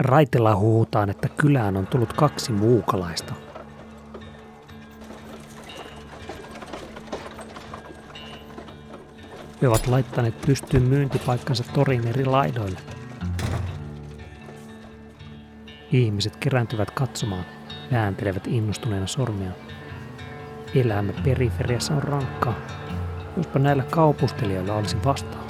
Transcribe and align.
Raitella 0.00 0.56
huutaan, 0.56 1.10
että 1.10 1.28
kylään 1.28 1.76
on 1.76 1.86
tullut 1.86 2.12
kaksi 2.12 2.52
muukalaista. 2.52 3.34
He 9.62 9.68
ovat 9.68 9.86
laittaneet 9.86 10.40
pystyyn 10.46 10.82
myyntipaikkansa 10.82 11.64
torin 11.74 12.06
eri 12.06 12.24
laidoille. 12.24 12.78
Ihmiset 15.92 16.36
kerääntyvät 16.36 16.90
katsomaan, 16.90 17.44
vääntelevät 17.92 18.46
innostuneena 18.46 19.06
sormia. 19.06 19.50
Elämä 20.74 21.12
periferiassa 21.24 21.94
on 21.94 22.02
rankkaa. 22.02 22.54
Jospa 23.36 23.58
näillä 23.58 23.82
kaupustelijoilla 23.90 24.74
olisi 24.74 24.96
vastaus. 25.04 25.49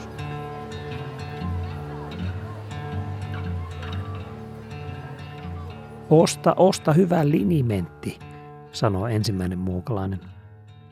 Osta, 6.10 6.54
osta 6.56 6.92
hyvä 6.92 7.28
linimentti, 7.28 8.18
sanoo 8.72 9.06
ensimmäinen 9.06 9.58
muukalainen. 9.58 10.20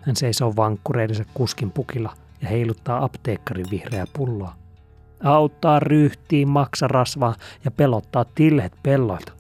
Hän 0.01 0.17
seisoo 0.17 0.57
vankkureidensa 0.57 1.25
kuskin 1.35 1.71
pukilla 1.71 2.15
ja 2.43 2.49
heiluttaa 2.49 3.05
apteekkarin 3.05 3.67
vihreää 3.71 4.05
pulloa. 4.13 4.55
Auttaa 5.25 5.81
ryhtiin, 5.81 6.49
maksa 6.49 6.89
rasvaa 6.89 7.35
ja 7.65 7.71
pelottaa 7.71 8.25
tilhet 8.35 8.73
pelloilta. 8.83 9.33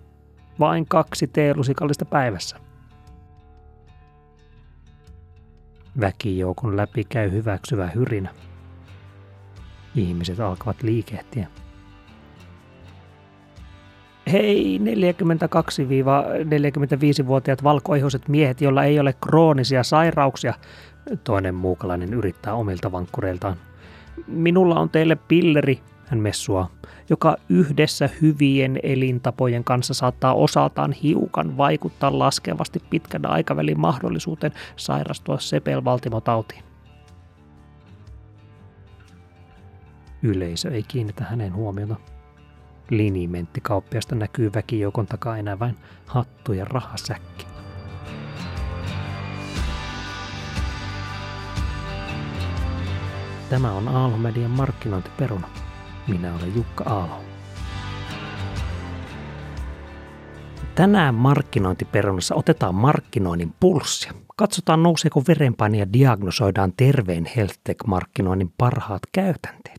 Vain 0.60 0.86
kaksi 0.86 1.26
teelusikallista 1.26 2.04
päivässä. 2.04 2.56
Väkijoukon 6.00 6.76
läpi 6.76 7.04
käy 7.04 7.30
hyväksyvä 7.30 7.86
hyrinä. 7.86 8.34
Ihmiset 9.94 10.40
alkavat 10.40 10.82
liikehtiä. 10.82 11.48
Hei, 14.32 14.80
42-45-vuotiaat 17.22 17.64
valkoihoiset 17.64 18.28
miehet, 18.28 18.60
joilla 18.60 18.84
ei 18.84 19.00
ole 19.00 19.14
kroonisia 19.20 19.82
sairauksia, 19.82 20.54
toinen 21.24 21.54
muukalainen 21.54 22.14
yrittää 22.14 22.54
omilta 22.54 22.92
vankkureiltaan. 22.92 23.56
Minulla 24.26 24.80
on 24.80 24.90
teille 24.90 25.16
pilleri, 25.16 25.80
hän 26.06 26.20
messua, 26.20 26.70
joka 27.10 27.36
yhdessä 27.48 28.08
hyvien 28.22 28.80
elintapojen 28.82 29.64
kanssa 29.64 29.94
saattaa 29.94 30.34
osaltaan 30.34 30.92
hiukan 30.92 31.56
vaikuttaa 31.56 32.18
laskevasti 32.18 32.82
pitkän 32.90 33.26
aikavälin 33.26 33.80
mahdollisuuteen 33.80 34.52
sairastua 34.76 35.38
sepelvaltimotautiin. 35.38 36.62
Yleisö 40.22 40.70
ei 40.70 40.82
kiinnitä 40.82 41.24
hänen 41.24 41.54
huomiota. 41.54 41.96
Linimenttikauppiasta 42.90 44.14
näkyy 44.14 44.50
väkijoukon 44.54 45.06
takaa 45.06 45.36
enää 45.36 45.58
vain 45.58 45.76
hattu 46.06 46.52
ja 46.52 46.64
rahasäkki. 46.64 47.46
Tämä 53.50 53.72
on 53.72 53.88
Aalho-median 53.88 54.50
markkinointiperuna. 54.50 55.48
Minä 56.08 56.34
olen 56.34 56.54
Jukka 56.54 56.84
Aalo. 56.84 57.20
Tänään 60.74 61.14
markkinointiperunassa 61.14 62.34
otetaan 62.34 62.74
markkinoinnin 62.74 63.54
pulssia. 63.60 64.12
Katsotaan 64.38 64.82
nouseeko 64.82 65.22
verenpaine 65.28 65.78
ja 65.78 65.92
diagnosoidaan 65.92 66.72
terveen 66.76 67.26
HealthTech-markkinoinnin 67.36 68.52
parhaat 68.58 69.02
käytänteet. 69.12 69.78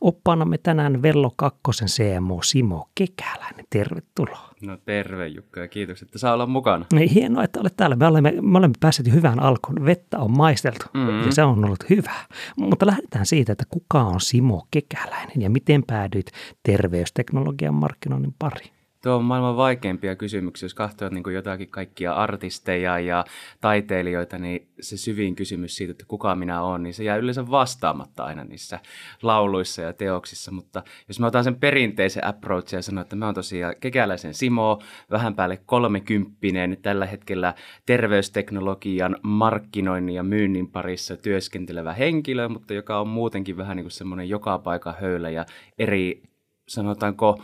Oppaanamme 0.00 0.58
tänään 0.58 1.02
Vello 1.02 1.32
Kakkosen 1.36 1.88
CMO 1.88 2.42
Simo 2.42 2.88
Kekäläinen. 2.94 3.64
Tervetuloa. 3.70 4.50
No 4.62 4.76
terve 4.76 5.26
Jukka 5.26 5.60
ja 5.60 5.68
kiitos, 5.68 6.02
että 6.02 6.18
saa 6.18 6.34
olla 6.34 6.46
mukana. 6.46 6.86
Niin, 6.92 7.10
hienoa, 7.10 7.44
että 7.44 7.60
olet 7.60 7.76
täällä. 7.76 7.96
Me 7.96 8.06
olemme, 8.06 8.34
me 8.42 8.58
olemme 8.58 8.74
päässeet 8.80 9.12
hyvään 9.12 9.40
alkuun. 9.40 9.84
Vettä 9.84 10.18
on 10.18 10.36
maisteltu 10.36 10.86
mm-hmm. 10.94 11.22
ja 11.22 11.32
se 11.32 11.42
on 11.42 11.64
ollut 11.64 11.90
hyvä. 11.90 12.14
Mutta 12.56 12.86
lähdetään 12.86 13.26
siitä, 13.26 13.52
että 13.52 13.64
kuka 13.70 14.02
on 14.02 14.20
Simo 14.20 14.66
Kekäläinen 14.70 15.42
ja 15.42 15.50
miten 15.50 15.82
päädyit 15.86 16.26
terveysteknologian 16.62 17.74
markkinoinnin 17.74 18.34
pariin? 18.38 18.73
Tuo 19.04 19.16
on 19.16 19.24
maailman 19.24 19.56
vaikeimpia 19.56 20.16
kysymyksiä. 20.16 20.64
Jos 20.64 20.74
katsoo 20.74 21.08
niin 21.08 21.22
kuin 21.22 21.34
jotakin 21.34 21.68
kaikkia 21.68 22.12
artisteja 22.12 22.98
ja 22.98 23.24
taiteilijoita, 23.60 24.38
niin 24.38 24.68
se 24.80 24.96
syvin 24.96 25.34
kysymys 25.36 25.76
siitä, 25.76 25.90
että 25.90 26.04
kuka 26.08 26.34
minä 26.34 26.62
olen, 26.62 26.82
niin 26.82 26.94
se 26.94 27.04
jää 27.04 27.16
yleensä 27.16 27.50
vastaamatta 27.50 28.24
aina 28.24 28.44
niissä 28.44 28.80
lauluissa 29.22 29.82
ja 29.82 29.92
teoksissa. 29.92 30.50
Mutta 30.52 30.82
jos 31.08 31.20
mä 31.20 31.26
otan 31.26 31.44
sen 31.44 31.54
perinteisen 31.54 32.24
approach 32.24 32.74
ja 32.74 32.82
sanon, 32.82 33.02
että 33.02 33.16
mä 33.16 33.24
oon 33.24 33.34
tosiaan 33.34 33.74
kekäläisen 33.80 34.34
Simo, 34.34 34.78
vähän 35.10 35.34
päälle 35.34 35.56
kolmekymppinen, 35.66 36.78
tällä 36.82 37.06
hetkellä 37.06 37.54
terveysteknologian 37.86 39.16
markkinoinnin 39.22 40.14
ja 40.14 40.22
myynnin 40.22 40.68
parissa 40.68 41.16
työskentelevä 41.16 41.92
henkilö, 41.92 42.48
mutta 42.48 42.74
joka 42.74 43.00
on 43.00 43.08
muutenkin 43.08 43.56
vähän 43.56 43.76
niin 43.76 43.84
kuin 43.84 43.92
semmoinen 43.92 44.28
joka 44.28 44.58
paikka 44.58 44.94
höylä 45.00 45.30
ja 45.30 45.46
eri, 45.78 46.22
sanotaanko, 46.68 47.42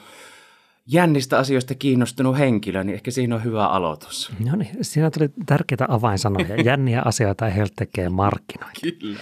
jännistä 0.92 1.38
asioista 1.38 1.74
kiinnostunut 1.74 2.38
henkilö, 2.38 2.84
niin 2.84 2.94
ehkä 2.94 3.10
siinä 3.10 3.34
on 3.34 3.44
hyvä 3.44 3.66
aloitus. 3.66 4.32
No 4.44 4.56
niin, 4.56 4.70
siinä 4.82 5.10
tuli 5.10 5.28
tärkeitä 5.46 5.86
avainsanoja. 5.88 6.62
Jänniä 6.64 7.02
asioita 7.04 7.46
ei 7.46 7.54
heiltä 7.54 7.72
tekee 7.76 8.08
markkinointi. 8.08 8.92
Kyllä. 8.92 9.20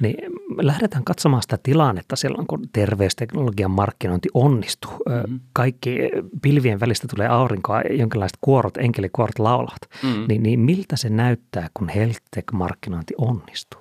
Niin 0.00 0.16
lähdetään 0.60 1.04
katsomaan 1.04 1.42
sitä 1.42 1.58
tilannetta 1.62 2.16
silloin, 2.16 2.46
kun 2.46 2.68
terveysteknologian 2.72 3.70
markkinointi 3.70 4.28
onnistuu. 4.34 4.90
Mm-hmm. 4.90 5.40
Kaikki 5.52 5.98
pilvien 6.42 6.80
välistä 6.80 7.08
tulee 7.08 7.28
aurinkoa, 7.28 7.80
jonkinlaiset 7.80 8.38
kuorot, 8.40 8.76
enkelikuorot 8.76 9.38
laulavat. 9.38 9.80
Mm-hmm. 10.02 10.24
Niin, 10.28 10.42
niin 10.42 10.60
miltä 10.60 10.96
se 10.96 11.08
näyttää, 11.08 11.68
kun 11.74 11.88
health-markkinointi 11.88 13.14
onnistuu? 13.18 13.80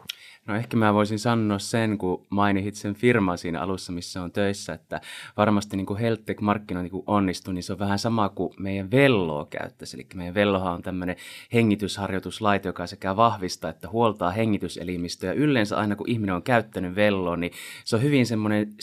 No 0.49 0.55
ehkä 0.55 0.77
mä 0.77 0.93
voisin 0.93 1.19
sanoa 1.19 1.59
sen, 1.59 1.97
kun 1.97 2.25
mainitsit 2.29 2.75
sen 2.75 2.95
firman 2.95 3.37
siinä 3.37 3.61
alussa, 3.61 3.91
missä 3.91 4.21
on 4.21 4.31
töissä, 4.31 4.73
että 4.73 5.01
varmasti 5.37 5.77
niin 5.77 5.85
kuin 5.85 5.99
HealthTech-markkinointi 5.99 6.89
kun 6.89 7.03
onnistuu, 7.07 7.53
niin 7.53 7.63
se 7.63 7.73
on 7.73 7.79
vähän 7.79 7.99
sama 7.99 8.29
kuin 8.29 8.53
meidän 8.59 8.91
velloa 8.91 9.45
käyttäisi. 9.45 9.97
Eli 9.97 10.07
meidän 10.15 10.33
vellohan 10.33 10.73
on 10.73 10.81
tämmöinen 10.81 11.15
hengitysharjoituslaite, 11.53 12.69
joka 12.69 12.87
sekä 12.87 13.15
vahvistaa 13.15 13.69
että 13.69 13.89
huoltaa 13.89 14.31
hengityselimistöä. 14.31 15.33
Yleensä 15.33 15.77
aina 15.77 15.95
kun 15.95 16.09
ihminen 16.09 16.35
on 16.35 16.43
käyttänyt 16.43 16.95
velloa, 16.95 17.37
niin 17.37 17.51
se 17.85 17.95
on 17.95 18.01
hyvin 18.01 18.25
semmoinen 18.25 18.73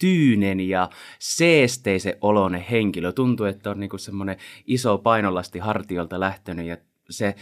tyynen 0.00 0.60
ja 0.60 0.90
seesteisen 1.18 2.14
oloinen 2.20 2.64
henkilö. 2.70 3.12
Tuntuu, 3.12 3.46
että 3.46 3.70
on 3.70 3.80
niin 3.80 3.98
semmoinen 3.98 4.36
iso 4.66 4.98
painolasti 4.98 5.58
hartiolta 5.58 6.20
lähtenyt 6.20 6.66
ja 6.66 6.76
se 7.10 7.34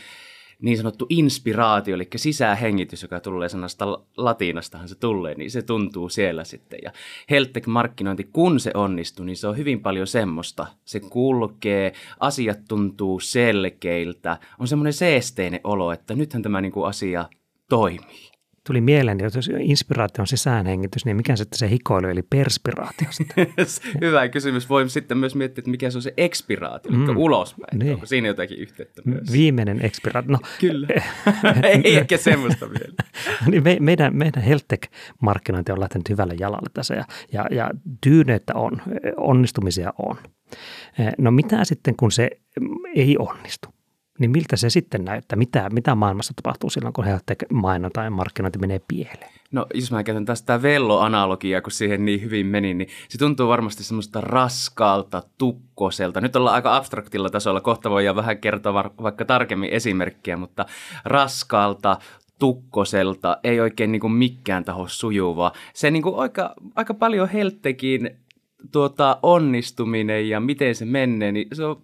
niin 0.63 0.77
sanottu 0.77 1.07
inspiraatio, 1.09 1.95
eli 1.95 2.09
sisähengitys, 2.17 3.03
joka 3.03 3.21
tulee 3.21 3.49
sanasta 3.49 3.99
latinastahan 4.17 4.89
se 4.89 4.95
tulee, 4.95 5.35
niin 5.35 5.51
se 5.51 5.63
tuntuu 5.63 6.09
siellä 6.09 6.45
sitten. 6.45 6.79
Ja 6.83 6.93
Heltec-markkinointi, 7.31 8.25
kun 8.33 8.61
se 8.61 8.71
onnistuu, 8.75 9.25
niin 9.25 9.37
se 9.37 9.49
on 9.49 9.57
hyvin 9.57 9.81
paljon 9.81 10.07
semmoista. 10.07 10.67
Se 10.85 11.01
kulkee, 11.01 11.93
asiat 12.21 12.59
tuntuu 12.69 13.21
selkeiltä, 13.21 14.39
on 14.59 14.69
semmoinen 14.69 14.93
seesteinen 14.93 15.61
olo, 15.65 15.93
että 15.93 16.15
nythän 16.15 16.43
tämä 16.43 16.61
niin 16.61 16.73
kuin 16.73 16.87
asia 16.87 17.29
toimii 17.69 18.32
tuli 18.67 18.81
mieleen, 18.81 19.25
että 19.25 19.39
jos 19.39 19.51
inspiraatio 19.59 20.23
on 20.23 20.27
sisäänhengitys, 20.27 21.05
niin 21.05 21.17
mikä 21.17 21.37
sitten 21.37 21.59
se 21.59 21.71
hikoilu 21.71 22.09
eli 22.09 22.23
perspiraatio? 22.23 23.09
Hyvä 24.01 24.29
kysymys. 24.29 24.69
Voi 24.69 24.89
sitten 24.89 25.19
myös 25.19 25.35
miettiä, 25.35 25.61
että 25.61 25.71
mikä 25.71 25.91
se 25.91 25.99
on 25.99 26.03
se 26.03 26.15
ekspiraatio, 26.17 26.93
mm. 26.93 27.09
eli 27.09 27.17
ulospäin. 27.17 27.79
Niin. 27.79 27.95
Onko 27.95 28.07
siinä 28.07 28.29
jotakin 28.29 28.59
yhteyttä 28.59 29.03
myös? 29.05 29.33
Viimeinen 29.33 29.85
ekspiraatio. 29.85 30.33
No. 30.33 30.39
Kyllä. 30.61 30.87
Ei 31.85 31.97
ehkä 31.97 32.17
semmoista 32.17 32.71
vielä. 32.71 32.95
niin 33.51 33.65
me, 33.65 33.77
meidän, 33.81 34.17
meidän 34.17 34.43
HealthTech-markkinointi 34.43 35.73
on 35.73 35.81
lähtenyt 35.81 36.09
hyvälle 36.09 36.35
jalalle 36.41 36.71
tässä 36.75 36.95
ja, 36.95 37.05
ja, 37.33 37.47
ja 37.51 37.71
tyyneyttä 38.01 38.55
on, 38.55 38.83
onnistumisia 39.17 39.93
on. 39.99 40.17
Eh, 40.99 41.13
no 41.19 41.31
mitä 41.31 41.65
sitten, 41.65 41.97
kun 41.97 42.13
se 42.13 42.31
ei 42.95 43.17
onnistu? 43.19 43.69
Niin 44.23 44.31
miltä 44.31 44.57
se 44.57 44.71
sitten 44.71 45.05
näyttää? 45.05 45.37
Mitä, 45.37 45.71
mitä 45.73 45.95
maailmassa 45.95 46.35
tapahtuu 46.43 46.71
silloin, 46.71 46.93
kun 46.93 47.05
mainonta 47.53 48.03
ja 48.03 48.11
markkinointi 48.11 48.59
menee 48.59 48.81
pieleen? 48.89 49.33
No 49.53 49.67
jos 49.75 49.93
mä 49.93 50.05
käytän 50.05 50.25
tästä 50.25 50.63
vello-analogiaa, 50.63 51.61
kun 51.61 51.73
siihen 51.73 52.05
niin 52.05 52.23
hyvin 52.23 52.47
meni, 52.47 52.75
niin 52.75 52.89
se 53.09 53.19
tuntuu 53.19 53.49
varmasti 53.49 53.85
semmoista 53.85 54.21
raskaalta, 54.21 55.23
tukkoselta. 55.39 56.21
Nyt 56.21 56.37
ollaan 56.37 56.55
aika 56.55 56.77
abstraktilla 56.77 57.31
tasolla, 57.31 57.61
kohta 57.61 57.91
voidaan 57.91 58.17
vähän 58.17 58.39
kertoa 58.39 58.75
vaikka 59.03 59.25
tarkemmin 59.25 59.71
esimerkkiä, 59.71 60.37
mutta 60.37 60.67
raskaalta, 61.05 61.99
tukkoselta, 62.39 63.39
ei 63.45 63.61
oikein 63.61 63.93
niin 63.93 64.01
kuin 64.01 64.13
mikään 64.13 64.65
taho 64.65 64.89
sujuvaa. 64.89 65.53
Se 65.75 65.91
niin 65.91 66.03
kuin 66.03 66.19
aika, 66.19 66.55
aika 66.75 66.95
paljon 66.95 67.29
helttekin 67.29 68.11
tuota, 68.73 69.19
onnistuminen 69.23 70.29
ja 70.29 70.41
miten 70.41 70.75
se 70.75 70.85
menee, 70.85 71.33
niin 71.33 71.49
se 71.53 71.65
on 71.65 71.83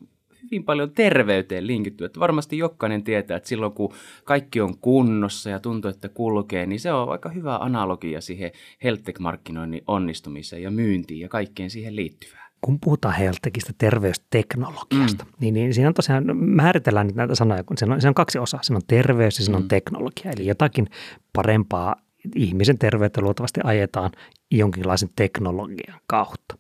hyvin 0.51 0.65
paljon 0.65 0.91
terveyteen 0.91 1.67
linkitty. 1.67 2.05
Että 2.05 2.21
varmasti 2.21 2.59
jokainen 2.59 3.05
tietää, 3.05 3.37
että 3.37 3.49
silloin 3.49 3.73
kun 3.73 3.95
kaikki 4.25 4.61
on 4.61 4.79
kunnossa 4.79 5.51
ja 5.51 5.61
tuntuu, 5.61 5.91
että 5.91 6.09
kulkee, 6.09 6.67
niin 6.67 6.81
se 6.81 6.93
on 6.93 7.09
aika 7.09 7.29
hyvä 7.29 7.57
analogia 7.57 8.21
siihen 8.21 8.51
health 8.85 9.21
markkinoinnin 9.21 9.83
onnistumiseen 9.87 10.63
ja 10.63 10.71
myyntiin 10.71 11.21
ja 11.21 11.29
kaikkeen 11.29 11.71
siihen 11.71 11.97
liittyvään. 11.97 12.49
kun 12.61 12.79
puhutaan 12.81 13.15
healthtekistä 13.15 13.73
terveysteknologiasta, 13.79 15.25
mm. 15.25 15.31
niin, 15.41 15.55
niin 15.55 15.75
siinä 15.75 15.89
on 15.89 15.95
tosiaan, 15.95 16.37
määritellään 16.37 17.07
nyt 17.07 17.17
näitä 17.17 17.35
sanoja, 17.35 17.65
kun 17.65 17.79
siinä 17.79 17.95
on, 17.95 18.01
siinä 18.01 18.11
on 18.11 18.15
kaksi 18.15 18.39
osaa. 18.39 18.63
Siinä 18.63 18.77
on 18.77 18.87
terveys 18.87 19.39
ja 19.39 19.45
siinä 19.45 19.57
on 19.57 19.63
mm. 19.63 19.69
teknologia, 19.69 20.31
eli 20.37 20.47
jotakin 20.47 20.87
parempaa 21.33 21.97
ihmisen 22.37 22.79
terveyttä 22.79 23.21
luultavasti 23.21 23.61
ajetaan 23.65 24.11
jonkinlaisen 24.51 25.09
teknologian 25.17 26.01
kautta. 26.07 26.59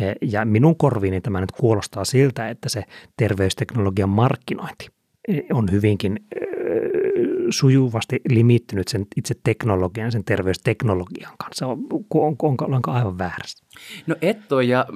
E, 0.00 0.12
ja 0.22 0.44
minun 0.44 0.76
korviini 0.76 1.20
tämä 1.20 1.40
nyt 1.40 1.52
kuulostaa 1.52 2.04
siltä, 2.04 2.48
että 2.48 2.68
se 2.68 2.84
terveysteknologian 3.16 4.08
markkinointi 4.08 4.88
e, 5.28 5.40
on 5.52 5.68
hyvinkin 5.72 6.16
e, 6.16 6.48
sujuvasti 7.50 8.20
limittynyt 8.28 8.88
sen 8.88 9.06
itse 9.16 9.34
teknologian, 9.44 10.12
sen 10.12 10.24
terveysteknologian 10.24 11.32
kanssa. 11.38 11.66
Onko, 11.66 12.26
onko, 12.26 12.64
onko 12.64 12.90
aivan 12.90 13.18
väärässä? 13.18 13.64
No 14.06 14.16
et 14.22 14.52
ole, 14.52 14.64
ja 14.64 14.86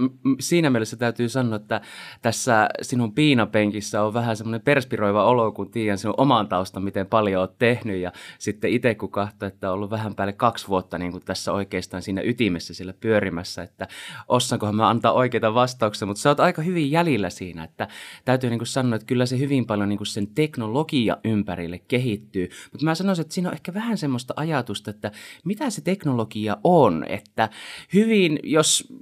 siinä 0.40 0.70
mielessä 0.70 0.96
täytyy 0.96 1.28
sanoa, 1.28 1.56
että 1.56 1.80
tässä 2.22 2.68
sinun 2.82 3.12
piinapenkissä 3.12 4.02
on 4.02 4.14
vähän 4.14 4.36
semmoinen 4.36 4.60
perspiroiva 4.60 5.24
olo, 5.24 5.52
kun 5.52 5.70
tiedän 5.70 5.98
sinun 5.98 6.14
oman 6.16 6.48
taustan, 6.48 6.82
miten 6.82 7.06
paljon 7.06 7.40
olet 7.40 7.58
tehnyt, 7.58 8.00
ja 8.00 8.12
sitten 8.38 8.70
itse 8.70 8.94
kun 8.94 9.10
katsoo, 9.10 9.48
että 9.48 9.68
on 9.68 9.74
ollut 9.74 9.90
vähän 9.90 10.14
päälle 10.14 10.32
kaksi 10.32 10.68
vuotta 10.68 10.98
niin 10.98 11.12
kuin 11.12 11.24
tässä 11.24 11.52
oikeastaan 11.52 12.02
siinä 12.02 12.22
ytimessä 12.24 12.74
sillä 12.74 12.92
pyörimässä, 13.00 13.62
että 13.62 13.88
osaankohan 14.28 14.76
mä 14.76 14.88
antaa 14.88 15.12
oikeita 15.12 15.54
vastauksia, 15.54 16.06
mutta 16.06 16.20
sä 16.20 16.28
oot 16.28 16.40
aika 16.40 16.62
hyvin 16.62 16.90
jäljellä 16.90 17.30
siinä, 17.30 17.64
että 17.64 17.88
täytyy 18.24 18.50
niin 18.50 18.58
kuin 18.58 18.66
sanoa, 18.66 18.96
että 18.96 19.06
kyllä 19.06 19.26
se 19.26 19.38
hyvin 19.38 19.66
paljon 19.66 19.88
niin 19.88 19.98
kuin 19.98 20.06
sen 20.06 20.26
teknologia 20.26 21.16
ympärille 21.24 21.78
kehittyy, 21.78 22.41
mutta 22.72 22.84
mä 22.84 22.94
sanoisin, 22.94 23.22
että 23.22 23.34
siinä 23.34 23.48
on 23.48 23.54
ehkä 23.54 23.74
vähän 23.74 23.98
semmoista 23.98 24.34
ajatusta, 24.36 24.90
että 24.90 25.12
mitä 25.44 25.70
se 25.70 25.80
teknologia 25.80 26.56
on, 26.64 27.04
että 27.08 27.48
hyvin, 27.94 28.38
jos 28.42 28.92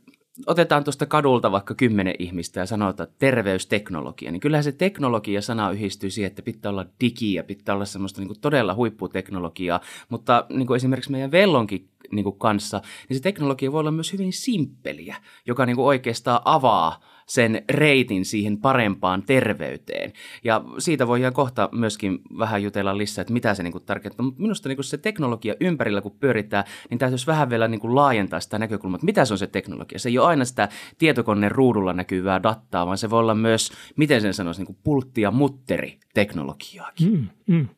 otetaan 0.47 0.85
tuosta 0.85 1.07
kadulta 1.07 1.53
vaikka 1.53 1.75
kymmenen 1.75 2.15
ihmistä 2.19 2.61
ja 2.61 2.67
sanotaan 2.67 3.09
terveysteknologia, 3.19 4.31
niin 4.31 4.41
kyllähän 4.41 4.65
se 4.65 4.73
teknologia-sana 4.73 5.71
yhdistyy 5.71 6.11
siihen, 6.11 6.27
että 6.27 6.43
pitää 6.43 6.71
olla 6.71 6.87
digiä, 7.01 7.43
pitää 7.43 7.75
olla 7.75 7.85
semmoista 7.85 8.21
niin 8.21 8.29
kuin 8.29 8.41
todella 8.41 8.75
huipputeknologiaa, 8.75 9.81
mutta 10.09 10.47
niin 10.49 10.67
kuin 10.67 10.77
esimerkiksi 10.77 11.11
meidän 11.11 11.31
Vellonkin 11.31 11.89
niin 12.11 12.25
kuin 12.25 12.39
kanssa, 12.39 12.83
niin 13.09 13.17
se 13.17 13.23
teknologia 13.23 13.73
voi 13.73 13.81
olla 13.81 13.91
myös 13.91 14.13
hyvin 14.13 14.33
simppeliä, 14.33 15.17
joka 15.47 15.67
niin 15.67 15.77
kuin 15.77 15.87
oikeastaan 15.87 16.41
avaa 16.45 17.01
sen 17.31 17.63
reitin 17.71 18.25
siihen 18.25 18.59
parempaan 18.59 19.23
terveyteen. 19.23 20.13
Ja 20.45 20.65
siitä 20.79 21.07
voidaan 21.07 21.33
kohta 21.33 21.69
myöskin 21.73 22.19
vähän 22.39 22.63
jutella 22.63 22.99
lisää, 22.99 23.23
että 23.23 23.33
mitä 23.33 23.55
se 23.55 23.63
niin 23.63 23.73
kuin 23.73 23.85
tarkoittaa. 23.85 24.25
Mutta 24.27 24.43
minusta 24.43 24.69
niin 24.69 24.77
kuin 24.77 24.85
se 24.85 24.99
teknologia 24.99 25.55
ympärillä, 25.61 26.01
kun 26.01 26.17
pyörittää, 26.21 26.65
niin 26.91 26.99
täytyisi 26.99 27.27
vähän 27.27 27.51
vielä 27.51 27.69
niin 27.69 27.81
kuin 27.81 27.95
laajentaa 27.95 28.41
sitä 28.41 28.59
näkökulmaa, 28.59 28.97
että 28.97 29.05
mitä 29.05 29.25
se 29.25 29.35
on 29.35 29.39
se 29.39 29.47
teknologia. 29.47 29.99
Se 29.99 30.09
ei 30.09 30.19
ole 30.19 30.27
aina 30.27 30.45
sitä 30.45 30.69
tietokoneen 30.99 31.53
ruudulla 31.53 31.93
näkyvää 31.93 32.43
dataa, 32.43 32.87
vaan 32.87 32.99
se 32.99 33.11
voi 33.11 33.21
olla 33.21 33.35
myös, 33.35 33.73
miten 33.97 34.21
sen 34.21 34.35
sanoisi, 34.35 34.61
niin 34.61 34.67
kuin 34.67 34.79
pultti- 34.85 35.21
ja 35.21 35.31
mutteri-teknologiaakin. 35.31 37.13
Mm, 37.13 37.29
mm. 37.47 37.69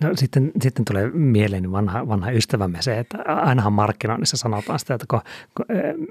No, 0.00 0.10
sitten, 0.14 0.52
sitten 0.62 0.84
tulee 0.84 1.10
mieleen 1.10 1.72
vanha, 1.72 2.08
vanha 2.08 2.30
ystävämme 2.30 2.82
se, 2.82 2.98
että 2.98 3.18
ainahan 3.26 3.72
markkinoinnissa 3.72 4.36
sanotaan 4.36 4.78
sitä, 4.78 4.94
että 4.94 5.06
kun, 5.10 5.20
kun 5.56 5.66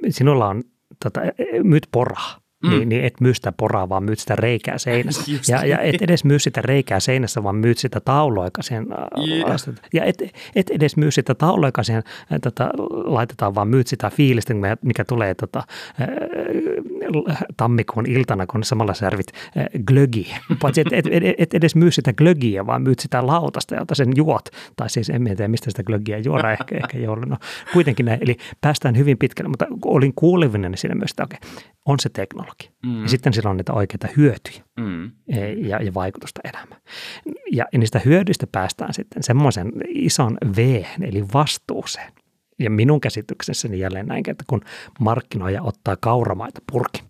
sinulla 0.10 0.48
on 0.48 0.64
tota, 1.04 1.22
myyt 1.64 1.88
poraa, 1.92 2.40
Mm. 2.66 2.72
Niin, 2.72 2.90
niin 2.90 3.04
et 3.04 3.22
myy 3.22 3.34
sitä 3.34 3.52
poraa, 3.52 3.90
vaan 3.90 4.04
myyt 4.04 4.20
sitä 4.20 4.36
reikää 4.36 4.78
seinässä. 4.78 5.32
ja, 5.52 5.66
ja 5.66 5.80
et 5.80 6.02
edes 6.02 6.24
myy 6.24 6.40
sitä 6.40 6.62
reikää 6.62 7.00
seinässä, 7.00 7.44
vaan 7.44 7.56
myyt 7.56 7.78
sitä 7.78 8.02
joka 8.46 8.62
siihen 8.62 8.88
yeah. 9.28 9.60
Ja 9.94 10.04
et, 10.04 10.24
et 10.56 10.70
edes 10.70 10.98
myy 10.98 11.12
sitä 11.12 11.36
taulua, 11.36 11.68
joka 11.68 11.84
siihen 11.84 12.04
tota, 12.42 12.70
laitetaan, 13.04 13.56
vaan 13.56 13.68
myyt 13.68 13.88
sitä 13.88 14.10
fiilistä, 14.10 14.54
mikä 14.82 15.06
tulee 15.06 15.36
tota, 15.36 15.64
tammikuun 17.58 18.06
iltana, 18.06 18.48
kun 18.48 18.64
samalla 18.64 18.94
servit 18.94 19.28
glögiä. 19.88 20.38
Paitsi 20.62 20.82
et, 20.82 20.94
et, 20.94 21.06
et, 21.12 21.24
et 21.38 21.54
edes 21.54 21.76
myy 21.76 21.92
sitä 21.92 22.14
glögiä, 22.14 22.66
vaan 22.66 22.82
myyt 22.82 23.00
sitä 23.00 23.28
lautasta, 23.28 23.76
jota 23.76 23.96
sen 23.96 24.12
juot. 24.16 24.50
Tai 24.76 24.90
siis 24.90 25.10
en 25.10 25.24
tiedä, 25.24 25.48
mistä 25.48 25.72
sitä 25.72 25.84
glögiä 25.84 26.18
juoda 26.18 26.52
ehkä, 26.60 26.78
ehkä 26.84 26.98
joulun. 26.98 27.30
No, 27.30 27.38
kuitenkin 27.74 28.06
näin. 28.06 28.20
Eli 28.22 28.38
päästään 28.62 28.98
hyvin 28.98 29.18
pitkälle, 29.18 29.50
mutta 29.50 29.66
olin 29.86 30.14
kuulevinen 30.16 30.78
siinä 30.78 30.96
myös, 30.96 31.12
että 31.12 31.24
okei, 31.24 31.40
on 31.86 32.00
se 32.00 32.10
teknologia. 32.10 32.55
Mm. 32.86 33.02
Ja 33.02 33.10
sitten 33.10 33.34
sillä 33.34 33.50
on 33.50 33.58
niitä 33.58 33.74
oikeita 33.74 34.08
hyötyjä 34.18 34.64
mm. 34.80 35.12
Ja, 35.68 35.84
ja 35.84 35.94
vaikutusta 35.94 36.42
elämään. 36.44 36.82
Ja, 37.52 37.66
ja 37.74 37.80
niistä 37.80 38.02
hyödyistä 38.06 38.48
päästään 38.48 38.94
sitten 38.94 39.24
semmoisen 39.24 39.72
ison 39.88 40.38
V, 40.56 40.84
eli 41.02 41.26
vastuuseen. 41.34 42.14
Ja 42.60 42.70
minun 42.70 43.02
käsityksessäni 43.02 43.80
jälleen 43.80 44.06
näin, 44.06 44.24
että 44.28 44.44
kun 44.48 44.62
markkinoija 45.00 45.62
ottaa 45.62 45.96
kauramaita 46.00 46.62
purki 46.72 47.04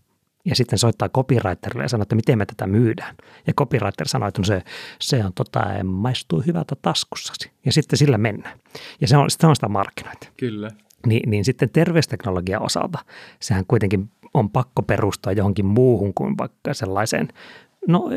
ja 0.45 0.55
sitten 0.55 0.79
soittaa 0.79 1.09
copywriterille 1.09 1.83
ja 1.83 1.89
sanoo, 1.89 2.01
että 2.01 2.15
miten 2.15 2.37
me 2.37 2.45
tätä 2.45 2.67
myydään. 2.67 3.15
Ja 3.47 3.53
copywriter 3.53 4.07
sanoo, 4.07 4.27
että 4.27 4.41
no 4.41 4.45
se, 4.45 4.61
se 5.01 5.25
on 5.25 5.33
tota, 5.33 5.63
maistuu 5.83 6.43
hyvältä 6.47 6.75
taskussasi. 6.81 7.51
Ja 7.65 7.73
sitten 7.73 7.97
sillä 7.99 8.17
mennään. 8.17 8.59
Ja 9.01 9.07
se 9.07 9.17
on, 9.17 9.29
se 9.29 9.47
on 9.47 9.55
sitä 9.55 9.67
markkinointia. 9.67 10.31
Kyllä. 10.37 10.69
Niin, 11.05 11.29
niin 11.29 11.45
sitten 11.45 11.69
terveysteknologian 11.69 12.61
osalta 12.61 12.99
sehän 13.39 13.65
kuitenkin 13.67 14.11
on 14.35 14.49
pakko 14.49 14.81
perustua 14.81 15.31
johonkin 15.31 15.65
muuhun 15.65 16.13
kuin 16.13 16.37
vaikka 16.37 16.73
sellaiseen, 16.73 17.27
no 17.87 18.09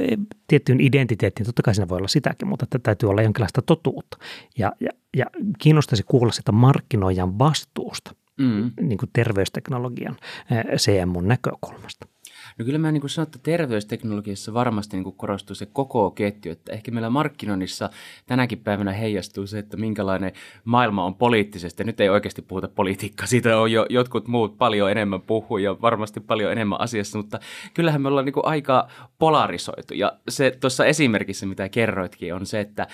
tiettyyn 0.46 0.80
identiteettiin, 0.80 1.46
totta 1.46 1.62
kai 1.62 1.74
siinä 1.74 1.88
voi 1.88 1.98
olla 1.98 2.08
sitäkin, 2.08 2.48
mutta 2.48 2.66
täytyy 2.82 3.10
olla 3.10 3.22
jonkinlaista 3.22 3.62
totuutta. 3.62 4.18
Ja, 4.58 4.72
ja, 4.80 4.90
ja 5.16 5.26
kiinnostaisi 5.58 6.02
kuulla 6.02 6.32
sitä 6.32 6.52
markkinoijan 6.52 7.38
vastuusta 7.38 8.14
mm. 8.38 8.70
niin 8.80 8.98
kuin 8.98 9.10
terveysteknologian 9.12 10.16
CMUn 10.76 11.28
näkökulmasta. 11.28 12.06
No 12.58 12.64
kyllä 12.64 12.78
mä 12.78 12.92
niin 12.92 13.08
sanon, 13.08 13.26
että 13.26 13.38
terveysteknologiassa 13.42 14.54
varmasti 14.54 14.96
niin 14.96 15.12
korostuu 15.16 15.54
se 15.54 15.66
koko 15.66 16.10
ketju, 16.10 16.52
että 16.52 16.72
ehkä 16.72 16.90
meillä 16.90 17.10
markkinoinnissa 17.10 17.90
tänäkin 18.26 18.58
päivänä 18.58 18.92
heijastuu 18.92 19.46
se, 19.46 19.58
että 19.58 19.76
minkälainen 19.76 20.32
maailma 20.64 21.04
on 21.04 21.14
poliittisesti. 21.14 21.84
Nyt 21.84 22.00
ei 22.00 22.08
oikeasti 22.08 22.42
puhuta 22.42 22.68
politiikkaa, 22.68 23.26
siitä 23.26 23.60
on 23.60 23.72
jo 23.72 23.86
jotkut 23.90 24.28
muut 24.28 24.58
paljon 24.58 24.90
enemmän 24.90 25.22
puhuu 25.22 25.58
ja 25.58 25.76
varmasti 25.82 26.20
paljon 26.20 26.52
enemmän 26.52 26.80
asiassa, 26.80 27.18
mutta 27.18 27.38
kyllähän 27.74 28.02
me 28.02 28.08
ollaan 28.08 28.24
niin 28.24 28.34
aika 28.42 28.88
polarisoitu. 29.18 29.94
Ja 29.94 30.12
se 30.28 30.56
tuossa 30.60 30.86
esimerkissä, 30.86 31.46
mitä 31.46 31.68
kerroitkin, 31.68 32.34
on 32.34 32.46
se, 32.46 32.60
että 32.60 32.86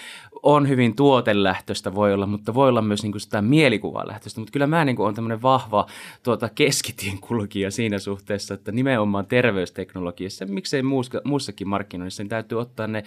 on 0.46 0.68
hyvin 0.68 0.96
tuotelähtöistä 0.96 1.94
voi 1.94 2.14
olla, 2.14 2.26
mutta 2.26 2.54
voi 2.54 2.68
olla 2.68 2.82
myös 2.82 3.02
niin 3.02 3.12
kuin 3.12 3.20
sitä 3.20 3.42
mielikuvalähtöistä. 3.42 4.40
Mutta 4.40 4.52
kyllä 4.52 4.66
mä 4.66 4.84
niin 4.84 4.96
kuin 4.96 5.04
olen 5.04 5.14
tämmöinen 5.14 5.42
vahva 5.42 5.86
tuota, 6.22 6.48
keskitien 6.48 7.18
kulkija 7.20 7.70
siinä 7.70 7.98
suhteessa, 7.98 8.54
että 8.54 8.72
nimenomaan 8.72 9.26
terveysteknologiassa, 9.26 10.46
miksei 10.46 10.82
muussakin 11.24 11.68
markkinoinnissa, 11.68 12.22
niin 12.22 12.28
täytyy 12.28 12.60
ottaa 12.60 12.86
ne 12.86 13.04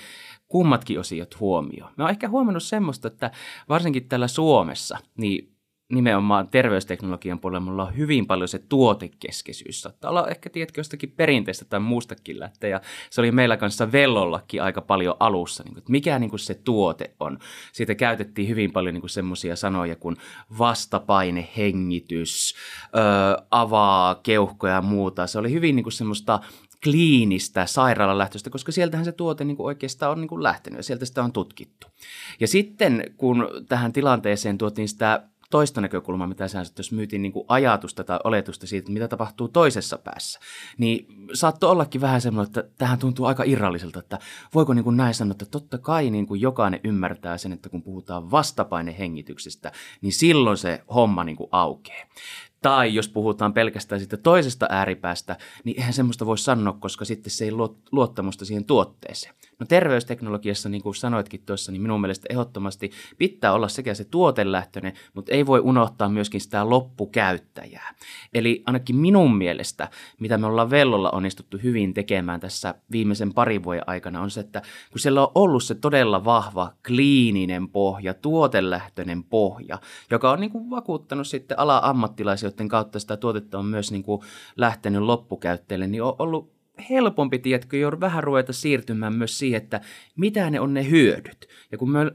kummatkin 0.48 1.00
osiot 1.00 1.39
huomioon. 1.39 1.91
Mä 1.98 2.03
oon 2.03 2.12
ehkä 2.12 2.29
huomannut 2.29 2.63
semmoista, 2.63 3.08
että 3.08 3.32
varsinkin 3.70 4.10
täällä 4.10 4.27
Suomessa, 4.27 4.98
niin 5.17 5.56
nimenomaan 5.89 6.48
terveysteknologian 6.48 7.39
puolella 7.39 7.65
mulla 7.65 7.86
on 7.88 7.98
hyvin 7.98 8.27
paljon 8.27 8.48
se 8.48 8.60
tuotekeskeisyys. 8.60 9.82
Saattaa 9.82 10.10
olla 10.10 10.27
ehkä, 10.27 10.50
tiedätkö, 10.50 10.79
jostakin 10.79 11.12
perinteistä 11.12 11.65
tai 11.65 11.79
muustakin 11.79 12.39
lähteä. 12.39 12.70
Ja 12.70 12.82
se 13.10 13.22
oli 13.22 13.32
meillä 13.32 13.58
kanssa 13.58 13.91
Vellollakin 13.91 14.63
aika 14.63 14.82
paljon 14.82 15.15
alussa, 15.20 15.63
niin 15.63 15.74
kuin, 15.74 15.79
että 15.79 15.91
mikä 15.91 16.20
niin 16.20 16.29
kuin 16.29 16.39
se 16.39 16.53
tuote 16.53 17.12
on. 17.20 17.39
Siitä 17.74 17.96
käytettiin 17.96 18.48
hyvin 18.48 18.72
paljon 18.72 18.94
niin 18.94 19.10
semmoisia 19.10 19.56
sanoja 19.56 19.96
kuin 19.96 20.15
vastapaine, 20.58 21.50
hengitys, 21.58 22.56
ö, 22.96 23.44
avaa 23.51 24.15
keuhkoja 24.15 24.74
ja 24.74 24.82
muuta. 24.82 25.27
Se 25.27 25.39
oli 25.39 25.51
hyvin 25.51 25.75
niin 25.75 25.84
kuin 25.84 25.94
semmoista 25.94 26.39
kliinistä 26.84 27.65
sairaalalähtöistä, 27.65 28.50
koska 28.50 28.72
sieltähän 28.72 29.06
se 29.06 29.12
tuote 29.12 29.44
niin 29.44 29.58
kuin 29.58 29.67
oikeastaan 29.67 30.12
on 30.12 30.22
niin 30.22 30.27
kuin 30.27 30.44
lähtenyt 30.44 30.77
ja 30.77 30.84
sieltä 30.84 31.06
sitä 31.06 31.24
on 31.24 31.32
tutkittu. 31.32 31.88
Ja 32.39 32.48
sitten 32.48 33.13
kun 33.17 33.48
tähän 33.70 33.94
tilanteeseen 33.94 34.58
tuotiin 34.58 34.89
sitä 34.89 35.24
toista 35.50 35.82
näkökulmaa, 35.82 36.27
mitä 36.27 36.48
sä 36.48 36.66
jos 36.77 36.92
myytiin 36.92 37.22
niin 37.22 37.32
kuin 37.32 37.46
ajatusta 37.48 38.04
tai 38.04 38.20
oletusta 38.24 38.68
siitä, 38.68 38.92
mitä 38.92 39.08
tapahtuu 39.08 39.48
toisessa 39.48 39.98
päässä, 39.98 40.39
niin 40.77 41.08
saattoi 41.34 41.72
ollakin 41.72 42.01
vähän 42.01 42.22
semmoinen, 42.22 42.48
että 42.48 42.63
tähän 42.77 43.00
tuntuu 43.00 43.25
aika 43.25 43.44
irralliselta, 43.44 44.00
että 44.00 44.20
voiko 44.56 44.74
niin 44.74 44.84
kuin 44.84 44.98
näin 44.98 45.13
sanoa, 45.13 45.32
että 45.32 45.46
totta 45.46 45.77
kai 45.77 46.10
niin 46.10 46.27
kuin 46.27 46.42
jokainen 46.42 46.80
ymmärtää 46.84 47.38
sen, 47.38 47.54
että 47.54 47.70
kun 47.70 47.84
puhutaan 47.84 48.32
vastapainehengityksestä, 48.32 49.72
niin 50.01 50.13
silloin 50.13 50.58
se 50.58 50.84
homma 50.94 51.24
niin 51.24 51.38
kuin 51.38 51.50
aukeaa. 51.51 52.08
Tai 52.62 52.96
jos 52.96 53.10
puhutaan 53.10 53.54
pelkästään 53.54 54.00
siitä 54.00 54.18
toisesta 54.18 54.68
ääripäästä, 54.70 55.38
niin 55.63 55.77
eihän 55.77 55.94
semmoista 55.94 56.25
voi 56.25 56.38
sanoa, 56.38 56.77
koska 56.80 57.06
sitten 57.06 57.32
se 57.32 57.46
ei 57.46 57.51
luottamusta 57.92 58.46
siihen 58.46 58.66
tuotteeseen. 58.66 59.36
No 59.59 59.65
terveysteknologiassa, 59.65 60.69
niin 60.69 60.83
kuin 60.83 60.95
sanoitkin 60.95 61.41
tuossa, 61.45 61.71
niin 61.71 61.81
minun 61.81 62.01
mielestä 62.01 62.27
ehdottomasti 62.29 62.91
pitää 63.17 63.53
olla 63.53 63.67
sekä 63.67 63.93
se 63.93 64.03
tuotelähtöinen, 64.03 64.93
mutta 65.13 65.31
ei 65.31 65.45
voi 65.45 65.59
unohtaa 65.59 66.09
myöskin 66.09 66.41
sitä 66.41 66.69
loppukäyttäjää. 66.69 67.95
Eli 68.33 68.63
ainakin 68.65 68.95
minun 68.95 69.37
mielestä, 69.37 69.89
mitä 70.19 70.37
me 70.37 70.47
ollaan 70.47 70.69
Vellolla 70.69 71.09
onnistuttu 71.09 71.57
hyvin 71.63 71.93
tekemään 71.93 72.39
tässä 72.39 72.75
viimeisen 72.91 73.33
parin 73.33 73.63
vuoden 73.63 73.83
aikana, 73.87 74.21
on 74.21 74.31
se, 74.31 74.39
että 74.39 74.61
kun 74.91 74.99
siellä 74.99 75.21
on 75.21 75.31
ollut 75.35 75.63
se 75.63 75.75
todella 75.75 76.25
vahva 76.25 76.73
kliininen 76.87 77.69
pohja, 77.69 78.13
tuotelähtöinen 78.13 79.23
pohja, 79.23 79.79
joka 80.11 80.31
on 80.31 80.39
niin 80.39 80.51
kuin 80.51 80.69
vakuuttanut 80.69 81.27
sitten 81.27 81.59
ala-ammattilaisia, 81.59 82.49
joiden 82.49 82.67
kautta 82.67 82.99
sitä 82.99 83.17
tuotetta 83.17 83.59
on 83.59 83.65
myös 83.65 83.91
niin 83.91 84.03
kuin 84.03 84.21
lähtenyt 84.57 85.01
loppukäyttäjille, 85.01 85.87
niin 85.87 86.03
on 86.03 86.15
ollut 86.19 86.56
helpompi, 86.89 87.39
tiedätkö, 87.39 87.77
jo 87.77 87.91
vähän 88.00 88.24
ruveta 88.24 88.53
siirtymään 88.53 89.13
myös 89.13 89.39
siihen, 89.39 89.62
että 89.63 89.81
mitä 90.15 90.50
ne 90.50 90.60
on 90.60 90.74
ne 90.74 90.89
hyödyt. 90.89 91.48
Ja 91.72 91.77
kun 91.77 91.91
me 91.91 92.12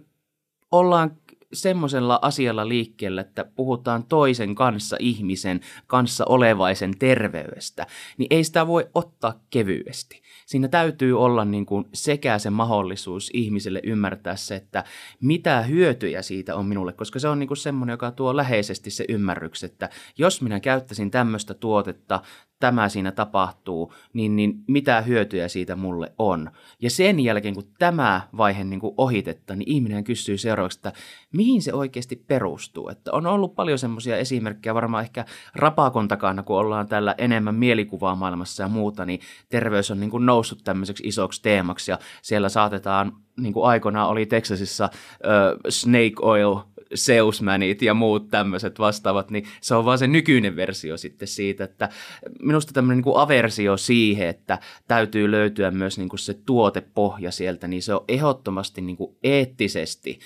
ollaan 0.71 1.17
semmoisella 1.53 2.19
asialla 2.23 2.69
liikkeellä, 2.69 3.21
että 3.21 3.45
puhutaan 3.45 4.05
toisen 4.05 4.55
kanssa 4.55 4.97
ihmisen 5.01 5.61
kanssa 5.87 6.25
olevaisen 6.29 6.99
terveydestä, 6.99 7.87
niin 8.19 8.27
ei 8.31 8.45
sitä 8.45 8.67
voi 8.67 8.89
ottaa 8.95 9.41
kevyesti. 9.51 10.23
Siinä 10.47 10.69
täytyy 10.69 11.21
olla 11.21 11.45
niin 11.45 11.67
kuin 11.67 11.85
sekä 11.93 12.39
se 12.39 12.51
mahdollisuus 12.51 13.31
ihmiselle 13.35 13.81
ymmärtää 13.85 14.37
se, 14.37 14.57
että 14.57 14.85
mitä 15.21 15.63
hyötyjä 15.63 16.23
siitä 16.23 16.57
on 16.57 16.67
minulle, 16.67 16.93
koska 16.93 17.19
se 17.19 17.29
on 17.29 17.39
niin 17.39 17.49
kuin 17.49 17.59
semmoinen, 17.59 17.95
joka 17.95 18.11
tuo 18.11 18.37
läheisesti 18.37 18.91
se 18.91 19.05
ymmärrys, 19.09 19.65
että 19.65 19.89
jos 20.19 20.43
minä 20.43 20.61
käyttäisin 20.61 21.11
tämmöistä 21.11 21.55
tuotetta 21.55 22.23
tämä 22.63 22.89
siinä 22.89 23.13
tapahtuu, 23.13 23.95
niin, 24.13 24.37
niin 24.37 24.55
mitä 24.69 25.01
hyötyjä 25.01 25.49
siitä 25.49 25.77
mulle 25.77 26.13
on. 26.19 26.51
Ja 26.81 26.91
sen 26.91 27.21
jälkeen, 27.21 27.55
kun 27.55 27.71
tämä 27.79 28.21
vaihe 28.37 28.65
niin 28.65 28.81
kuin 28.81 28.95
ohitetta, 28.97 29.57
niin 29.57 29.71
ihminen 29.71 30.05
kysyy 30.05 30.39
seuraavaksi, 30.39 30.79
että 30.79 30.93
mihin 31.33 31.63
se 31.63 31.73
oikeasti 31.75 32.17
perustuu. 32.17 32.89
Että 32.89 33.13
on 33.13 33.27
ollut 33.27 33.55
paljon 33.55 33.79
semmoisia 33.79 34.17
esimerkkejä, 34.17 34.75
varmaan 34.75 35.05
ehkä 35.05 35.25
rapakon 35.55 36.09
takana, 36.09 36.43
kun 36.43 36.57
ollaan 36.57 36.89
tällä 36.89 37.15
enemmän 37.19 37.55
mielikuvaa 37.55 38.15
maailmassa 38.15 38.63
ja 38.63 38.69
muuta, 38.69 39.05
niin 39.05 39.21
terveys 39.49 39.91
on 39.91 40.01
niin 40.01 40.11
kuin 40.11 40.27
noussut 40.27 40.65
tämmöiseksi 40.65 41.03
isoksi 41.07 41.43
teemaksi 41.43 41.91
ja 41.91 41.99
siellä 42.23 42.49
saatetaan 42.49 43.13
niin 43.41 43.53
kuin 43.53 43.67
aikoinaan 43.67 44.09
oli 44.09 44.27
Texasissa 44.27 44.91
uh, 44.93 45.61
snake 45.69 46.15
oil 46.23 46.57
salesmanit 46.95 47.83
ja 47.83 47.95
muut 47.95 48.29
tämmöiset 48.29 48.79
vastaavat, 48.79 49.31
niin 49.31 49.45
se 49.61 49.75
on 49.75 49.85
vaan 49.85 49.99
se 49.99 50.07
nykyinen 50.07 50.57
versio 50.57 50.97
sitten 50.97 51.29
siitä, 51.29 51.65
että 51.65 51.89
minusta 52.43 52.73
tämmöinen 52.73 52.97
niin 52.97 53.05
kuin 53.05 53.17
aversio 53.17 53.77
siihen, 53.77 54.29
että 54.29 54.59
täytyy 54.89 55.31
löytyä 55.31 55.71
myös 55.71 55.99
niin 55.99 56.09
kuin 56.09 56.21
se 56.21 56.35
tuotepohja 56.35 57.31
sieltä, 57.31 57.69
niin 57.69 57.83
se 57.83 57.95
on 57.95 58.05
ehdottomasti 58.09 58.81
niin 58.81 58.97
kuin 58.97 59.17
eettisesti 59.23 60.19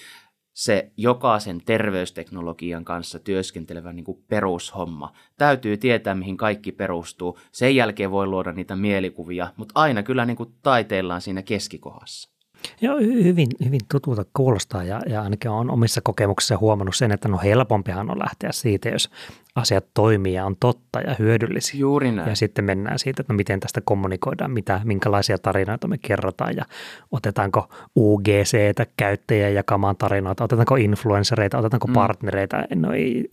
se 0.56 0.90
jokaisen 0.96 1.62
terveysteknologian 1.64 2.84
kanssa 2.84 3.18
työskentelevä 3.18 3.92
niin 3.92 4.04
kuin 4.04 4.24
perushomma. 4.28 5.12
Täytyy 5.38 5.76
tietää, 5.76 6.14
mihin 6.14 6.36
kaikki 6.36 6.72
perustuu. 6.72 7.38
Sen 7.52 7.76
jälkeen 7.76 8.10
voi 8.10 8.26
luoda 8.26 8.52
niitä 8.52 8.76
mielikuvia, 8.76 9.52
mutta 9.56 9.80
aina 9.80 10.02
kyllä 10.02 10.26
niin 10.26 10.36
kuin 10.36 10.54
taiteillaan 10.62 11.20
siinä 11.20 11.42
keskikohdassa. 11.42 12.35
Joo, 12.80 12.98
hyvin, 12.98 13.48
hyvin 13.64 13.80
tutulta 13.90 14.24
kuulostaa 14.36 14.84
ja, 14.84 15.00
ja 15.06 15.22
ainakin 15.22 15.50
on 15.50 15.70
omissa 15.70 16.00
kokemuksissa 16.00 16.58
huomannut 16.58 16.96
sen, 16.96 17.12
että 17.12 17.28
no 17.28 17.38
helpompihan 17.38 18.10
on 18.10 18.18
lähteä 18.18 18.52
siitä, 18.52 18.88
jos 18.88 19.10
asiat 19.56 19.84
toimii 19.94 20.34
ja 20.34 20.44
on 20.44 20.56
totta 20.60 21.00
ja 21.00 21.16
hyödyllisiä. 21.18 21.80
Juuri 21.80 22.12
näin. 22.12 22.28
Ja 22.28 22.36
sitten 22.36 22.64
mennään 22.64 22.98
siitä, 22.98 23.22
että 23.22 23.32
no 23.32 23.36
miten 23.36 23.60
tästä 23.60 23.80
kommunikoidaan, 23.84 24.50
mitä, 24.50 24.80
minkälaisia 24.84 25.38
tarinoita 25.38 25.88
me 25.88 25.98
kerrotaan 25.98 26.56
ja 26.56 26.64
otetaanko 27.12 27.68
UGC-tä 27.96 28.86
käyttäjiä 28.96 29.48
jakamaan 29.48 29.96
tarinoita, 29.96 30.44
otetaanko 30.44 30.76
influenssereita, 30.76 31.58
otetaanko 31.58 31.86
mm. 31.86 31.92
partnereita. 31.92 32.56
No 32.74 32.92
ei, 32.92 33.28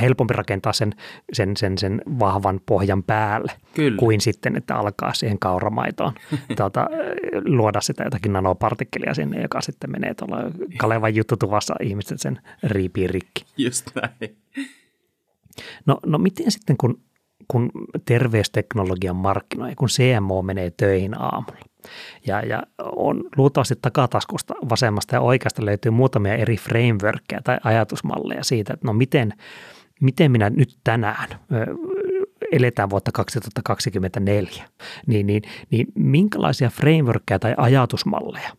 helpompi 0.00 0.34
rakentaa 0.34 0.72
sen, 0.72 0.94
sen, 1.32 1.56
sen, 1.56 1.78
sen 1.78 2.02
vahvan 2.18 2.60
pohjan 2.66 3.02
päälle 3.02 3.52
Kyllä. 3.74 3.98
kuin 3.98 4.20
sitten, 4.20 4.56
että 4.56 4.76
alkaa 4.76 5.14
siihen 5.14 5.38
kauramaitoon 5.38 6.12
tuota, 6.56 6.88
luoda 7.44 7.80
sitä 7.80 8.04
jotakin 8.04 8.32
nanopartikkelia 8.32 9.14
sinne, 9.14 9.42
joka 9.42 9.60
sitten 9.60 9.90
menee 9.90 10.14
tuolla 10.14 10.50
Kalevan 10.78 11.14
juttutuvassa 11.14 11.74
ihmiset 11.80 12.20
sen 12.20 12.38
riipii 12.62 13.06
rikki. 13.06 13.44
Just 13.56 13.86
näin. 13.94 14.36
No, 15.86 15.98
no 16.06 16.18
miten 16.18 16.50
sitten, 16.50 16.76
kun, 16.76 17.00
kun 17.48 17.70
terveysteknologian 18.04 19.16
markkinoja, 19.16 19.76
kun 19.76 19.88
CMO 19.88 20.42
menee 20.42 20.70
töihin 20.70 21.20
aamulla 21.20 21.72
ja, 22.26 22.40
ja 22.40 22.62
on 22.96 23.24
luultavasti 23.36 23.74
takataskusta 23.82 24.54
vasemmasta 24.70 25.14
ja 25.16 25.20
oikeasta 25.20 25.64
löytyy 25.64 25.92
muutamia 25.92 26.34
eri 26.34 26.56
frameworkkeja 26.56 27.42
tai 27.44 27.58
ajatusmalleja 27.64 28.44
siitä, 28.44 28.74
että 28.74 28.86
no 28.86 28.92
miten, 28.92 29.32
miten 30.00 30.32
minä 30.32 30.50
nyt 30.50 30.78
tänään 30.84 31.28
eletään 32.52 32.90
vuotta 32.90 33.12
2024, 33.12 34.64
niin, 35.06 35.26
niin, 35.26 35.42
niin 35.70 35.86
minkälaisia 35.94 36.68
frameworkkeja 36.70 37.38
tai 37.38 37.54
ajatusmalleja 37.56 38.50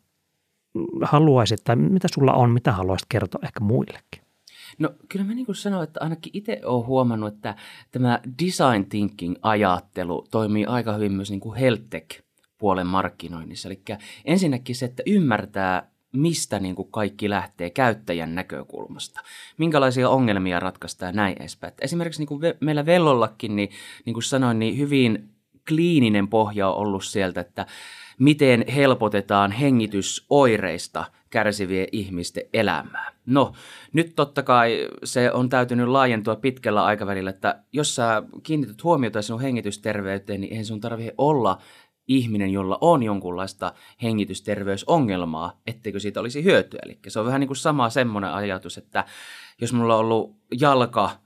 haluaisit 1.02 1.64
tai 1.64 1.76
mitä 1.76 2.08
sulla 2.14 2.34
on, 2.34 2.52
mitä 2.52 2.72
haluaisit 2.72 3.06
kertoa 3.10 3.42
ehkä 3.44 3.60
muillekin? 3.60 4.23
No 4.80 4.90
kyllä 5.10 5.26
mä 5.26 5.34
niin 5.34 5.46
kuin 5.46 5.56
sanoin, 5.56 5.84
että 5.84 6.00
ainakin 6.04 6.32
itse 6.36 6.62
olen 6.66 6.88
huomannut, 6.88 7.34
että 7.34 7.56
tämä 7.92 8.20
design 8.44 8.86
thinking 8.90 9.36
ajattelu 9.42 10.28
toimii 10.32 10.66
aika 10.66 10.94
hyvin 10.94 11.12
myös 11.12 11.30
niin 11.30 11.40
kuin 11.40 11.60
health 11.60 12.24
puolen 12.58 12.88
markkinoinnissa. 12.88 13.70
Eli 13.70 13.82
ensinnäkin 14.26 14.76
se, 14.76 14.86
että 14.86 15.04
ymmärtää, 15.06 15.92
mistä 16.12 16.60
niin 16.60 16.76
kuin 16.76 16.92
kaikki 16.92 17.30
lähtee 17.30 17.70
käyttäjän 17.70 18.36
näkökulmasta. 18.36 19.22
Minkälaisia 19.58 20.10
ongelmia 20.10 20.60
ratkaistaan 20.60 21.10
ja 21.10 21.16
näin 21.16 21.36
edespäin. 21.40 21.74
Esimerkiksi 21.82 22.22
niin 22.22 22.28
kuin 22.28 22.42
meillä 22.60 22.86
Vellollakin, 22.86 23.56
niin, 23.56 23.70
niin 24.06 24.14
kuin 24.14 24.24
sanoin, 24.24 24.60
niin 24.60 24.78
hyvin 24.78 25.33
kliininen 25.68 26.28
pohja 26.28 26.70
on 26.70 26.76
ollut 26.76 27.04
sieltä, 27.04 27.42
että 27.42 27.66
miten 28.20 28.66
helpotetaan 28.76 29.52
hengitysoireista 29.52 31.06
kärsivien 31.30 31.88
ihmisten 31.92 32.44
elämää. 32.54 33.12
No, 33.26 33.54
nyt 33.94 34.14
totta 34.16 34.44
kai 34.44 34.90
se 35.04 35.32
on 35.32 35.50
täytynyt 35.50 35.88
laajentua 35.88 36.36
pitkällä 36.36 36.84
aikavälillä, 36.84 37.30
että 37.30 37.64
jos 37.74 37.96
sä 37.96 38.24
kiinnität 38.44 38.84
huomiota 38.84 39.22
sinun 39.22 39.42
hengitysterveyteen, 39.42 40.42
niin 40.42 40.52
eihän 40.52 40.66
sun 40.66 40.82
tarvitse 40.82 41.14
olla 41.18 41.58
ihminen, 42.08 42.50
jolla 42.50 42.78
on 42.82 43.04
jonkunlaista 43.04 43.74
hengitysterveysongelmaa, 44.02 45.62
etteikö 45.68 46.00
siitä 46.00 46.20
olisi 46.20 46.44
hyötyä. 46.44 46.80
Eli 46.86 47.00
se 47.08 47.20
on 47.20 47.26
vähän 47.26 47.40
niin 47.40 47.48
kuin 47.48 47.58
sama 47.58 47.90
semmoinen 47.90 48.32
ajatus, 48.32 48.78
että 48.78 49.06
jos 49.62 49.74
mulla 49.74 49.96
on 49.96 50.00
ollut 50.00 50.36
jalka 50.60 51.06
äh, 51.06 51.18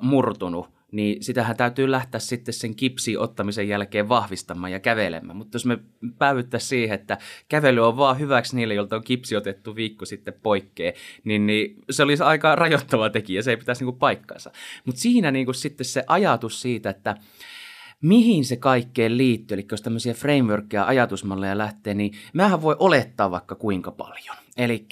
murtunut, 0.00 0.73
niin 0.94 1.22
sitähän 1.22 1.56
täytyy 1.56 1.90
lähteä 1.90 2.20
sitten 2.20 2.54
sen 2.54 2.74
kipsi 2.74 3.16
ottamisen 3.16 3.68
jälkeen 3.68 4.08
vahvistamaan 4.08 4.72
ja 4.72 4.80
kävelemään. 4.80 5.36
Mutta 5.36 5.54
jos 5.56 5.66
me 5.66 5.78
päivyttäisiin 6.18 6.68
siihen, 6.68 6.94
että 6.94 7.18
kävely 7.48 7.86
on 7.86 7.96
vaan 7.96 8.18
hyväksi 8.18 8.56
niille, 8.56 8.74
joilta 8.74 8.96
on 8.96 9.04
kipsi 9.04 9.36
otettu 9.36 9.76
viikko 9.76 10.04
sitten 10.04 10.34
poikkeen, 10.42 10.94
niin, 11.24 11.46
niin 11.46 11.76
se 11.90 12.02
olisi 12.02 12.22
aika 12.22 12.54
rajoittava 12.54 13.10
tekijä, 13.10 13.42
se 13.42 13.50
ei 13.50 13.56
pitäisi 13.56 13.84
niinku 13.84 13.98
paikkaansa. 13.98 14.50
Mutta 14.84 15.00
siinä 15.00 15.30
niinku 15.30 15.52
sitten 15.52 15.84
se 15.84 16.04
ajatus 16.06 16.62
siitä, 16.62 16.90
että 16.90 17.16
mihin 18.00 18.44
se 18.44 18.56
kaikkeen 18.56 19.18
liittyy, 19.18 19.54
eli 19.54 19.66
jos 19.70 19.82
tämmöisiä 19.82 20.14
frameworkia 20.14 20.84
ajatusmalleja 20.84 21.58
lähtee, 21.58 21.94
niin 21.94 22.12
mähän 22.32 22.62
voi 22.62 22.76
olettaa 22.78 23.30
vaikka 23.30 23.54
kuinka 23.54 23.90
paljon. 23.90 24.36
Eli 24.56 24.86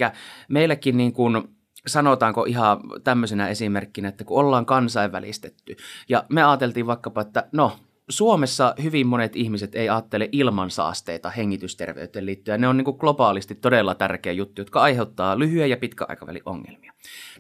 meilläkin 0.49 0.97
niin 0.97 1.13
kuin 1.13 1.43
sanotaanko 1.87 2.45
ihan 2.45 2.81
tämmöisenä 3.05 3.49
esimerkkinä, 3.49 4.09
että 4.09 4.25
kun 4.25 4.41
ollaan 4.41 4.67
kansainvälistetty 4.67 5.77
ja 6.09 6.25
me 6.29 6.45
ajateltiin 6.45 6.87
vaikkapa, 6.87 7.21
että 7.21 7.49
no 7.53 7.79
Suomessa 8.09 8.75
hyvin 8.83 9.07
monet 9.07 9.37
ihmiset 9.37 9.75
ei 9.75 9.89
ajattele 9.89 10.29
ilmansaasteita 10.33 11.31
hengitysterveyteen 11.31 12.27
liittyen. 12.27 12.61
Ne 12.61 12.69
on 12.69 12.77
niin 12.77 12.97
globaalisti 12.99 13.55
todella 13.55 13.95
tärkeä 13.95 14.33
juttu, 14.33 14.61
jotka 14.61 14.81
aiheuttaa 14.81 15.39
lyhyen 15.39 15.71
ja 15.71 15.77
pitkän 15.77 16.11
aikavälin 16.11 16.43
ongelmia. 16.45 16.93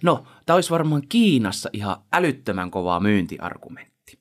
No, 0.02 0.25
tämä 0.46 0.54
olisi 0.54 0.70
varmaan 0.70 1.02
Kiinassa 1.08 1.70
ihan 1.72 1.96
älyttömän 2.12 2.70
kovaa 2.70 3.00
myyntiargumentti. 3.00 4.18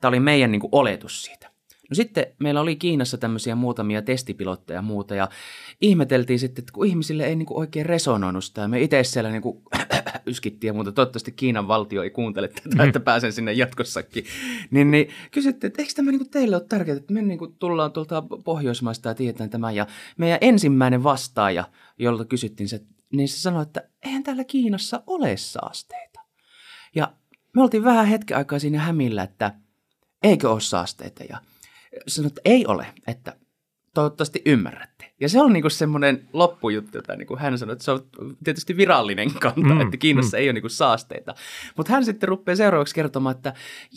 Tämä 0.00 0.08
oli 0.08 0.20
meidän 0.20 0.52
niin 0.52 0.62
oletus 0.72 1.22
siitä. 1.22 1.49
No 1.90 1.94
sitten 1.94 2.26
meillä 2.38 2.60
oli 2.60 2.76
Kiinassa 2.76 3.18
tämmöisiä 3.18 3.54
muutamia 3.54 4.02
testipilotteja 4.02 4.78
ja 4.78 4.82
muuta 4.82 5.14
ja 5.14 5.28
ihmeteltiin 5.80 6.38
sitten, 6.38 6.62
että 6.62 6.72
kun 6.72 6.86
ihmisille 6.86 7.26
ei 7.26 7.36
niinku 7.36 7.58
oikein 7.58 7.86
resonoinut 7.86 8.44
sitä. 8.44 8.68
Me 8.68 8.80
itse 8.80 9.04
siellä 9.04 9.30
niinku 9.30 9.62
yskittiin 10.26 10.68
ja 10.68 10.72
muuta. 10.72 10.92
Toivottavasti 10.92 11.32
Kiinan 11.32 11.68
valtio 11.68 12.02
ei 12.02 12.10
kuuntele 12.10 12.48
tätä, 12.48 12.84
että 12.84 13.00
pääsen 13.00 13.32
sinne 13.32 13.52
jatkossakin. 13.52 14.24
Niin, 14.70 14.90
niin 14.90 15.08
kysyttiin, 15.30 15.68
että 15.68 15.82
eikö 15.82 15.94
tämä 15.96 16.10
niinku 16.10 16.28
teille 16.30 16.56
ole 16.56 16.64
tärkeää, 16.68 16.96
että 16.96 17.12
me 17.12 17.22
niinku 17.22 17.46
tullaan 17.46 17.92
tuolta 17.92 18.22
Pohjoismaista 18.44 19.08
ja 19.08 19.14
tiedetään 19.14 19.50
tämä. 19.50 19.72
Ja 19.72 19.86
meidän 20.16 20.38
ensimmäinen 20.40 21.02
vastaaja, 21.02 21.64
jolta 21.98 22.24
kysyttiin 22.24 22.68
se, 22.68 22.80
niin 23.12 23.28
se 23.28 23.40
sanoi, 23.40 23.62
että 23.62 23.88
eihän 24.04 24.22
täällä 24.22 24.44
Kiinassa 24.44 25.02
ole 25.06 25.36
saasteita. 25.36 26.20
Ja 26.94 27.12
me 27.54 27.62
oltiin 27.62 27.84
vähän 27.84 28.06
hetken 28.06 28.36
aikaa 28.36 28.58
siinä 28.58 28.78
hämillä, 28.80 29.22
että 29.22 29.54
eikö 30.22 30.50
ole 30.50 30.60
saasteita. 30.60 31.24
Ja 31.24 31.38
sanoi, 32.06 32.26
että 32.26 32.40
ei 32.44 32.66
ole, 32.66 32.86
että 33.06 33.36
toivottavasti 33.94 34.42
ymmärrätte. 34.46 35.12
Ja 35.20 35.28
se 35.28 35.40
on 35.40 35.52
niinku 35.52 35.70
semmoinen 35.70 36.28
loppujuttu, 36.32 36.98
jota 36.98 37.16
niinku 37.16 37.36
hän 37.36 37.58
sanoi, 37.58 37.72
että 37.72 37.84
se 37.84 37.90
on 37.90 38.00
tietysti 38.44 38.76
virallinen 38.76 39.30
kanta, 39.40 39.74
mm, 39.74 39.80
että 39.80 39.96
Kiinassa 39.96 40.36
mm. 40.36 40.40
ei 40.40 40.46
ole 40.46 40.52
niinku 40.52 40.68
saasteita. 40.68 41.34
Mutta 41.76 41.92
hän 41.92 42.04
sitten 42.04 42.28
rupeaa 42.28 42.56
seuraavaksi 42.56 42.94
kertomaan, 42.94 43.36
että 43.36 43.54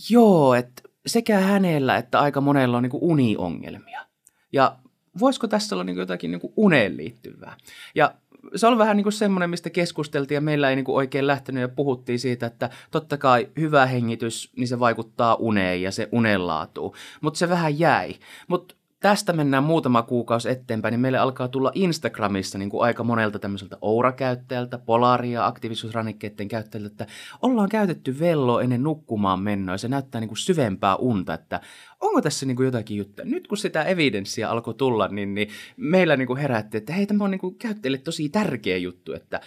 joo, 0.10 0.54
että 0.54 0.82
sekä 1.06 1.40
hänellä 1.40 1.98
että 1.98 2.20
aika 2.20 2.42
monella 2.42 2.78
on 2.78 2.84
niinku 2.84 3.12
uniongelmia. 3.12 4.06
Ja 4.52 4.78
voisiko 5.20 5.48
tässä 5.48 5.76
olla 5.76 5.84
niinku 5.84 6.00
jotakin 6.00 6.32
niinku 6.32 6.54
uneen 6.58 6.98
liittyvää? 6.98 7.58
Ja 7.96 8.16
se 8.56 8.68
on 8.68 8.78
vähän 8.78 8.98
niin 8.98 9.04
kuin 9.04 9.14
semmoinen, 9.14 9.50
mistä 9.50 9.70
keskusteltiin 9.70 10.36
ja 10.36 10.42
meillä 10.42 10.70
ei 10.70 10.76
niin 10.76 10.86
kuin 10.86 10.96
oikein 10.96 11.28
lähtenyt 11.28 11.62
ja 11.62 11.68
puhuttiin 11.68 12.20
siitä, 12.20 12.46
että 12.46 12.70
totta 12.92 13.18
kai 13.18 13.50
hyvä 13.60 13.86
hengitys, 13.86 14.52
niin 14.58 14.68
se 14.68 14.80
vaikuttaa 14.80 15.36
uneen 15.36 15.82
ja 15.82 15.92
se 15.92 16.10
unenlaatuun, 16.12 16.96
mutta 17.22 17.38
se 17.38 17.50
vähän 17.50 17.80
jäi. 17.80 18.16
Mutta 18.48 18.76
tästä 19.04 19.34
mennään 19.34 19.64
muutama 19.64 20.02
kuukausi 20.02 20.50
eteenpäin, 20.50 20.92
niin 20.92 21.00
meille 21.00 21.18
alkaa 21.18 21.48
tulla 21.48 21.72
Instagramissa 21.76 22.58
niin 22.58 22.70
kuin 22.70 22.84
aika 22.84 23.04
monelta 23.04 23.40
tämmöiseltä 23.40 23.78
Oura-käyttäjältä, 23.82 24.78
Polaria, 24.78 25.46
aktiivisuusrannikkeiden 25.46 26.48
käyttäjältä, 26.48 26.92
että 26.92 27.08
ollaan 27.42 27.70
käytetty 27.70 28.20
velloa 28.20 28.62
ennen 28.62 28.84
nukkumaan 28.84 29.40
mennoa 29.40 29.74
ja 29.74 29.78
se 29.78 29.88
näyttää 29.88 30.22
niin 30.22 30.28
kuin 30.28 30.38
syvempää 30.38 30.96
unta, 30.96 31.34
että 31.34 31.62
onko 32.00 32.22
tässä 32.22 32.46
niin 32.46 32.56
kuin 32.56 32.66
jotakin 32.66 32.98
juttuja. 32.98 33.26
Nyt 33.26 33.48
kun 33.48 33.58
sitä 33.58 33.84
evidenssiä 33.84 34.50
alkoi 34.50 34.74
tulla, 34.74 35.08
niin, 35.08 35.34
niin 35.34 35.50
meillä 35.78 36.18
niin 36.18 36.28
kuin 36.28 36.40
herätti, 36.40 36.78
että 36.78 36.94
hei, 36.94 37.06
tämä 37.06 37.24
on 37.24 37.32
niin 37.32 37.40
kuin 37.40 37.56
käyttäjille 37.56 37.98
tosi 37.98 38.30
tärkeä 38.30 38.78
juttu, 38.78 39.14
että 39.14 39.42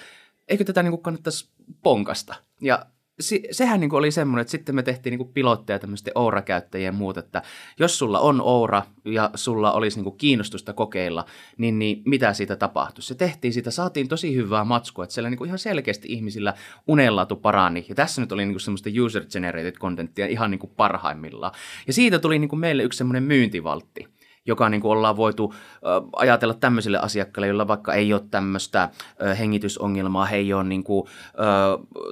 eikö 0.49 0.65
tätä 0.65 0.83
niin 0.83 0.93
kuin 0.93 1.03
kannattaisi 1.03 1.49
ponkasta. 1.83 2.35
Ja 2.61 2.87
se, 3.21 3.41
sehän 3.51 3.81
niin 3.81 3.95
oli 3.95 4.11
semmoinen, 4.11 4.41
että 4.41 4.51
sitten 4.51 4.75
me 4.75 4.83
tehtiin 4.83 5.19
niin 5.19 5.33
pilotteja 5.33 5.79
tämmöisten 5.79 6.13
Oura-käyttäjien 6.15 6.95
muuta, 6.95 7.21
että 7.21 7.43
jos 7.79 7.99
sulla 7.99 8.21
on 8.21 8.41
Oura 8.41 8.83
ja 9.05 9.31
sulla 9.35 9.73
olisi 9.73 10.03
niin 10.03 10.17
kiinnostusta 10.17 10.73
kokeilla, 10.73 11.25
niin, 11.59 11.79
niin 11.79 12.03
mitä 12.05 12.33
siitä 12.33 12.57
tapahtui? 12.57 13.03
Se 13.03 13.15
tehtiin, 13.15 13.53
siitä 13.53 13.71
saatiin 13.71 14.09
tosi 14.09 14.35
hyvää 14.35 14.65
matskua, 14.65 15.05
että 15.05 15.15
siellä 15.15 15.31
niin 15.31 15.47
ihan 15.47 15.59
selkeästi 15.59 16.13
ihmisillä 16.13 16.55
unenlaatu 16.87 17.37
parani. 17.37 17.87
Ja 17.89 17.95
tässä 17.95 18.21
nyt 18.21 18.33
oli 18.33 18.47
niin 18.47 18.61
semmoista 18.61 18.91
user-generated 18.91 19.79
contenttia 19.79 20.27
ihan 20.27 20.51
niin 20.51 20.61
parhaimmillaan. 20.77 21.53
Ja 21.87 21.93
siitä 21.93 22.19
tuli 22.19 22.39
niin 22.39 22.59
meille 22.59 22.83
yksi 22.83 22.97
semmoinen 22.97 23.23
myyntivaltti 23.23 24.16
joka 24.47 24.69
niin 24.69 24.81
kuin 24.81 24.93
ollaan 24.93 25.17
voitu 25.17 25.55
ajatella 26.17 26.55
tämmöisille 26.55 26.99
asiakkaille, 26.99 27.47
joilla 27.47 27.69
vaikka 27.69 27.95
ei 27.95 28.13
ole 28.13 28.23
tämmöistä 28.31 28.89
hengitysongelmaa, 29.39 30.27
he 30.27 30.37
ei 30.37 30.53
ole 30.53 30.65
niin 30.65 30.85
kuin, 30.85 31.09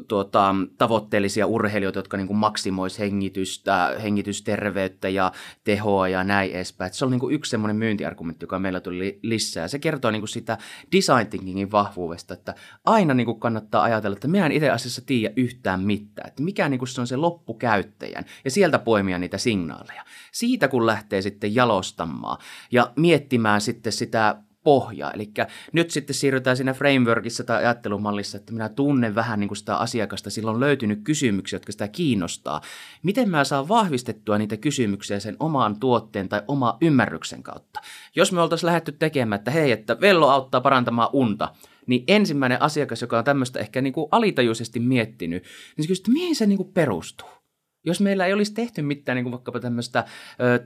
tuota, 0.08 0.54
tavoitteellisia 0.78 1.46
urheilijoita, 1.46 1.98
jotka 1.98 2.16
niin 2.16 2.26
kuin 2.26 2.36
maksimoisi 2.36 2.98
hengitystä, 2.98 3.96
hengitysterveyttä 4.02 5.08
ja 5.08 5.32
tehoa 5.64 6.08
ja 6.08 6.24
näin 6.24 6.50
edespäin. 6.50 6.86
Että 6.86 6.98
se 6.98 7.04
on 7.04 7.10
niin 7.10 7.20
kuin 7.20 7.34
yksi 7.34 7.50
semmoinen 7.50 7.76
myyntiargumentti, 7.76 8.44
joka 8.44 8.58
meillä 8.58 8.80
tuli 8.80 9.18
lisää. 9.22 9.68
Se 9.68 9.78
kertoo 9.78 10.10
niin 10.10 10.20
kuin 10.20 10.28
sitä 10.28 10.58
design 10.92 11.26
thinkingin 11.26 11.72
vahvuudesta, 11.72 12.34
että 12.34 12.54
aina 12.84 13.14
niin 13.14 13.26
kuin 13.26 13.40
kannattaa 13.40 13.82
ajatella, 13.82 14.14
että 14.14 14.28
mehän 14.28 14.52
itse 14.52 14.70
asiassa 14.70 15.02
tiedä 15.06 15.34
yhtään 15.36 15.80
mitään, 15.80 16.28
että 16.28 16.42
mikä 16.42 16.68
niin 16.68 16.78
kuin 16.78 16.88
se 16.88 17.00
on 17.00 17.06
se 17.06 17.16
loppukäyttäjän 17.16 18.24
ja 18.44 18.50
sieltä 18.50 18.78
poimia 18.78 19.18
niitä 19.18 19.38
signaaleja. 19.38 20.04
Siitä 20.34 20.68
kun 20.68 20.86
lähtee 20.86 21.22
sitten 21.22 21.54
jalostamaan 21.54 22.38
ja 22.72 22.92
miettimään 22.96 23.60
sitten 23.60 23.92
sitä 23.92 24.36
pohjaa. 24.64 25.10
Eli 25.10 25.30
nyt 25.72 25.90
sitten 25.90 26.14
siirrytään 26.14 26.56
siinä 26.56 26.74
frameworkissa 26.74 27.44
tai 27.44 27.58
ajattelumallissa, 27.58 28.38
että 28.38 28.52
minä 28.52 28.68
tunnen 28.68 29.14
vähän 29.14 29.40
niin 29.40 29.48
kuin 29.48 29.56
sitä 29.56 29.76
asiakasta, 29.76 30.30
sillä 30.30 30.50
on 30.50 30.60
löytynyt 30.60 31.00
kysymyksiä, 31.04 31.56
jotka 31.56 31.72
sitä 31.72 31.88
kiinnostaa. 31.88 32.60
Miten 33.02 33.30
mä 33.30 33.44
saan 33.44 33.68
vahvistettua 33.68 34.38
niitä 34.38 34.56
kysymyksiä 34.56 35.20
sen 35.20 35.36
omaan 35.40 35.80
tuotteen 35.80 36.28
tai 36.28 36.42
oma 36.48 36.78
ymmärryksen 36.80 37.42
kautta? 37.42 37.80
Jos 38.16 38.32
me 38.32 38.40
oltaisiin 38.40 38.66
lähdetty 38.66 38.92
tekemään, 38.92 39.38
että 39.38 39.50
hei, 39.50 39.72
että 39.72 40.00
vello 40.00 40.28
auttaa 40.28 40.60
parantamaan 40.60 41.08
unta, 41.12 41.54
niin 41.86 42.04
ensimmäinen 42.08 42.62
asiakas, 42.62 43.02
joka 43.02 43.18
on 43.18 43.24
tämmöistä 43.24 43.60
ehkä 43.60 43.80
niin 43.80 43.92
kuin 43.92 44.08
alitajuisesti 44.10 44.80
miettinyt, 44.80 45.42
niin 45.76 45.84
se 45.84 45.88
kysyy, 45.88 46.02
että 46.02 46.12
mihin 46.12 46.36
se 46.36 46.46
niin 46.46 46.56
kuin 46.56 46.72
perustuu? 46.72 47.43
Jos 47.84 48.00
meillä 48.00 48.26
ei 48.26 48.32
olisi 48.32 48.54
tehty 48.54 48.82
mitään 48.82 49.16
niin 49.16 49.24
kuin 49.24 49.32
vaikkapa 49.32 49.60
tämmöistä 49.60 50.04
ö, 50.40 50.58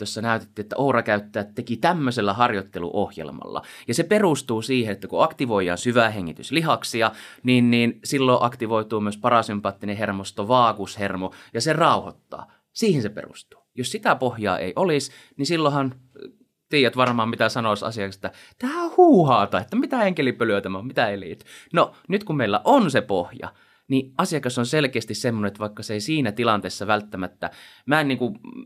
jossa 0.00 0.22
näytettiin, 0.22 0.64
että 0.64 0.76
Oura-käyttäjät 0.76 1.54
teki 1.54 1.76
tämmöisellä 1.76 2.32
harjoitteluohjelmalla. 2.32 3.62
Ja 3.88 3.94
se 3.94 4.02
perustuu 4.02 4.62
siihen, 4.62 4.92
että 4.92 5.08
kun 5.08 5.24
aktivoidaan 5.24 5.78
syvähengityslihaksia, 5.78 7.10
niin, 7.42 7.70
niin 7.70 8.00
silloin 8.04 8.38
aktivoituu 8.40 9.00
myös 9.00 9.16
parasympaattinen 9.16 9.96
hermosto, 9.96 10.48
vaagushermo, 10.48 11.32
ja 11.54 11.60
se 11.60 11.72
rauhoittaa. 11.72 12.52
Siihen 12.72 13.02
se 13.02 13.08
perustuu. 13.08 13.60
Jos 13.74 13.92
sitä 13.92 14.14
pohjaa 14.14 14.58
ei 14.58 14.72
olisi, 14.76 15.12
niin 15.36 15.46
silloinhan 15.46 15.94
tiedät 16.68 16.96
varmaan, 16.96 17.28
mitä 17.28 17.48
sanoisi 17.48 17.84
asiaksi, 17.84 18.18
että 18.18 18.30
tämä 18.58 18.82
on 18.82 18.92
huuhaata, 18.96 19.60
että 19.60 19.76
mitä 19.76 20.02
enkelipölyä 20.02 20.60
tämä 20.60 20.78
on, 20.78 20.86
mitä 20.86 21.08
ei 21.08 21.20
liity. 21.20 21.46
No, 21.72 21.92
nyt 22.08 22.24
kun 22.24 22.36
meillä 22.36 22.60
on 22.64 22.90
se 22.90 23.00
pohja, 23.00 23.52
niin 23.88 24.12
asiakas 24.18 24.58
on 24.58 24.66
selkeästi 24.66 25.14
semmoinen, 25.14 25.48
että 25.48 25.58
vaikka 25.58 25.82
se 25.82 25.94
ei 25.94 26.00
siinä 26.00 26.32
tilanteessa 26.32 26.86
välttämättä, 26.86 27.50
mä 27.86 28.00
en 28.00 28.08
niin 28.08 28.18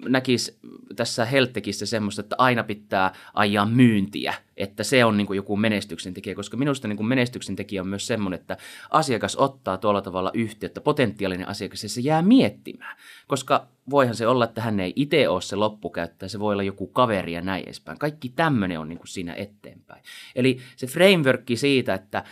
näkisi 0.09 0.59
tässä 0.96 1.24
Heltekissä 1.24 1.87
semmoista, 1.87 2.20
että 2.20 2.37
aina 2.38 2.64
pitää 2.64 3.12
ajaa 3.35 3.66
myyntiä, 3.66 4.35
että 4.56 4.85
se 4.85 5.04
on 5.04 5.16
niin 5.16 5.26
kuin 5.26 5.37
joku 5.37 5.56
menestyksen 5.56 6.14
tekijä, 6.14 6.35
koska 6.35 6.56
minusta 6.56 6.88
niin 6.88 6.96
kuin 6.96 7.06
menestyksen 7.06 7.56
tekijä 7.56 7.83
on 7.83 7.88
myös 7.88 8.06
semmoinen, 8.06 8.40
että 8.40 8.56
asiakas 8.90 9.37
ottaa 9.37 9.78
tuolla 9.78 10.02
tavalla 10.02 10.30
yhteyttä, 10.35 10.80
potentiaalinen 10.80 11.48
asiakas, 11.48 11.83
ja 11.83 11.88
se 11.88 12.00
jää 12.00 12.22
miettimään, 12.22 12.96
koska 13.26 13.68
voihan 13.90 14.14
se 14.14 14.26
olla, 14.26 14.44
että 14.44 14.61
hän 14.62 14.80
ei 14.80 14.92
itse 14.96 15.28
ole 15.28 15.42
se 15.42 15.56
loppukäyttäjä, 15.56 16.28
se 16.28 16.40
voi 16.40 16.52
olla 16.52 16.62
joku 16.62 16.87
kaveri 16.87 17.33
ja 17.33 17.40
näin 17.40 17.64
edespäin. 17.64 17.98
Kaikki 17.98 18.28
tämmöinen 18.28 18.80
on 18.80 18.88
niin 18.88 18.98
kuin 18.98 19.09
siinä 19.09 19.35
eteenpäin. 19.35 20.02
Eli 20.37 20.59
se 20.76 20.87
frameworkki 20.87 21.56
siitä, 21.56 21.94
että 21.94 22.24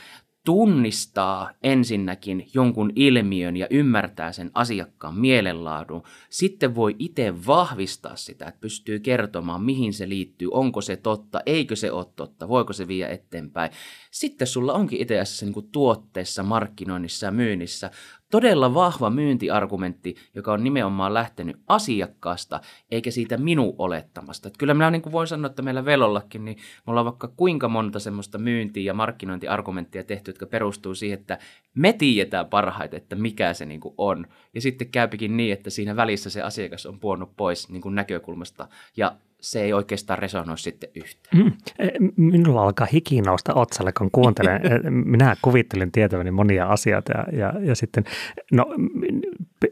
tunnistaa 0.49 1.51
ensinnäkin 1.63 2.49
jonkun 2.55 2.93
ilmiön 2.97 3.57
ja 3.57 3.67
ymmärtää 3.71 4.33
sen 4.33 4.51
asiakkaan 4.55 5.19
mielenlaadun, 5.19 6.03
sitten 6.31 6.75
voi 6.75 6.97
itse 6.99 7.47
vahvistaa 7.47 8.17
sitä, 8.17 8.47
että 8.47 8.61
pystyy 8.61 9.01
kertomaan, 9.01 9.63
mihin 9.63 9.93
se 9.93 10.09
liittyy, 10.09 10.49
onko 10.53 10.81
se 10.81 10.97
totta, 10.97 11.41
eikö 11.47 11.77
se 11.77 11.93
ole 11.93 12.07
totta, 12.17 12.49
voiko 12.49 12.73
se 12.73 12.89
viedä 12.89 13.13
eteenpäin. 13.13 13.71
Sitten 14.11 14.47
sulla 14.47 14.73
onkin 14.73 15.01
itse 15.01 15.21
asiassa 15.21 15.47
niin 15.47 15.69
tuotteessa, 15.73 16.43
markkinoinnissa 16.43 17.27
ja 17.27 17.33
myynnissä 17.33 17.91
todella 18.31 18.75
vahva 18.75 19.11
myyntiargumentti, 19.11 20.15
joka 20.35 20.53
on 20.53 20.65
nimenomaan 20.65 21.15
lähtenyt 21.15 21.57
asiakkaasta, 21.67 22.61
eikä 22.91 23.11
siitä 23.11 23.37
minun 23.37 23.75
olettamasta. 23.79 24.49
Että 24.49 24.59
kyllä 24.59 24.75
minä 24.75 24.91
niin 24.91 25.03
kuin 25.03 25.13
voin 25.13 25.27
sanoa, 25.27 25.47
että 25.47 25.63
meillä 25.63 25.85
Velollakin, 25.85 26.45
niin 26.45 26.57
me 26.57 26.91
ollaan 26.91 27.07
vaikka 27.07 27.29
kuinka 27.37 27.69
monta 27.69 27.99
semmoista 27.99 28.39
myynti- 28.39 28.85
ja 28.85 28.95
markkinointiargumenttia 28.95 30.05
tehty, 30.05 30.31
jotka 30.31 30.47
perustuu 30.47 30.95
siihen, 30.95 31.19
että 31.19 31.39
me 31.75 31.93
tiedetään 31.93 32.47
parhaiten, 32.47 32.97
että 32.97 33.17
mikä 33.17 33.55
se 33.55 33.67
niin 33.67 33.81
kuin 33.81 33.95
on. 33.99 34.27
Ja 34.55 34.61
sitten 34.61 34.89
käypikin 34.89 35.37
niin, 35.37 35.53
että 35.53 35.71
siinä 35.71 35.97
välissä 35.97 36.31
se 36.31 36.43
asiakas 36.43 36.87
on 36.87 37.01
puonut 37.01 37.37
pois 37.37 37.69
niin 37.69 37.83
kuin 37.83 37.95
näkökulmasta 37.95 38.69
ja 38.97 39.17
se 39.41 39.63
ei 39.63 39.73
oikeastaan 39.73 40.19
resonoi 40.19 40.59
sitten 40.59 40.91
yhtään. 40.95 41.43
Mm. 41.43 41.53
E, 41.79 41.89
minulla 42.17 42.63
alkaa 42.63 42.87
hiki 42.93 43.21
nousta 43.21 43.55
otsalle, 43.55 43.93
kun 43.93 44.11
kuuntelen. 44.11 44.67
E, 44.67 44.91
minä 44.91 45.37
kuvittelin 45.43 45.93
tietäväni 45.93 46.31
monia 46.31 46.67
asioita 46.67 47.13
ja, 47.13 47.39
ja, 47.39 47.53
ja 47.61 47.75
sitten, 47.75 48.05
no 48.53 48.67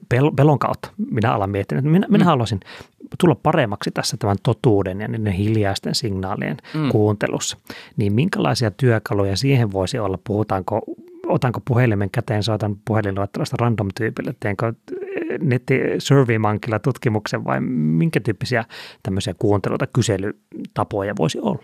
pel, 0.08 0.30
pelon 0.36 0.58
kautta 0.58 0.90
minä 1.10 1.32
alan 1.32 1.50
miettiä, 1.50 1.78
että 1.78 1.90
minä, 1.90 2.06
minä 2.10 2.24
mm. 2.24 2.28
haluaisin 2.28 2.60
tulla 3.20 3.34
paremmaksi 3.34 3.90
tässä 3.90 4.16
tämän 4.16 4.36
totuuden 4.42 5.00
ja 5.00 5.08
niiden 5.08 5.32
hiljaisten 5.32 5.94
signaalien 5.94 6.56
mm. 6.74 6.88
kuuntelussa. 6.88 7.56
Niin 7.96 8.12
minkälaisia 8.12 8.70
työkaluja 8.70 9.36
siihen 9.36 9.72
voisi 9.72 9.98
olla? 9.98 10.18
Puhutaanko 10.26 10.82
otanko 11.26 11.60
puhelimen 11.64 12.10
käteen, 12.10 12.42
soitan 12.42 12.76
puhelinluettelosta 12.84 13.56
random-tyypille, 13.60 14.34
teenkö 14.40 14.72
netti 15.40 15.74
SurveyMonkilla 15.98 16.78
tutkimuksen 16.78 17.44
vai 17.44 17.60
minkä 17.60 18.20
tyyppisiä 18.20 18.64
tämmöisiä 19.02 19.34
kuunteluita, 19.38 19.86
kyselytapoja 19.86 21.14
voisi 21.18 21.40
olla? 21.40 21.62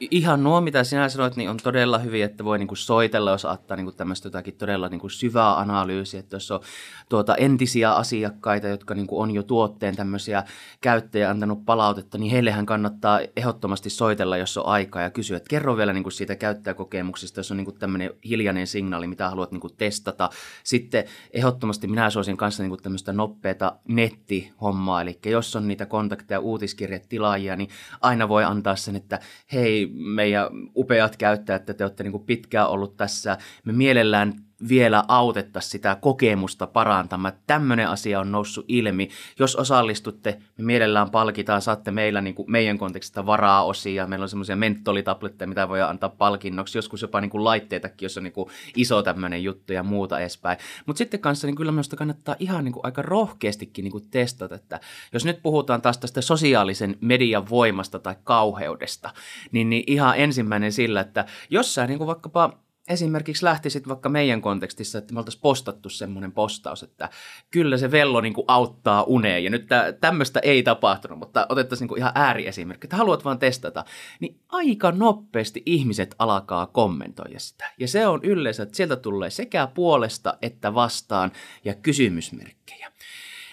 Ihan 0.00 0.42
nuo, 0.44 0.60
mitä 0.60 0.84
sinä 0.84 1.08
sanoit, 1.08 1.36
niin 1.36 1.50
on 1.50 1.56
todella 1.62 1.98
hyviä, 1.98 2.26
että 2.26 2.44
voi 2.44 2.58
niinku 2.58 2.76
soitella, 2.76 3.30
jos 3.30 3.44
ottaa 3.44 3.76
niinku 3.76 3.92
tämmöistä 3.92 4.26
jotakin 4.26 4.54
todella 4.54 4.88
niinku 4.88 5.08
syvää 5.08 5.58
analyysiä, 5.58 6.20
että 6.20 6.36
jos 6.36 6.50
on 6.50 6.60
tuota 7.08 7.34
entisiä 7.34 7.92
asiakkaita, 7.92 8.68
jotka 8.68 8.94
niinku 8.94 9.20
on 9.20 9.30
jo 9.30 9.42
tuotteen 9.42 9.96
tämmöisiä 9.96 10.44
käyttäjä 10.80 11.30
antanut 11.30 11.64
palautetta, 11.64 12.18
niin 12.18 12.30
heillehän 12.30 12.66
kannattaa 12.66 13.20
ehdottomasti 13.36 13.90
soitella, 13.90 14.36
jos 14.36 14.58
on 14.58 14.66
aikaa 14.66 15.02
ja 15.02 15.10
kysyä, 15.10 15.36
että 15.36 15.50
kerro 15.50 15.76
vielä 15.76 15.92
niinku 15.92 16.10
siitä 16.10 16.36
käyttäjäkokemuksesta, 16.36 17.40
jos 17.40 17.50
on 17.50 17.56
niinku 17.56 17.72
tämmöinen 17.72 18.10
hiljainen 18.28 18.66
signaali, 18.66 19.06
mitä 19.06 19.30
haluat 19.30 19.50
niinku 19.50 19.68
testata. 19.68 20.30
Sitten 20.64 21.04
ehdottomasti 21.32 21.86
minä 21.86 22.10
suosin 22.10 22.36
kanssa 22.36 22.62
niinku 22.62 22.71
tämmöistä 22.76 23.12
nopeata 23.12 23.76
nettihommaa, 23.88 25.02
eli 25.02 25.18
jos 25.26 25.56
on 25.56 25.68
niitä 25.68 25.86
kontakteja, 25.86 26.40
uutiskirjetilaajia, 26.40 27.56
niin 27.56 27.70
aina 28.00 28.28
voi 28.28 28.44
antaa 28.44 28.76
sen, 28.76 28.96
että 28.96 29.20
hei, 29.52 29.86
meidän 29.94 30.46
upeat 30.76 31.16
käyttäjät, 31.16 31.62
että 31.62 31.74
te 31.74 31.84
olette 31.84 32.04
niin 32.04 32.24
pitkään 32.26 32.68
ollut 32.68 32.96
tässä, 32.96 33.38
me 33.64 33.72
mielellään 33.72 34.34
vielä 34.68 35.04
autettaisiin 35.08 35.70
sitä 35.70 35.96
kokemusta 36.00 36.66
parantamaan. 36.66 37.34
Tämmöinen 37.46 37.88
asia 37.88 38.20
on 38.20 38.32
noussut 38.32 38.64
ilmi. 38.68 39.08
Jos 39.38 39.56
osallistutte, 39.56 40.38
me 40.58 40.64
mielellään 40.64 41.10
palkitaan, 41.10 41.62
saatte 41.62 41.90
meillä 41.90 42.20
niin 42.20 42.34
kuin 42.34 42.50
meidän 42.50 42.78
kontekstista 42.78 43.26
varaa 43.26 43.64
osia. 43.64 44.06
Meillä 44.06 44.22
on 44.22 44.28
semmoisia 44.28 44.56
mentolitabletteja, 44.56 45.48
mitä 45.48 45.68
voi 45.68 45.82
antaa 45.82 46.08
palkinnoksi. 46.08 46.78
Joskus 46.78 47.02
jopa 47.02 47.20
niin 47.20 47.30
kuin 47.30 47.44
laitteitakin, 47.44 48.04
jos 48.04 48.16
on 48.16 48.24
niin 48.24 48.32
kuin 48.32 48.50
iso 48.76 49.02
tämmöinen 49.02 49.44
juttu 49.44 49.72
ja 49.72 49.82
muuta 49.82 50.20
edespäin. 50.20 50.58
Mutta 50.86 50.98
sitten 50.98 51.20
kanssa 51.20 51.46
niin 51.46 51.56
kyllä 51.56 51.72
minusta 51.72 51.96
kannattaa 51.96 52.36
ihan 52.38 52.64
niin 52.64 52.72
kuin 52.72 52.86
aika 52.86 53.02
rohkeastikin 53.02 53.82
niin 53.82 53.92
kuin 53.92 54.10
testata, 54.10 54.54
että 54.54 54.80
jos 55.12 55.24
nyt 55.24 55.42
puhutaan 55.42 55.82
taas 55.82 55.98
tästä 55.98 56.20
sosiaalisen 56.20 56.96
median 57.00 57.50
voimasta 57.50 57.98
tai 57.98 58.14
kauheudesta, 58.24 59.10
niin, 59.52 59.70
niin 59.70 59.84
ihan 59.86 60.18
ensimmäinen 60.18 60.72
sillä, 60.72 61.00
että 61.00 61.24
jos 61.50 61.74
sä 61.74 61.86
niin 61.86 61.98
kuin 61.98 62.06
vaikkapa 62.06 62.58
esimerkiksi 62.88 63.44
lähtisit 63.44 63.88
vaikka 63.88 64.08
meidän 64.08 64.42
kontekstissa, 64.42 64.98
että 64.98 65.14
me 65.14 65.20
oltaisiin 65.20 65.42
postattu 65.42 65.88
semmoinen 65.88 66.32
postaus, 66.32 66.82
että 66.82 67.08
kyllä 67.50 67.78
se 67.78 67.90
vello 67.90 68.20
niin 68.20 68.32
kuin 68.32 68.44
auttaa 68.48 69.02
uneen. 69.02 69.44
Ja 69.44 69.50
nyt 69.50 69.66
tämmöistä 70.00 70.40
ei 70.40 70.62
tapahtunut, 70.62 71.18
mutta 71.18 71.46
otettaisiin 71.48 71.84
niin 71.84 71.88
kuin 71.88 71.98
ihan 71.98 72.12
ääriesimerkki, 72.14 72.86
että 72.86 72.96
haluat 72.96 73.24
vaan 73.24 73.38
testata. 73.38 73.84
Niin 74.20 74.40
aika 74.48 74.92
nopeasti 74.92 75.62
ihmiset 75.66 76.14
alkaa 76.18 76.66
kommentoida 76.66 77.38
sitä. 77.38 77.72
Ja 77.78 77.88
se 77.88 78.06
on 78.06 78.20
yleensä, 78.22 78.62
että 78.62 78.76
sieltä 78.76 78.96
tulee 78.96 79.30
sekä 79.30 79.66
puolesta 79.66 80.38
että 80.42 80.74
vastaan 80.74 81.32
ja 81.64 81.74
kysymysmerkkejä 81.74 82.92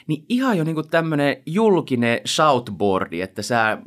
niin 0.09 0.25
ihan 0.29 0.57
jo 0.57 0.63
niinku 0.63 0.83
tämmöinen 0.83 1.37
julkinen 1.45 2.21
shoutboardi, 2.27 3.21
että 3.21 3.41
sä 3.41 3.77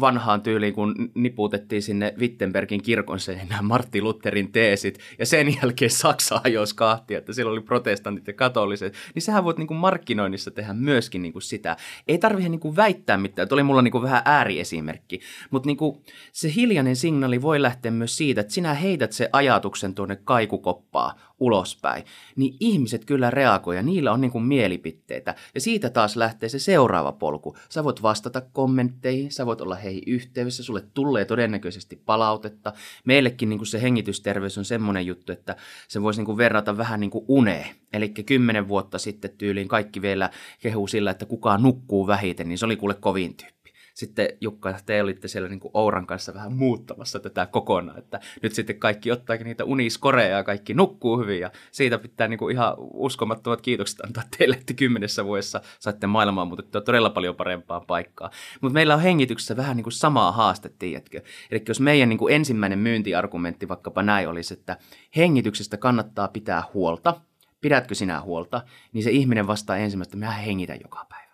vanhaan 0.00 0.42
tyyliin, 0.42 0.74
kun 0.74 1.10
niputettiin 1.14 1.82
sinne 1.82 2.14
Wittenbergin 2.18 2.82
kirkon 2.82 3.20
seinään 3.20 3.64
Martti 3.64 4.02
Lutherin 4.02 4.52
teesit, 4.52 4.98
ja 5.18 5.26
sen 5.26 5.56
jälkeen 5.62 5.90
Saksa 5.90 6.40
hajosi 6.44 6.74
kahti, 6.76 7.14
että 7.14 7.32
siellä 7.32 7.52
oli 7.52 7.60
protestantit 7.60 8.26
ja 8.26 8.32
katoliset, 8.32 8.94
niin 9.14 9.22
sähän 9.22 9.44
voit 9.44 9.58
niinku 9.58 9.74
markkinoinnissa 9.74 10.50
tehdä 10.50 10.72
myöskin 10.72 11.22
niinku 11.22 11.40
sitä. 11.40 11.76
Ei 12.08 12.18
tarvitse 12.18 12.48
niinku 12.48 12.76
väittää 12.76 13.16
mitään, 13.16 13.48
oli 13.52 13.62
mulla 13.62 13.82
niinku 13.82 14.02
vähän 14.02 14.22
ääriesimerkki, 14.24 15.20
mutta 15.50 15.66
niinku 15.66 16.02
se 16.32 16.52
hiljainen 16.56 16.96
signaali 16.96 17.42
voi 17.42 17.62
lähteä 17.62 17.90
myös 17.90 18.16
siitä, 18.16 18.40
että 18.40 18.52
sinä 18.52 18.74
heität 18.74 19.12
se 19.12 19.28
ajatuksen 19.32 19.94
tuonne 19.94 20.16
kaikukoppaa 20.16 21.14
ulospäin, 21.40 22.04
niin 22.36 22.56
ihmiset 22.60 23.04
kyllä 23.04 23.30
reagoi 23.30 23.76
ja 23.76 23.82
niillä 23.82 24.12
on 24.12 24.20
niin 24.20 24.30
kuin 24.30 24.44
mielipiteitä. 24.44 25.34
Ja 25.54 25.60
siitä 25.60 25.90
taas 25.90 26.16
lähtee 26.16 26.48
se 26.48 26.58
seuraava 26.58 27.12
polku. 27.12 27.56
Sä 27.68 27.84
voit 27.84 28.02
vastata 28.02 28.40
kommentteihin, 28.40 29.32
sä 29.32 29.46
voit 29.46 29.60
olla 29.60 29.74
heihin 29.74 30.02
yhteydessä, 30.06 30.62
sulle 30.62 30.84
tulee 30.94 31.24
todennäköisesti 31.24 31.96
palautetta. 31.96 32.72
Meillekin 33.04 33.48
niin 33.48 33.58
kuin 33.58 33.66
se 33.66 33.82
hengitysterveys 33.82 34.58
on 34.58 34.64
semmoinen 34.64 35.06
juttu, 35.06 35.32
että 35.32 35.56
se 35.88 36.02
voisi 36.02 36.20
niin 36.20 36.26
kuin 36.26 36.38
verrata 36.38 36.76
vähän 36.76 37.00
niin 37.00 37.10
kuin 37.10 37.24
uneen. 37.28 37.66
Eli 37.92 38.08
kymmenen 38.08 38.68
vuotta 38.68 38.98
sitten 38.98 39.30
tyyliin 39.38 39.68
kaikki 39.68 40.02
vielä 40.02 40.30
kehuu 40.60 40.86
sillä, 40.86 41.10
että 41.10 41.26
kukaan 41.26 41.62
nukkuu 41.62 42.06
vähiten, 42.06 42.48
niin 42.48 42.58
se 42.58 42.66
oli 42.66 42.76
kuule 42.76 42.94
kovin 42.94 43.34
tyyppi 43.34 43.57
sitten 43.98 44.28
Jukka, 44.40 44.74
te 44.86 45.02
olitte 45.02 45.28
siellä 45.28 45.48
niin 45.48 45.60
kuin 45.60 45.70
Ouran 45.74 46.06
kanssa 46.06 46.34
vähän 46.34 46.52
muuttamassa 46.52 47.20
tätä 47.20 47.46
kokonaan, 47.46 47.98
että 47.98 48.20
nyt 48.42 48.54
sitten 48.54 48.78
kaikki 48.78 49.12
ottaakin 49.12 49.44
niitä 49.44 49.64
uniskoreja 49.64 50.36
ja 50.36 50.44
kaikki 50.44 50.74
nukkuu 50.74 51.18
hyvin 51.18 51.40
ja 51.40 51.50
siitä 51.70 51.98
pitää 51.98 52.28
niin 52.28 52.38
kuin 52.38 52.54
ihan 52.54 52.74
uskomattomat 52.78 53.60
kiitokset 53.60 54.00
antaa 54.00 54.22
teille, 54.38 54.54
että 54.54 54.74
kymmenessä 54.74 55.24
vuodessa 55.24 55.60
saitte 55.80 56.06
maailmaan 56.06 56.48
muutettua 56.48 56.80
todella 56.80 57.10
paljon 57.10 57.36
parempaa 57.36 57.80
paikkaa. 57.80 58.30
Mutta 58.60 58.74
meillä 58.74 58.94
on 58.94 59.00
hengityksessä 59.00 59.56
vähän 59.56 59.76
niin 59.76 59.84
kuin 59.84 59.92
samaa 59.92 60.32
haaste, 60.32 60.70
tiedätkö? 60.78 61.22
Eli 61.50 61.62
jos 61.68 61.80
meidän 61.80 62.08
niin 62.08 62.18
kuin 62.18 62.34
ensimmäinen 62.34 62.78
myyntiargumentti 62.78 63.68
vaikkapa 63.68 64.02
näin 64.02 64.28
olisi, 64.28 64.54
että 64.54 64.76
hengityksestä 65.16 65.76
kannattaa 65.76 66.28
pitää 66.28 66.62
huolta, 66.74 67.20
pidätkö 67.60 67.94
sinä 67.94 68.20
huolta, 68.20 68.62
niin 68.92 69.04
se 69.04 69.10
ihminen 69.10 69.46
vastaa 69.46 69.76
ensimmäistä, 69.76 70.10
että 70.10 70.16
minä 70.16 70.30
hengitän 70.30 70.78
joka 70.82 71.06
päivä 71.08 71.27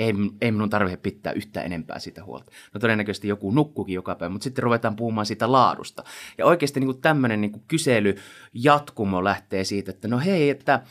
ei, 0.00 0.14
ei 0.40 0.52
minun 0.52 0.70
tarvitse 0.70 0.96
pitää 0.96 1.32
yhtään 1.32 1.66
enempää 1.66 1.98
sitä 1.98 2.24
huolta. 2.24 2.52
No 2.74 2.80
todennäköisesti 2.80 3.28
joku 3.28 3.50
nukkukin 3.50 3.94
joka 3.94 4.14
päivä, 4.14 4.32
mutta 4.32 4.44
sitten 4.44 4.62
ruvetaan 4.62 4.96
puhumaan 4.96 5.26
siitä 5.26 5.52
laadusta. 5.52 6.04
Ja 6.38 6.46
oikeasti 6.46 6.80
niin 6.80 7.00
tämmöinen 7.00 7.40
niin 7.40 7.62
kyselyjatkumo 7.68 9.24
lähtee 9.24 9.64
siitä, 9.64 9.90
että 9.90 10.08
no 10.08 10.18
hei, 10.18 10.50
että 10.50 10.82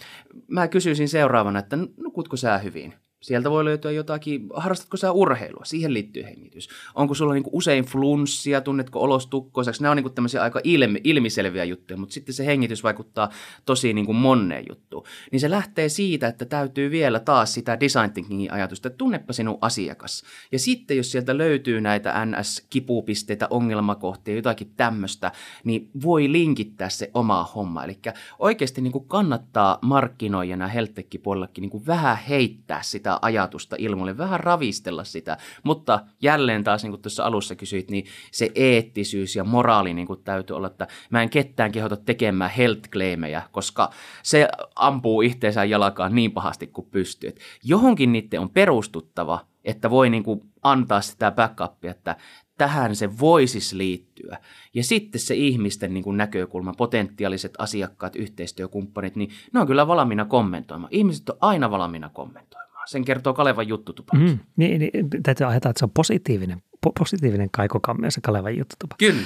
mä 0.47 0.67
kysyisin 0.67 1.09
seuraavana, 1.09 1.59
että 1.59 1.77
nukutko 1.97 2.37
sä 2.37 2.57
hyvin? 2.57 2.93
Sieltä 3.21 3.49
voi 3.49 3.65
löytyä 3.65 3.91
jotakin, 3.91 4.47
harrastatko 4.53 4.97
sä 4.97 5.11
urheilua, 5.11 5.65
siihen 5.65 5.93
liittyy 5.93 6.23
hengitys. 6.23 6.69
Onko 6.95 7.13
sulla 7.13 7.33
niinku 7.33 7.49
usein 7.53 7.85
flunssia, 7.85 8.61
tunnetko 8.61 8.99
olostukkoiseksi, 8.99 9.81
nämä 9.81 9.91
on 9.91 9.97
niinku 9.97 10.09
tämmöisiä 10.09 10.41
aika 10.41 10.61
ilmi, 10.63 11.01
ilmiselviä 11.03 11.63
juttuja, 11.63 11.97
mutta 11.97 12.13
sitten 12.13 12.35
se 12.35 12.45
hengitys 12.45 12.83
vaikuttaa 12.83 13.29
tosi 13.65 13.93
niinku 13.93 14.13
monneen 14.13 14.65
juttuun. 14.69 15.03
Niin 15.31 15.39
se 15.39 15.49
lähtee 15.49 15.89
siitä, 15.89 16.27
että 16.27 16.45
täytyy 16.45 16.91
vielä 16.91 17.19
taas 17.19 17.53
sitä 17.53 17.79
design 17.79 18.13
thinkingin 18.13 18.53
ajatusta, 18.53 18.87
että 18.87 18.97
tunnepa 18.97 19.33
sinun 19.33 19.57
asiakas. 19.61 20.23
Ja 20.51 20.59
sitten 20.59 20.97
jos 20.97 21.11
sieltä 21.11 21.37
löytyy 21.37 21.81
näitä 21.81 22.25
NS-kipupisteitä, 22.25 23.47
ongelmakohtia, 23.49 24.35
jotakin 24.35 24.71
tämmöistä, 24.77 25.31
niin 25.63 25.89
voi 26.03 26.31
linkittää 26.31 26.89
se 26.89 27.11
oma 27.13 27.43
homma. 27.55 27.83
Eli 27.83 27.99
oikeasti 28.39 28.81
niinku 28.81 28.99
kannattaa 28.99 29.79
markkinoijana 29.81 30.67
helttekkipuolellakin 30.67 31.61
niinku 31.61 31.85
vähän 31.87 32.17
heittää 32.17 32.81
sitä 32.81 33.08
sitä 33.09 33.19
ajatusta 33.21 33.75
ilmoille, 33.79 34.17
vähän 34.17 34.39
ravistella 34.39 35.03
sitä. 35.03 35.37
Mutta 35.63 35.99
jälleen 36.21 36.63
taas, 36.63 36.83
niin 36.83 36.91
kuin 36.91 37.01
tuossa 37.01 37.23
alussa 37.23 37.55
kysyit, 37.55 37.91
niin 37.91 38.05
se 38.31 38.51
eettisyys 38.55 39.35
ja 39.35 39.43
moraali 39.43 39.93
niin 39.93 40.07
kuin 40.07 40.23
täytyy 40.23 40.55
olla, 40.55 40.67
että 40.67 40.87
mä 41.09 41.21
en 41.21 41.29
ketään 41.29 41.71
kehota 41.71 41.97
tekemään 41.97 42.51
health 42.51 42.89
claimejä, 42.89 43.41
koska 43.51 43.89
se 44.23 44.47
ampuu 44.75 45.21
itseensä 45.21 45.65
jalkaan 45.65 46.15
niin 46.15 46.31
pahasti 46.31 46.67
kuin 46.67 46.87
pystyy. 46.91 47.29
Et 47.29 47.39
johonkin 47.63 48.11
niiden 48.11 48.39
on 48.39 48.49
perustuttava, 48.49 49.45
että 49.63 49.89
voi 49.89 50.09
niin 50.09 50.23
kuin 50.23 50.41
antaa 50.61 51.01
sitä 51.01 51.31
backupia, 51.31 51.91
että 51.91 52.15
tähän 52.57 52.95
se 52.95 53.19
voisi 53.19 53.77
liittyä. 53.77 54.37
Ja 54.73 54.83
sitten 54.83 55.21
se 55.21 55.35
ihmisten 55.35 55.93
niin 55.93 56.03
kuin 56.03 56.17
näkökulma, 56.17 56.73
potentiaaliset 56.77 57.53
asiakkaat, 57.57 58.15
yhteistyökumppanit, 58.15 59.15
niin 59.15 59.29
ne 59.53 59.59
on 59.59 59.67
kyllä 59.67 59.87
valmiina 59.87 60.25
kommentoimaan. 60.25 60.93
Ihmiset 60.93 61.29
on 61.29 61.37
aina 61.41 61.71
valmiina 61.71 62.09
kommentoimaan. 62.09 62.68
Sen 62.89 63.05
kertoo 63.05 63.33
Kalevan 63.33 63.67
juttutupa. 63.67 64.17
Mm, 64.17 64.39
niin, 64.55 64.79
niin, 64.79 64.91
täytyy 65.23 65.47
ajatella, 65.47 65.71
että 65.71 65.79
se 65.79 65.85
on 65.85 65.91
positiivinen, 65.91 66.57
po- 66.57 66.91
positiivinen 66.99 67.49
kaikokammio 67.51 68.11
se 68.11 68.21
Kalevan 68.21 68.57
juttutupa. 68.57 68.95
Kyllä. 68.99 69.21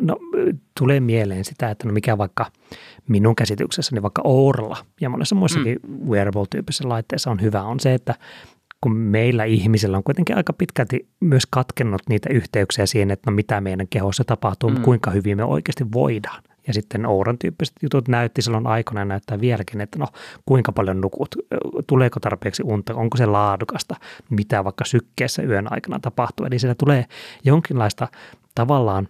No, 0.00 0.16
tulee 0.78 1.00
mieleen 1.00 1.44
sitä, 1.44 1.70
että 1.70 1.88
no 1.88 1.92
mikä 1.92 2.18
vaikka 2.18 2.46
minun 3.08 3.36
käsityksessäni 3.36 4.02
vaikka 4.02 4.22
Ouralla 4.24 4.76
ja 5.00 5.08
monessa 5.08 5.34
muissakin 5.34 5.78
mm. 5.82 6.08
wearable-tyyppisissä 6.08 6.88
laitteissa 6.88 7.30
on 7.30 7.40
hyvä, 7.42 7.62
on 7.62 7.80
se, 7.80 7.94
että 7.94 8.14
kun 8.80 8.96
meillä 8.96 9.44
ihmisillä 9.44 9.96
on 9.96 10.04
kuitenkin 10.04 10.36
aika 10.36 10.52
pitkälti 10.52 11.08
myös 11.20 11.42
katkennut 11.50 12.02
niitä 12.08 12.28
yhteyksiä 12.32 12.86
siihen, 12.86 13.10
että 13.10 13.30
no 13.30 13.34
mitä 13.34 13.60
meidän 13.60 13.88
kehossa 13.88 14.24
tapahtuu, 14.24 14.70
mm. 14.70 14.82
kuinka 14.82 15.10
hyvin 15.10 15.36
me 15.36 15.44
oikeasti 15.44 15.84
voidaan. 15.92 16.42
Ja 16.66 16.72
sitten 16.72 17.06
Ouran 17.06 17.38
tyyppiset 17.38 17.74
jutut 17.82 18.08
näytti 18.08 18.42
silloin 18.42 18.66
aikana 18.66 19.00
ja 19.00 19.04
näyttää 19.04 19.40
vieläkin, 19.40 19.80
että 19.80 19.98
no 19.98 20.06
kuinka 20.46 20.72
paljon 20.72 21.00
nukut, 21.00 21.36
tuleeko 21.86 22.20
tarpeeksi 22.20 22.62
unta, 22.66 22.94
onko 22.94 23.16
se 23.16 23.26
laadukasta, 23.26 23.96
mitä 24.30 24.64
vaikka 24.64 24.84
sykkeessä 24.84 25.42
yön 25.42 25.72
aikana 25.72 25.98
tapahtuu. 26.00 26.46
Eli 26.46 26.58
siellä 26.58 26.74
tulee 26.78 27.04
jonkinlaista 27.44 28.08
tavallaan 28.54 29.08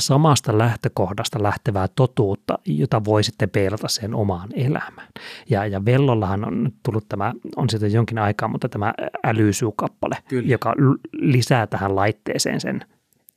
samasta 0.00 0.58
lähtökohdasta 0.58 1.42
lähtevää 1.42 1.88
totuutta, 1.96 2.58
jota 2.64 3.04
voi 3.04 3.24
sitten 3.24 3.50
peilata 3.50 3.88
sen 3.88 4.14
omaan 4.14 4.48
elämään. 4.54 5.08
Ja, 5.50 5.66
ja 5.66 5.84
Vellollahan 5.84 6.44
on 6.44 6.72
tullut 6.82 7.08
tämä, 7.08 7.32
on 7.56 7.70
sitten 7.70 7.92
jonkin 7.92 8.18
aikaa, 8.18 8.48
mutta 8.48 8.68
tämä 8.68 8.94
älysuukappale, 9.24 10.16
joka 10.30 10.74
lisää 11.12 11.66
tähän 11.66 11.96
laitteeseen 11.96 12.60
sen 12.60 12.80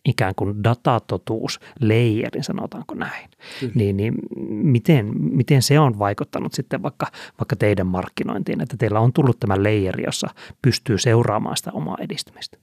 ikään 0.06 0.34
kuin 0.36 0.64
datatotuus 0.64 1.60
leijerin, 1.80 2.44
sanotaanko 2.44 2.96
näin. 2.96 3.30
Niin, 3.76 3.98
niin 3.98 4.14
miten, 4.50 5.12
miten 5.18 5.62
se 5.62 5.80
on 5.80 6.00
vaikuttanut 6.00 6.54
sitten 6.54 6.84
vaikka, 6.84 7.08
vaikka 7.40 7.56
teidän 7.56 7.88
markkinointiin, 7.88 8.62
että 8.62 8.78
teillä 8.78 9.00
on 9.00 9.14
tullut 9.14 9.40
tämä 9.40 9.64
leijeri, 9.64 10.04
jossa 10.04 10.28
pystyy 10.62 10.98
seuraamaan 10.98 11.58
sitä 11.58 11.72
omaa 11.72 11.98
edistymistä? 12.00 12.58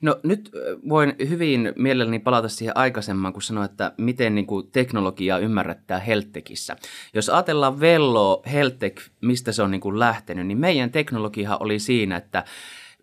No 0.00 0.20
nyt 0.22 0.50
voin 0.88 1.14
hyvin 1.28 1.72
mielelläni 1.76 2.18
palata 2.18 2.48
siihen 2.48 2.76
aikaisemman, 2.76 3.32
kun 3.32 3.42
sanoin, 3.42 3.64
että 3.70 3.92
miten 3.98 4.34
niin 4.34 4.46
kuin 4.46 4.70
teknologiaa 4.72 5.38
ymmärrettää 5.38 5.98
Heltekissä. 5.98 6.76
Jos 7.14 7.28
ajatellaan 7.28 7.80
Vello, 7.80 8.42
Heltek, 8.52 9.00
mistä 9.20 9.52
se 9.52 9.62
on 9.62 9.70
niin 9.70 9.80
kuin 9.80 9.98
lähtenyt, 9.98 10.46
niin 10.46 10.58
meidän 10.58 10.90
teknologia 10.90 11.56
oli 11.56 11.78
siinä, 11.78 12.16
että 12.16 12.44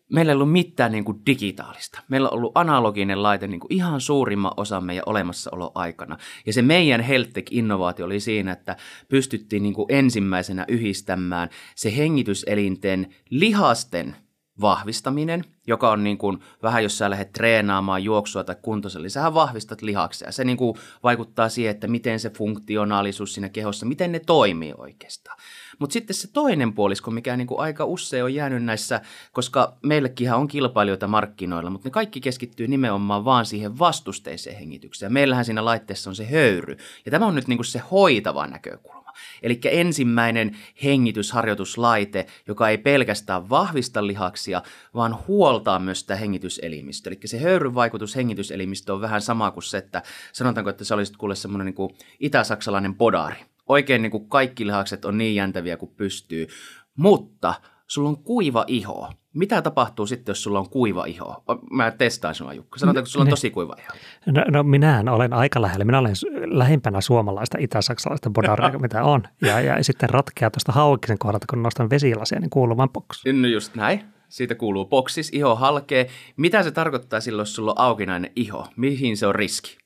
meillä 0.10 0.32
ei 0.32 0.34
ollut 0.34 0.52
mitään 0.52 0.91
niin 0.91 1.06
kuin 1.06 1.22
digitaalista. 1.26 2.04
Meillä 2.08 2.30
on 2.30 2.38
ollut 2.38 2.52
analoginen 2.56 3.24
laite 3.24 3.48
niin 3.48 3.60
kuin 3.60 3.74
ihan 3.74 4.02
suurimman 4.02 4.52
osan 4.58 4.84
meidän 4.84 5.04
olemassaoloaikana. 5.06 6.17
Ja 6.45 6.54
se 6.54 6.62
meidän 6.62 7.02
HealthTech-innovaatio 7.02 8.06
oli 8.06 8.19
siinä, 8.19 8.52
että 8.52 8.76
pystyttiin 9.10 9.63
niin 9.63 9.74
kuin 9.74 9.86
ensimmäisenä 9.89 10.65
yhdistämään 10.67 11.50
se 11.76 11.98
hengityselinten 11.98 13.13
lihasten 13.30 14.15
vahvistaminen, 14.62 15.43
joka 15.67 15.91
on 15.91 16.04
niin 16.04 16.17
kuin, 16.17 16.39
vähän 16.63 16.84
jos 16.84 16.98
sä 16.98 17.10
lähdet 17.10 17.32
treenaamaan 17.32 18.04
juoksua 18.04 18.43
tai 18.43 18.56
kuntosalilla, 18.62 19.06
niin 19.06 19.12
sähän 19.12 19.34
vahvistat 19.34 19.82
lihaksia. 19.82 20.32
Se 20.32 20.43
niin 20.43 20.58
kuin 20.58 20.78
vaikuttaa 21.04 21.50
siihen, 21.50 21.72
että 21.72 21.88
miten 21.88 22.19
se 22.19 22.30
funktionaalisuus 22.30 23.34
siinä 23.34 23.50
kehossa, 23.50 23.86
miten 23.86 24.12
ne 24.12 24.19
toimii 24.19 24.74
oikeastaan. 24.78 25.38
Mutta 25.80 25.93
sitten 25.93 26.15
se 26.15 26.32
toinen 26.32 26.74
puolisko, 26.74 27.12
mikä 27.12 27.38
niin 27.38 27.48
kuin 27.48 27.60
aika 27.60 27.86
usein 27.86 28.24
on 28.24 28.34
jäänyt 28.34 28.63
näissä, 28.63 29.02
koska 29.32 29.78
meillekin 29.84 30.34
on 30.34 30.48
kilpailijoita 30.48 31.08
markkinoilla, 31.08 31.69
mutta 31.69 31.88
ne 31.88 31.91
kaikki 31.91 32.22
keskittyy 32.22 32.67
nimenomaan 32.67 33.26
vaan 33.26 33.45
siihen 33.45 33.80
vastusteiseen 33.80 34.58
hengitykseen. 34.58 35.13
Meillähän 35.13 35.45
siinä 35.45 35.65
laitteessa 35.65 36.10
on 36.10 36.15
se 36.15 36.26
höyry. 36.26 36.78
Ja 37.06 37.12
tämä 37.12 37.26
on 37.26 37.36
nyt 37.36 37.48
niin 37.48 37.58
kuin 37.58 37.65
se 37.65 37.82
hoitava 37.91 38.48
näkökulma. 38.48 38.99
Eli 39.43 39.60
ensimmäinen 39.65 40.58
hengitysharjoituslaite, 40.84 42.25
joka 42.47 42.69
ei 42.69 42.78
pelkästään 42.78 43.49
vahvista 43.49 44.08
lihaksia, 44.08 44.62
vaan 44.93 45.17
huoltaa 45.28 45.80
myös 45.80 45.99
sitä 45.99 46.15
hengityselimistöä. 46.15 47.12
Eli 47.12 47.19
se 47.25 47.39
höyryn 47.39 47.75
vaikutus 47.75 48.15
hengityselimistö 48.15 48.93
on 48.93 49.02
vähän 49.02 49.21
sama 49.21 49.52
kuin 49.52 49.63
se, 49.63 49.78
että 49.78 50.04
sanotaanko, 50.34 50.69
että 50.69 50.84
se 50.84 50.93
olisi 50.93 51.13
kuule 51.13 51.36
semmoinen 51.36 51.65
niin 51.65 51.75
kuin 51.75 51.95
itä-saksalainen 52.19 52.95
podari. 52.95 53.36
Oikein 53.67 54.02
niin 54.02 54.12
kuin 54.12 54.30
kaikki 54.30 54.67
lihakset 54.67 55.06
on 55.06 55.17
niin 55.17 55.36
jäntäviä 55.36 55.78
kuin 55.78 55.91
pystyy, 55.97 56.47
mutta 56.95 57.54
sulla 57.89 58.10
on 58.10 58.17
kuiva 58.17 58.65
iho. 58.67 59.10
Mitä 59.34 59.62
tapahtuu 59.62 60.08
sitten, 60.08 60.32
jos 60.32 60.43
sulla 60.43 60.60
on 60.60 60.69
kuiva 60.69 61.06
iho? 61.06 61.43
Mä 61.71 61.91
testaan 61.91 62.36
sinua, 62.36 62.54
Jukka. 62.54 62.80
Sanotaanko, 62.80 62.99
että 62.99 63.12
sulla 63.12 63.23
on 63.23 63.30
tosi 63.30 63.49
kuiva 63.49 63.75
iho? 63.80 63.93
No, 64.25 64.43
no 64.52 64.63
minähän 64.63 65.10
olen 65.10 65.34
aika 65.34 65.62
lähellä. 65.62 65.86
Minä 65.86 65.99
olen 65.99 66.13
lähempänä 66.45 67.02
suomalaista 67.02 67.58
itä-saksalaista 67.62 68.30
bodaria, 68.30 68.80
mitä 68.80 69.04
on. 69.04 69.23
Ja, 69.41 69.62
ja 69.62 69.84
sitten 69.84 70.10
ratkeaa 70.10 70.52
tuosta 70.52 70.71
haukisen 70.71 71.17
kohdalta, 71.17 71.45
kun 71.49 71.63
nostan 71.63 71.89
vesilasia, 71.89 72.39
niin 72.39 72.49
kuuluu 72.49 72.78
vaan 72.78 72.89
boksi. 72.89 73.34
No 73.34 73.47
just 73.47 73.75
näin. 73.75 74.04
Siitä 74.30 74.56
kuuluu 74.56 74.86
boksis, 74.86 75.30
iho 75.34 75.56
halkee. 75.56 76.08
Mitä 76.38 76.63
se 76.63 76.71
tarkoittaa 76.71 77.19
silloin, 77.19 77.41
jos 77.41 77.56
sulla 77.56 77.71
on 77.71 77.80
aukinainen 77.80 78.32
iho? 78.36 78.67
Mihin 78.75 79.17
se 79.17 79.28
on 79.28 79.36
riski? 79.36 79.78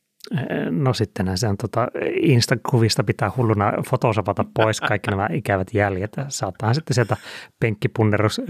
No 0.70 0.94
sitten 0.94 1.38
se 1.38 1.48
on 1.48 1.58
tota, 1.58 1.88
Insta-kuvista 2.22 3.04
pitää 3.04 3.32
hulluna 3.38 3.74
fotosapata 3.90 4.46
pois 4.54 4.82
kaikki 4.82 5.10
nämä 5.10 5.28
ikävät 5.34 5.68
jäljet. 5.74 6.16
Saattaa 6.28 6.74
sitten 6.74 6.96
sieltä 6.96 7.18
penkkipunnerus 7.60 8.42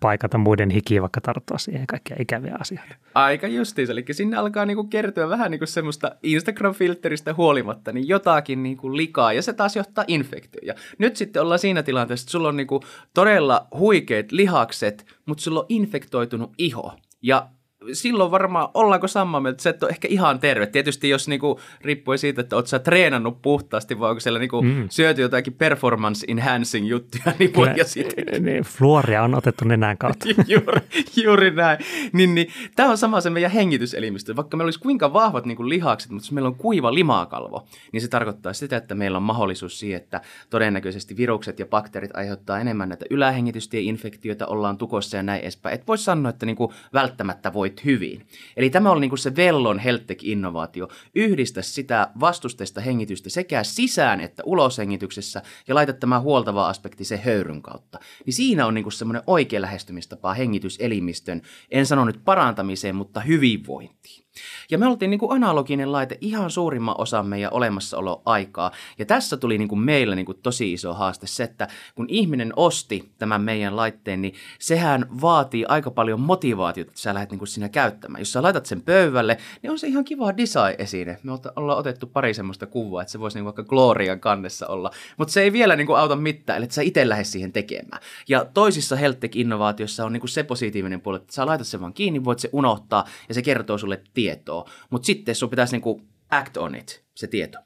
paikata 0.00 0.38
muiden 0.38 0.70
hiki 0.70 1.02
vaikka 1.02 1.20
tarttua 1.20 1.58
siihen 1.58 1.86
kaikkia 1.86 2.16
ikäviä 2.20 2.56
asioita. 2.60 2.94
Aika 3.14 3.46
justiinsa, 3.46 3.92
eli 3.92 4.04
sinne 4.10 4.36
alkaa 4.36 4.66
niinku 4.66 4.84
kertyä 4.84 5.28
vähän 5.28 5.50
niinku 5.50 5.66
semmoista 5.66 6.16
Instagram-filteristä 6.22 7.34
huolimatta, 7.36 7.92
niin 7.92 8.08
jotakin 8.08 8.62
niinku 8.62 8.96
likaa 8.96 9.32
ja 9.32 9.42
se 9.42 9.52
taas 9.52 9.76
johtaa 9.76 10.04
infektioon. 10.08 10.66
Ja 10.66 10.74
nyt 10.98 11.16
sitten 11.16 11.42
ollaan 11.42 11.58
siinä 11.58 11.82
tilanteessa, 11.82 12.24
että 12.24 12.32
sulla 12.32 12.48
on 12.48 12.56
niinku 12.56 12.80
todella 13.14 13.66
huikeat 13.78 14.32
lihakset, 14.32 15.06
mutta 15.26 15.42
sulla 15.42 15.60
on 15.60 15.66
infektoitunut 15.68 16.52
iho. 16.58 16.92
Ja 17.22 17.48
silloin 17.92 18.30
varmaan 18.30 18.68
ollaanko 18.74 19.08
samaa 19.08 19.40
mieltä, 19.40 19.54
että 19.54 19.62
se 19.62 19.70
et 19.70 19.82
ole 19.82 19.90
ehkä 19.90 20.08
ihan 20.10 20.40
terve. 20.40 20.66
Tietysti 20.66 21.08
jos 21.08 21.28
niinku, 21.28 21.60
riippuen 21.80 22.18
siitä, 22.18 22.40
että 22.40 22.56
oot 22.56 22.66
sä 22.66 22.78
treenannut 22.78 23.42
puhtaasti 23.42 23.98
vai 24.00 24.10
onko 24.10 24.20
siellä 24.20 24.38
niinku, 24.38 24.62
mm. 24.62 24.86
syöty 24.90 25.22
jotakin 25.22 25.52
performance 25.52 26.26
enhancing 26.28 26.88
juttuja, 26.88 27.32
niin 27.38 27.54
voi 27.54 27.68
ja 27.76 27.84
sitten. 27.84 28.44
Niin, 28.44 28.62
fluoria 28.62 29.22
on 29.22 29.34
otettu 29.34 29.64
nenän 29.64 29.98
kautta. 29.98 30.28
juuri, 30.46 30.80
juuri 31.24 31.50
näin. 31.50 31.78
Niin, 32.12 32.34
niin, 32.34 32.48
Tämä 32.76 32.90
on 32.90 32.98
sama 32.98 33.20
se 33.20 33.30
meidän 33.30 33.50
hengityselimistö. 33.50 34.36
Vaikka 34.36 34.56
meillä 34.56 34.66
olisi 34.66 34.80
kuinka 34.80 35.12
vahvat 35.12 35.46
niinku, 35.46 35.68
lihakset, 35.68 36.10
mutta 36.10 36.26
jos 36.26 36.32
meillä 36.32 36.48
on 36.48 36.54
kuiva 36.54 36.94
limakalvo, 36.94 37.66
niin 37.92 38.00
se 38.00 38.08
tarkoittaa 38.08 38.52
sitä, 38.52 38.76
että 38.76 38.94
meillä 38.94 39.16
on 39.16 39.22
mahdollisuus 39.22 39.78
siihen, 39.78 39.96
että 39.96 40.20
todennäköisesti 40.50 41.16
virukset 41.16 41.58
ja 41.58 41.66
bakteerit 41.66 42.16
aiheuttaa 42.16 42.60
enemmän 42.60 42.88
näitä 42.88 43.04
ylähengitystieinfektioita, 43.10 44.46
ollaan 44.46 44.78
tukossa 44.78 45.16
ja 45.16 45.22
näin 45.22 45.42
edespäin. 45.42 45.74
Et 45.74 45.86
voi 45.86 45.98
sanoa, 45.98 46.30
että 46.30 46.46
niinku, 46.46 46.72
välttämättä 46.92 47.52
voi 47.52 47.70
voit 47.78 47.84
hyvin. 47.84 48.26
Eli 48.56 48.70
tämä 48.70 48.90
oli 48.90 49.00
niin 49.00 49.10
kuin 49.10 49.18
se 49.18 49.36
Vellon 49.36 49.78
HealthTech-innovaatio. 49.78 50.88
Yhdistä 51.14 51.62
sitä 51.62 52.10
vastusteista 52.20 52.80
hengitystä 52.80 53.30
sekä 53.30 53.64
sisään 53.64 54.20
että 54.20 54.42
uloshengityksessä 54.46 55.42
ja 55.68 55.74
laita 55.74 55.92
tämä 55.92 56.20
huoltava 56.20 56.68
aspekti 56.68 57.04
se 57.04 57.16
höyryn 57.16 57.62
kautta. 57.62 57.98
Niin 58.26 58.34
siinä 58.34 58.66
on 58.66 58.74
niin 58.74 58.82
kuin 58.84 58.92
semmoinen 58.92 59.22
oikea 59.26 59.60
lähestymistapa 59.60 60.34
hengityselimistön, 60.34 61.42
en 61.70 61.86
sano 61.86 62.04
nyt 62.04 62.24
parantamiseen, 62.24 62.96
mutta 62.96 63.20
hyvinvointiin. 63.20 64.27
Ja 64.70 64.78
me 64.78 64.86
oltiin 64.86 65.10
niin 65.10 65.18
kuin 65.18 65.32
analoginen 65.32 65.92
laite 65.92 66.18
ihan 66.20 66.50
suurimman 66.50 66.94
osan 66.98 67.26
meidän 67.26 67.52
olemassaoloaikaa. 67.52 68.72
Ja 68.98 69.06
tässä 69.06 69.36
tuli 69.36 69.58
niin 69.58 69.68
kuin 69.68 69.80
meillä 69.80 70.14
niin 70.14 70.26
kuin 70.26 70.38
tosi 70.42 70.72
iso 70.72 70.94
haaste 70.94 71.26
se, 71.26 71.44
että 71.44 71.68
kun 71.94 72.06
ihminen 72.08 72.52
osti 72.56 73.08
tämän 73.18 73.42
meidän 73.42 73.76
laitteen, 73.76 74.22
niin 74.22 74.34
sehän 74.58 75.06
vaatii 75.20 75.64
aika 75.68 75.90
paljon 75.90 76.20
motivaatiota, 76.20 76.90
että 76.90 77.00
sä 77.00 77.14
lähdet 77.14 77.30
niin 77.30 77.38
kuin 77.38 77.70
käyttämään. 77.70 78.20
Jos 78.20 78.32
sä 78.32 78.42
laitat 78.42 78.66
sen 78.66 78.82
pöydälle, 78.82 79.38
niin 79.62 79.70
on 79.70 79.78
se 79.78 79.86
ihan 79.86 80.04
kiva 80.04 80.36
design-esine. 80.36 81.18
Me 81.22 81.32
ollaan 81.56 81.78
otettu 81.78 82.06
pari 82.06 82.34
semmoista 82.34 82.66
kuvaa, 82.66 83.02
että 83.02 83.12
se 83.12 83.20
voisi 83.20 83.38
niin 83.38 83.44
vaikka 83.44 83.62
Glorian 83.62 84.20
kannessa 84.20 84.66
olla. 84.66 84.90
Mutta 85.16 85.32
se 85.32 85.42
ei 85.42 85.52
vielä 85.52 85.76
niin 85.76 85.86
kuin 85.86 85.98
auta 85.98 86.16
mitään, 86.16 86.62
että 86.62 86.74
sä 86.74 86.82
itse 86.82 87.08
lähde 87.08 87.24
siihen 87.24 87.52
tekemään. 87.52 88.02
Ja 88.28 88.44
toisissa 88.44 88.96
HealthTech-innovaatioissa 88.96 90.04
on 90.04 90.12
niin 90.12 90.20
kuin 90.20 90.30
se 90.30 90.42
positiivinen 90.42 91.00
puoli, 91.00 91.16
että 91.16 91.32
sä 91.32 91.46
laitat 91.46 91.66
sen 91.66 91.80
vaan 91.80 91.92
kiinni, 91.92 92.24
voit 92.24 92.38
se 92.38 92.48
unohtaa 92.52 93.04
ja 93.28 93.34
se 93.34 93.42
kertoo 93.42 93.78
sulle 93.78 94.02
tietoa. 94.28 94.70
Mutta 94.90 95.06
sitten 95.06 95.34
sun 95.34 95.50
pitäisi 95.50 95.72
niin 95.72 95.82
kuin 95.82 96.08
act 96.30 96.56
on 96.56 96.74
it, 96.74 97.04
se 97.14 97.26
tieto. 97.26 97.58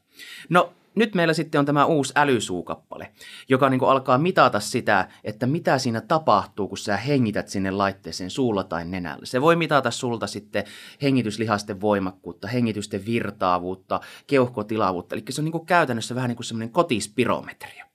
No 0.49 0.73
nyt 0.95 1.15
meillä 1.15 1.35
sitten 1.35 1.59
on 1.59 1.67
tämä 1.67 1.85
uusi 1.85 2.13
älysuukappale, 2.17 3.13
joka 3.49 3.71
niin 3.71 3.85
alkaa 3.85 4.19
mitata 4.19 4.61
sitä, 4.61 5.09
että 5.25 5.47
mitä 5.47 5.79
siinä 5.79 6.01
tapahtuu, 6.01 6.69
kun 6.69 6.79
sä 6.79 6.97
hengität 6.97 7.49
sinne 7.49 7.71
laitteeseen 7.71 8.31
suulla 8.31 8.65
tai 8.65 8.85
nenällä. 8.85 9.27
Se 9.27 9.41
voi 9.41 9.57
mitata 9.57 9.91
sulta 9.91 10.27
sitten 10.27 10.65
hengityslihasten 11.03 11.81
voimakkuutta, 11.81 12.49
hengitysten 12.49 13.07
virtaavuutta, 13.07 14.01
keuhkotilavuutta. 14.27 15.15
Eli 15.15 15.23
se 15.31 15.41
on 15.41 15.45
niin 15.45 15.67
käytännössä 15.67 16.15
vähän 16.15 16.29
niin 16.29 16.37
kuin 16.37 16.47
semmoinen 16.47 16.71
kotispirometria. 16.71 17.92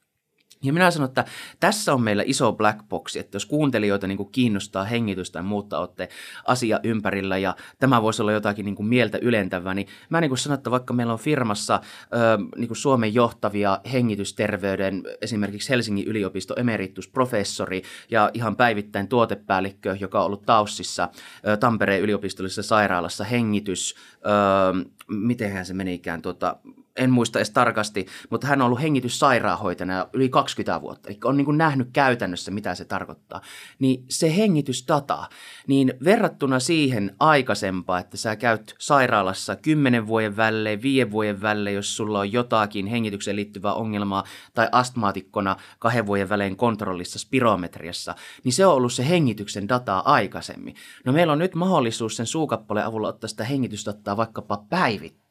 Ja 0.67 0.73
minä 0.73 0.91
sanon, 0.91 1.09
että 1.09 1.25
tässä 1.59 1.93
on 1.93 2.01
meillä 2.01 2.23
iso 2.25 2.53
black 2.53 2.79
box, 2.89 3.15
että 3.15 3.35
jos 3.35 3.45
kuuntelijoita 3.45 4.07
niin 4.07 4.17
kuin 4.17 4.31
kiinnostaa 4.31 4.83
hengitystä 4.83 5.37
tai 5.37 5.43
muuta 5.43 5.79
olette 5.79 6.09
asia 6.45 6.79
ympärillä 6.83 7.37
ja 7.37 7.55
tämä 7.79 8.01
voisi 8.01 8.21
olla 8.21 8.31
jotakin 8.31 8.65
niin 8.65 8.75
kuin 8.75 8.87
mieltä 8.87 9.17
ylentävää, 9.21 9.73
niin 9.73 9.87
mä 10.09 10.21
niin 10.21 10.37
sanon, 10.37 10.57
että 10.57 10.71
vaikka 10.71 10.93
meillä 10.93 11.13
on 11.13 11.19
firmassa 11.19 11.81
ö, 12.03 12.17
niin 12.57 12.67
kuin 12.67 12.77
Suomen 12.77 13.13
johtavia 13.13 13.79
hengitysterveyden, 13.91 15.03
esimerkiksi 15.21 15.69
Helsingin 15.69 16.07
yliopisto 16.07 16.53
emeritusprofessori 16.57 17.81
ja 18.11 18.31
ihan 18.33 18.55
päivittäin 18.55 19.07
tuotepäällikkö, 19.07 19.97
joka 19.99 20.19
on 20.19 20.25
ollut 20.25 20.45
Taussissa 20.45 21.09
ö, 21.47 21.57
Tampereen 21.57 22.01
yliopistollisessa 22.01 22.63
sairaalassa 22.63 23.23
hengitys, 23.23 23.95
ö, 24.15 24.89
mitenhän 25.07 25.65
se 25.65 25.73
menikään, 25.73 26.21
tuota, 26.21 26.55
en 26.97 27.11
muista 27.11 27.39
edes 27.39 27.49
tarkasti, 27.49 28.05
mutta 28.29 28.47
hän 28.47 28.61
on 28.61 28.65
ollut 28.65 28.81
hengityssairaanhoitajana 28.81 30.07
yli 30.13 30.29
20 30.29 30.81
vuotta, 30.81 31.09
eli 31.09 31.17
on 31.23 31.37
niin 31.37 31.45
kuin 31.45 31.57
nähnyt 31.57 31.89
käytännössä, 31.93 32.51
mitä 32.51 32.75
se 32.75 32.85
tarkoittaa. 32.85 33.41
Niin 33.79 34.05
se 34.09 34.37
hengitysdata, 34.37 35.29
niin 35.67 35.93
verrattuna 36.03 36.59
siihen 36.59 37.15
aikaisempaan, 37.19 37.99
että 37.99 38.17
sä 38.17 38.35
käyt 38.35 38.75
sairaalassa 38.79 39.55
10 39.55 40.07
vuoden 40.07 40.37
välein, 40.37 40.81
5 40.81 41.11
vuoden 41.11 41.41
välein, 41.41 41.75
jos 41.75 41.97
sulla 41.97 42.19
on 42.19 42.31
jotakin 42.31 42.87
hengitykseen 42.87 43.35
liittyvää 43.35 43.73
ongelmaa, 43.73 44.23
tai 44.53 44.69
astmaatikkona 44.71 45.55
kahden 45.79 46.05
vuoden 46.05 46.29
välein 46.29 46.57
kontrollissa 46.57 47.19
spirometriassa, 47.19 48.15
niin 48.43 48.53
se 48.53 48.65
on 48.65 48.73
ollut 48.73 48.93
se 48.93 49.09
hengityksen 49.09 49.69
dataa 49.69 50.11
aikaisemmin. 50.13 50.75
No 51.05 51.13
meillä 51.13 51.33
on 51.33 51.39
nyt 51.39 51.55
mahdollisuus 51.55 52.15
sen 52.15 52.25
suukappaleen 52.25 52.85
avulla 52.85 53.07
ottaa 53.07 53.27
sitä 53.27 53.43
hengitysdataa 53.43 54.17
vaikkapa 54.17 54.65
päivittäin. 54.69 55.26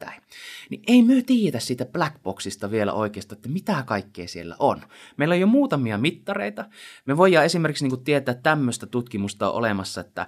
Niin 0.71 0.83
ei 0.87 1.03
myö 1.03 1.23
tiedä, 1.23 1.59
siitä 1.59 1.85
blackboxista 1.85 2.71
vielä 2.71 2.93
oikeastaan, 2.93 3.37
että 3.37 3.49
mitä 3.49 3.83
kaikkea 3.87 4.29
siellä 4.29 4.57
on. 4.59 4.83
Meillä 5.17 5.33
on 5.33 5.41
jo 5.41 5.47
muutamia 5.47 5.99
mittareita. 5.99 6.65
Me 7.07 7.17
voidaan 7.17 7.45
esimerkiksi 7.45 7.89
niin 7.89 8.05
tietää 8.05 8.35
tämmöistä 8.35 8.87
tutkimusta 8.87 9.51
on 9.51 9.55
olemassa, 9.55 10.01
että 10.01 10.27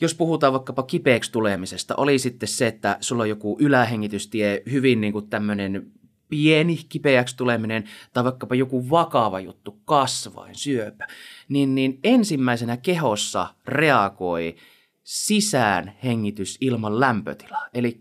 jos 0.00 0.14
puhutaan 0.14 0.52
vaikkapa 0.52 0.82
kipeäksi 0.82 1.32
tulemisesta, 1.32 1.94
oli 1.96 2.18
sitten 2.18 2.48
se, 2.48 2.66
että 2.66 2.96
sulla 3.00 3.22
on 3.22 3.28
joku 3.28 3.56
ylähengitystie, 3.60 4.62
hyvin 4.70 5.00
niin 5.00 5.12
kuin 5.12 5.28
tämmöinen 5.28 5.92
pieni 6.28 6.78
kipeäksi 6.88 7.36
tuleminen 7.36 7.84
tai 8.12 8.24
vaikkapa 8.24 8.54
joku 8.54 8.90
vakava 8.90 9.40
juttu, 9.40 9.80
kasvain, 9.84 10.54
syöpä, 10.54 11.06
niin, 11.48 11.74
niin 11.74 11.98
ensimmäisenä 12.04 12.76
kehossa 12.76 13.54
reagoi 13.66 14.56
sisään 15.04 15.94
hengitys 16.04 16.58
ilman 16.60 17.00
lämpötilaa. 17.00 17.68
Eli 17.74 18.00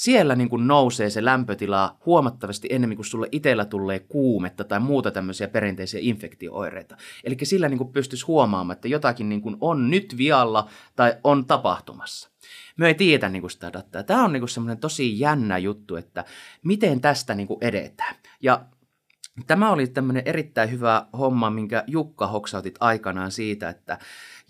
siellä 0.00 0.36
niin 0.36 0.48
kuin 0.48 0.66
nousee 0.66 1.10
se 1.10 1.24
lämpötila 1.24 1.96
huomattavasti 2.06 2.68
enemmän 2.70 2.96
kuin 2.96 3.06
sulle 3.06 3.28
itsellä 3.32 3.64
tulee 3.64 3.98
kuumetta 3.98 4.64
tai 4.64 4.80
muuta 4.80 5.10
tämmöisiä 5.10 5.48
perinteisiä 5.48 6.00
infektiooireita. 6.02 6.96
Eli 7.24 7.36
sillä 7.42 7.68
niin 7.68 7.78
kuin 7.78 7.92
pystyisi 7.92 8.26
huomaamaan, 8.26 8.76
että 8.76 8.88
jotakin 8.88 9.28
niin 9.28 9.40
kuin 9.40 9.56
on 9.60 9.90
nyt 9.90 10.14
vialla 10.16 10.68
tai 10.96 11.14
on 11.24 11.46
tapahtumassa. 11.46 12.30
Me 12.76 12.86
ei 12.86 12.94
tiedä 12.94 13.28
niin 13.28 13.40
kuin 13.40 13.50
sitä 13.50 13.72
dataa. 13.72 14.02
Tämä 14.02 14.24
on 14.24 14.32
niin 14.32 14.40
kuin 14.40 14.48
semmoinen 14.48 14.78
tosi 14.78 15.20
jännä 15.20 15.58
juttu, 15.58 15.96
että 15.96 16.24
miten 16.64 17.00
tästä 17.00 17.34
niin 17.34 17.46
kuin 17.46 17.58
edetään. 17.60 18.14
Ja 18.42 18.64
Tämä 19.46 19.70
oli 19.70 19.86
tämmöinen 19.86 20.22
erittäin 20.26 20.70
hyvä 20.70 21.06
homma, 21.18 21.50
minkä 21.50 21.84
Jukka 21.86 22.26
hoksautit 22.26 22.74
aikanaan 22.80 23.30
siitä, 23.30 23.68
että 23.68 23.98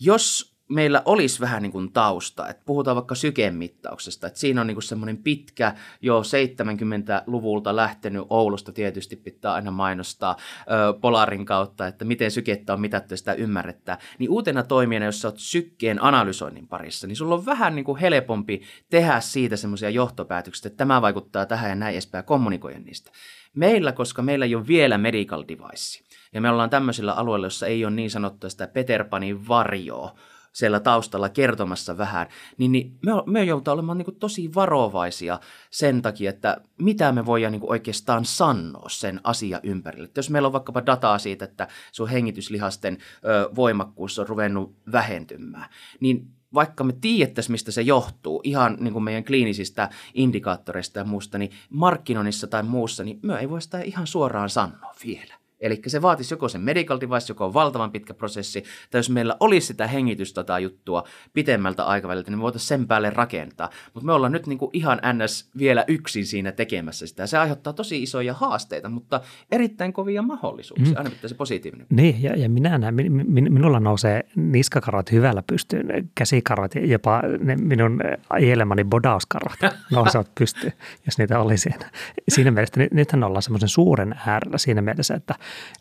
jos 0.00 0.49
meillä 0.70 1.02
olisi 1.04 1.40
vähän 1.40 1.62
niin 1.62 1.72
kuin 1.72 1.92
tausta, 1.92 2.48
että 2.48 2.62
puhutaan 2.66 2.94
vaikka 2.94 3.14
sykemittauksesta, 3.14 4.26
että 4.26 4.38
siinä 4.38 4.61
on 4.61 4.66
niin 4.66 4.74
kuin 4.74 4.83
semmoinen 4.83 5.16
pitkä, 5.16 5.74
jo 6.02 6.22
70-luvulta 6.22 7.76
lähtenyt 7.76 8.26
Oulusta 8.30 8.72
tietysti 8.72 9.16
pitää 9.16 9.52
aina 9.52 9.70
mainostaa 9.70 10.37
ö, 10.61 10.98
Polarin 11.00 11.44
kautta, 11.44 11.87
että 11.87 12.04
miten 12.04 12.30
sykettä 12.30 12.72
on 12.72 12.80
mitattu 12.80 13.12
ja 13.14 13.18
sitä 13.18 13.33
ymmärrettää, 13.33 13.98
niin 14.18 14.30
uutena 14.30 14.62
toimijana, 14.62 15.06
jos 15.06 15.20
sä 15.20 15.28
oot 15.28 15.38
sykkeen 15.38 16.04
analysoinnin 16.04 16.68
parissa, 16.68 17.06
niin 17.06 17.16
sulla 17.16 17.35
on 17.35 17.46
vähän 17.46 17.74
niin 17.74 17.85
kuin 17.85 18.00
helpompi 18.00 18.62
tehdä 18.90 19.20
siitä 19.20 19.56
semmoisia 19.56 19.90
johtopäätöksiä, 19.90 20.68
että 20.68 20.76
tämä 20.78 21.02
vaikuttaa 21.02 21.46
tähän 21.46 21.70
ja 21.70 21.74
näin 21.74 21.92
edespäin 21.92 22.24
kommunikoida 22.24 22.78
niistä. 22.78 23.11
Meillä, 23.54 23.92
koska 23.92 24.22
meillä 24.22 24.44
ei 24.44 24.54
ole 24.54 24.66
vielä 24.66 24.98
medical 24.98 25.44
device, 25.48 26.04
ja 26.33 26.40
me 26.40 26.50
ollaan 26.50 26.70
tämmöisillä 26.70 27.12
alueilla, 27.12 27.46
jossa 27.46 27.66
ei 27.66 27.85
ole 27.85 27.94
niin 27.94 28.11
sanottua 28.11 28.50
sitä 28.50 28.66
Peter 28.66 29.04
Panin 29.04 29.48
varjoa, 29.48 30.14
siellä 30.52 30.80
taustalla 30.80 31.28
kertomassa 31.28 31.98
vähän, 31.98 32.26
niin, 32.58 32.72
niin 32.72 32.98
me, 33.06 33.12
me 33.26 33.44
joudutaan 33.44 33.72
olemaan 33.74 33.98
niin 33.98 34.04
kuin 34.04 34.16
tosi 34.16 34.54
varovaisia 34.54 35.40
sen 35.70 36.02
takia, 36.02 36.30
että 36.30 36.56
mitä 36.78 37.12
me 37.12 37.26
voidaan 37.26 37.52
niin 37.52 37.60
kuin 37.60 37.70
oikeastaan 37.70 38.24
sanoa 38.24 38.88
sen 38.88 39.20
asia 39.24 39.60
ympärille. 39.62 40.04
Että 40.04 40.18
jos 40.18 40.30
meillä 40.30 40.46
on 40.46 40.52
vaikkapa 40.52 40.86
dataa 40.86 41.18
siitä, 41.18 41.44
että 41.44 41.68
sun 41.92 42.08
hengityslihasten 42.08 42.98
ö, 43.24 43.50
voimakkuus 43.54 44.18
on 44.18 44.28
ruvennut 44.28 44.76
vähentymään, 44.92 45.70
niin 46.00 46.26
vaikka 46.54 46.84
me 46.84 46.92
tiedettäisiin, 47.00 47.52
mistä 47.52 47.72
se 47.72 47.82
johtuu, 47.82 48.40
ihan 48.44 48.76
niin 48.80 48.92
kuin 48.92 49.02
meidän 49.02 49.24
kliinisistä 49.24 49.90
indikaattoreista 50.14 50.98
ja 50.98 51.04
muusta, 51.04 51.38
niin 51.38 51.50
markkinoinnissa 51.70 52.46
tai 52.46 52.62
muussa, 52.62 53.04
niin 53.04 53.20
me 53.22 53.38
ei 53.38 53.50
voi 53.50 53.62
sitä 53.62 53.80
ihan 53.80 54.06
suoraan 54.06 54.50
sanoa 54.50 54.94
vielä. 55.04 55.39
Eli 55.60 55.82
se 55.86 56.02
vaatisi 56.02 56.34
joko 56.34 56.48
sen 56.48 56.60
medical 56.60 56.98
device, 57.00 57.30
joka 57.30 57.44
on 57.44 57.54
valtavan 57.54 57.92
pitkä 57.92 58.14
prosessi, 58.14 58.64
tai 58.90 58.98
jos 58.98 59.10
meillä 59.10 59.36
olisi 59.40 59.66
sitä 59.66 59.86
hengitystata 59.86 60.58
juttua 60.58 61.04
pitemmältä 61.32 61.84
aikaväliltä, 61.84 62.30
niin 62.30 62.38
me 62.38 62.42
voitaisiin 62.42 62.68
sen 62.68 62.86
päälle 62.86 63.10
rakentaa. 63.10 63.70
Mutta 63.94 64.06
me 64.06 64.12
ollaan 64.12 64.32
nyt 64.32 64.46
niin 64.46 64.58
kuin 64.58 64.70
ihan 64.72 65.00
ns. 65.12 65.50
vielä 65.58 65.84
yksin 65.88 66.26
siinä 66.26 66.52
tekemässä 66.52 67.06
sitä. 67.06 67.26
Se 67.26 67.38
aiheuttaa 67.38 67.72
tosi 67.72 68.02
isoja 68.02 68.34
haasteita, 68.34 68.88
mutta 68.88 69.20
erittäin 69.52 69.92
kovia 69.92 70.22
mahdollisuuksia, 70.22 70.92
mm. 70.92 70.98
aina 70.98 71.10
pitää 71.10 71.28
se 71.28 71.34
positiivinen. 71.34 71.86
Niin, 71.90 72.22
ja, 72.22 72.36
ja 72.36 72.48
minä 72.48 72.78
näen, 72.78 72.94
min, 72.94 73.12
min, 73.12 73.52
minulla 73.52 73.80
nousee 73.80 74.24
niskakarvat 74.36 75.12
hyvällä 75.12 75.42
pystyyn, 75.46 76.10
käsikarvat 76.14 76.72
jopa 76.74 77.22
ne 77.38 77.56
minun 77.56 78.00
ajelemani 78.30 78.84
bodauskarvat 78.84 79.58
nousevat 79.90 80.30
pystyyn, 80.38 80.72
jos 81.06 81.18
niitä 81.18 81.40
oli 81.40 81.56
siinä. 81.56 81.90
Siinä 82.28 82.50
mielessä, 82.50 82.80
nythän 82.92 83.24
ollaan 83.24 83.42
semmoisen 83.42 83.68
suuren 83.68 84.14
äärellä 84.26 84.58
siinä 84.58 84.82
mielessä, 84.82 85.14
että 85.14 85.34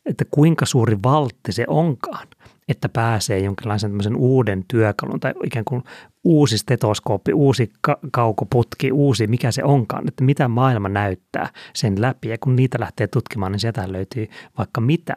että 0.06 0.26
kuinka 0.32 0.66
suuri 0.66 0.98
valtti 1.04 1.52
se 1.52 1.66
onkaan, 1.68 2.28
että 2.70 2.90
pääsee 2.90 3.40
jonkinlaisen 3.40 4.16
uuden 4.16 4.66
työkalun 4.68 5.20
tai 5.20 5.34
ikään 5.44 5.66
kuin 5.66 5.84
uusi 6.24 6.58
stetoskooppi, 6.58 7.34
uusi 7.34 7.72
ka- 7.82 8.00
kaukoputki, 8.12 8.92
uusi 8.92 9.28
mikä 9.28 9.52
se 9.52 9.64
onkaan, 9.64 10.08
että 10.08 10.24
mitä 10.24 10.48
maailma 10.48 10.90
näyttää 10.90 11.50
sen 11.74 12.02
läpi. 12.02 12.30
Ja 12.30 12.38
kun 12.38 12.56
niitä 12.56 12.80
lähtee 12.80 13.08
tutkimaan, 13.08 13.52
niin 13.52 13.60
sieltä 13.60 13.92
löytyy 13.92 14.28
vaikka 14.58 14.82
mitä. 14.82 15.14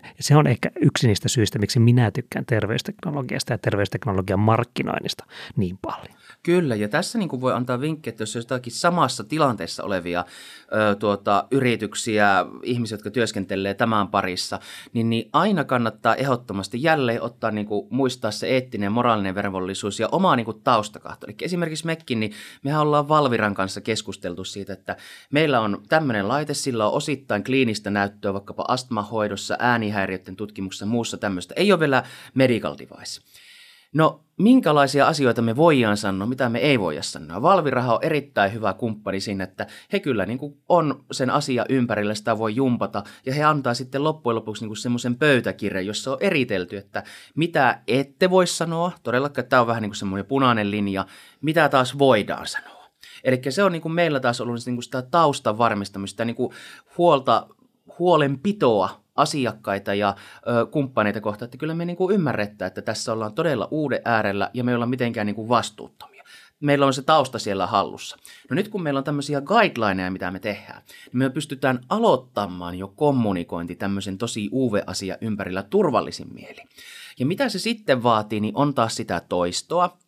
Ja 0.00 0.02
se 0.20 0.36
on 0.36 0.46
ehkä 0.46 0.70
yksi 0.80 1.06
niistä 1.06 1.28
syistä, 1.28 1.58
miksi 1.58 1.80
minä 1.80 2.10
tykkään 2.10 2.46
terveysteknologiasta 2.46 3.52
ja 3.52 3.58
terveysteknologian 3.58 4.40
markkinoinnista 4.40 5.24
niin 5.56 5.78
paljon. 5.82 6.16
Kyllä, 6.46 6.74
ja 6.74 6.88
tässä 6.88 7.18
niin 7.18 7.28
kuin 7.28 7.40
voi 7.40 7.52
antaa 7.52 7.80
vinkkejä, 7.80 8.12
että 8.12 8.22
jos 8.22 8.36
on 8.36 8.40
jotakin 8.40 8.72
samassa 8.72 9.24
tilanteessa 9.24 9.84
olevia 9.84 10.24
ö, 10.60 10.94
tuota, 10.94 11.44
yrityksiä, 11.50 12.46
ihmisiä, 12.62 12.94
jotka 12.94 13.10
työskentelee 13.10 13.74
tämän 13.74 14.08
parissa, 14.08 14.60
niin, 14.92 15.10
niin 15.10 15.28
aina 15.32 15.64
kannattaa 15.64 16.14
ehdottomasti 16.14 16.82
jälleen 16.82 17.22
ottaa, 17.22 17.50
niin 17.50 17.66
kuin, 17.66 17.86
muistaa 17.90 18.30
se 18.30 18.46
eettinen 18.46 18.92
moraalinen 18.92 19.34
velvollisuus 19.34 20.00
ja 20.00 20.08
oma 20.12 20.36
niin 20.36 20.44
kuin, 20.44 20.60
taustakahto. 20.64 21.26
Eli 21.26 21.36
esimerkiksi 21.42 21.86
mekin, 21.86 22.20
niin 22.20 22.32
mehän 22.62 22.82
ollaan 22.82 23.08
Valviran 23.08 23.54
kanssa 23.54 23.80
keskusteltu 23.80 24.44
siitä, 24.44 24.72
että 24.72 24.96
meillä 25.30 25.60
on 25.60 25.82
tämmöinen 25.88 26.28
laite, 26.28 26.54
sillä 26.54 26.86
on 26.86 26.92
osittain 26.92 27.44
kliinistä 27.44 27.90
näyttöä 27.90 28.32
vaikkapa 28.32 28.64
astmahoidossa, 28.68 29.56
äänihäiriöiden 29.58 30.36
tutkimuksessa 30.36 30.84
ja 30.84 30.90
muussa 30.90 31.16
tämmöistä. 31.16 31.54
Ei 31.56 31.72
ole 31.72 31.80
vielä 31.80 32.02
medical 32.34 32.76
device. 32.78 33.45
No, 33.96 34.20
minkälaisia 34.38 35.06
asioita 35.06 35.42
me 35.42 35.56
voidaan 35.56 35.96
sanoa, 35.96 36.26
mitä 36.26 36.48
me 36.48 36.58
ei 36.58 36.80
voida 36.80 37.02
sanoa. 37.02 37.42
Valviraha 37.42 37.94
on 37.94 38.04
erittäin 38.04 38.52
hyvä 38.52 38.72
kumppani 38.72 39.20
siinä, 39.20 39.44
että 39.44 39.66
he 39.92 40.00
kyllä 40.00 40.26
niin 40.26 40.38
kuin 40.38 40.56
on 40.68 41.04
sen 41.12 41.30
asia 41.30 41.66
ympärillä, 41.68 42.14
sitä 42.14 42.38
voi 42.38 42.56
jumpata, 42.56 43.04
ja 43.26 43.34
he 43.34 43.44
antaa 43.44 43.74
sitten 43.74 44.04
loppujen 44.04 44.34
lopuksi 44.36 44.66
niin 44.66 44.76
semmoisen 44.76 45.16
pöytäkirjan, 45.16 45.86
jossa 45.86 46.12
on 46.12 46.18
eritelty, 46.20 46.76
että 46.76 47.02
mitä 47.34 47.80
ette 47.88 48.30
voi 48.30 48.46
sanoa, 48.46 48.92
todellakin 49.02 49.46
tämä 49.46 49.60
on 49.60 49.66
vähän 49.66 49.82
niin 49.82 49.90
kuin 49.90 49.96
semmoinen 49.96 50.26
punainen 50.26 50.70
linja, 50.70 51.06
mitä 51.40 51.68
taas 51.68 51.98
voidaan 51.98 52.46
sanoa. 52.46 52.90
Eli 53.24 53.40
se 53.48 53.62
on 53.62 53.72
niin 53.72 53.82
kuin 53.82 53.92
meillä 53.92 54.20
taas 54.20 54.40
ollut 54.40 54.66
niin 54.66 54.76
kuin 54.76 54.84
sitä 54.84 55.02
taustan 55.02 55.58
varmistamista, 55.58 56.24
niin 56.24 56.36
kuin 56.36 56.52
huolta, 56.98 57.46
huolenpitoa 57.98 59.05
asiakkaita 59.16 59.94
ja 59.94 60.16
ö, 60.48 60.66
kumppaneita 60.66 61.20
kohtaan, 61.20 61.46
että 61.46 61.58
kyllä 61.58 61.74
me 61.74 61.84
niin 61.84 61.96
kuin 61.96 62.14
ymmärretään, 62.14 62.66
että 62.66 62.82
tässä 62.82 63.12
ollaan 63.12 63.34
todella 63.34 63.68
uuden 63.70 64.00
äärellä 64.04 64.50
ja 64.54 64.64
me 64.64 64.70
ei 64.70 64.74
olla 64.74 64.86
mitenkään 64.86 65.26
niin 65.26 65.34
kuin 65.34 65.48
vastuuttomia. 65.48 66.16
Meillä 66.60 66.86
on 66.86 66.94
se 66.94 67.02
tausta 67.02 67.38
siellä 67.38 67.66
hallussa. 67.66 68.16
No 68.50 68.54
nyt 68.54 68.68
kun 68.68 68.82
meillä 68.82 68.98
on 68.98 69.04
tämmöisiä 69.04 69.40
guidelineja, 69.40 70.10
mitä 70.10 70.30
me 70.30 70.38
tehdään, 70.38 70.82
niin 70.86 71.18
me 71.18 71.30
pystytään 71.30 71.80
aloittamaan 71.88 72.78
jo 72.78 72.88
kommunikointi 72.88 73.76
tämmöisen 73.76 74.18
tosi 74.18 74.48
UV-asia 74.52 75.18
ympärillä 75.20 75.62
turvallisin 75.62 76.34
mieli. 76.34 76.60
Ja 77.18 77.26
mitä 77.26 77.48
se 77.48 77.58
sitten 77.58 78.02
vaatii, 78.02 78.40
niin 78.40 78.56
on 78.56 78.74
taas 78.74 78.96
sitä 78.96 79.22
toistoa, 79.28 79.98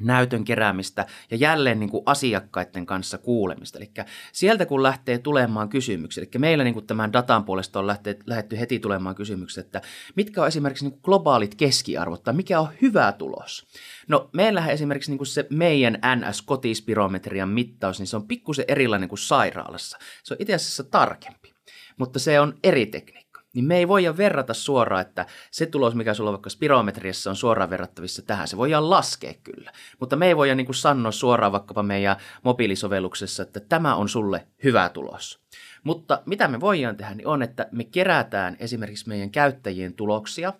näytön 0.00 0.44
keräämistä 0.44 1.06
ja 1.30 1.36
jälleen 1.36 1.80
niin 1.80 1.90
kuin 1.90 2.02
asiakkaiden 2.06 2.86
kanssa 2.86 3.18
kuulemista. 3.18 3.78
Eli 3.78 3.90
sieltä 4.32 4.66
kun 4.66 4.82
lähtee 4.82 5.18
tulemaan 5.18 5.68
kysymyksiä, 5.68 6.22
eli 6.22 6.30
meillä 6.38 6.64
niin 6.64 6.74
kuin 6.74 6.86
tämän 6.86 7.12
datan 7.12 7.44
puolesta 7.44 7.78
on 7.78 7.86
lähtee, 7.86 8.16
lähdetty 8.26 8.60
heti 8.60 8.78
tulemaan 8.78 9.14
kysymyksiä, 9.14 9.60
että 9.60 9.82
mitkä 10.16 10.42
on 10.42 10.48
esimerkiksi 10.48 10.84
niin 10.84 10.92
kuin 10.92 11.02
globaalit 11.02 11.54
keskiarvot 11.54 12.22
tai 12.22 12.34
mikä 12.34 12.60
on 12.60 12.68
hyvä 12.82 13.12
tulos. 13.12 13.66
No 14.08 14.30
meillähän 14.32 14.70
esimerkiksi 14.70 15.10
niin 15.10 15.18
kuin 15.18 15.26
se 15.26 15.46
meidän 15.50 15.94
NS-kotispirometrian 15.94 17.48
mittaus, 17.48 17.98
niin 17.98 18.06
se 18.06 18.16
on 18.16 18.28
pikkusen 18.28 18.64
erilainen 18.68 19.08
kuin 19.08 19.18
sairaalassa. 19.18 19.98
Se 20.22 20.34
on 20.34 20.38
itse 20.40 20.54
asiassa 20.54 20.84
tarkempi, 20.84 21.52
mutta 21.98 22.18
se 22.18 22.40
on 22.40 22.54
eri 22.62 22.86
tekniikka 22.86 23.21
niin 23.54 23.64
me 23.64 23.76
ei 23.76 23.88
voida 23.88 24.16
verrata 24.16 24.54
suoraan, 24.54 25.00
että 25.02 25.26
se 25.50 25.66
tulos, 25.66 25.94
mikä 25.94 26.14
sulla 26.14 26.30
on 26.30 26.34
vaikka 26.34 26.50
spirometriassa 26.50 27.30
on 27.30 27.36
suoraan 27.36 27.70
verrattavissa 27.70 28.22
tähän, 28.22 28.48
se 28.48 28.56
voidaan 28.56 28.90
laskea 28.90 29.34
kyllä. 29.42 29.72
Mutta 30.00 30.16
me 30.16 30.26
ei 30.26 30.36
voida 30.36 30.54
niin 30.54 30.66
kuin 30.66 30.76
sanoa 30.76 31.12
suoraan 31.12 31.52
vaikkapa 31.52 31.82
meidän 31.82 32.16
mobiilisovelluksessa, 32.42 33.42
että 33.42 33.60
tämä 33.60 33.94
on 33.94 34.08
sulle 34.08 34.46
hyvä 34.64 34.88
tulos. 34.88 35.42
Mutta 35.84 36.22
mitä 36.26 36.48
me 36.48 36.60
voidaan 36.60 36.96
tehdä, 36.96 37.14
niin 37.14 37.26
on, 37.26 37.42
että 37.42 37.68
me 37.72 37.84
kerätään 37.84 38.56
esimerkiksi 38.60 39.08
meidän 39.08 39.30
käyttäjien 39.30 39.94
tuloksia 39.94 40.52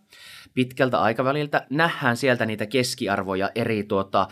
pitkältä 0.54 1.00
aikaväliltä. 1.00 1.66
Nähdään 1.70 2.16
sieltä 2.16 2.46
niitä 2.46 2.66
keskiarvoja 2.66 3.50
eri 3.54 3.84
tuota, 3.84 4.28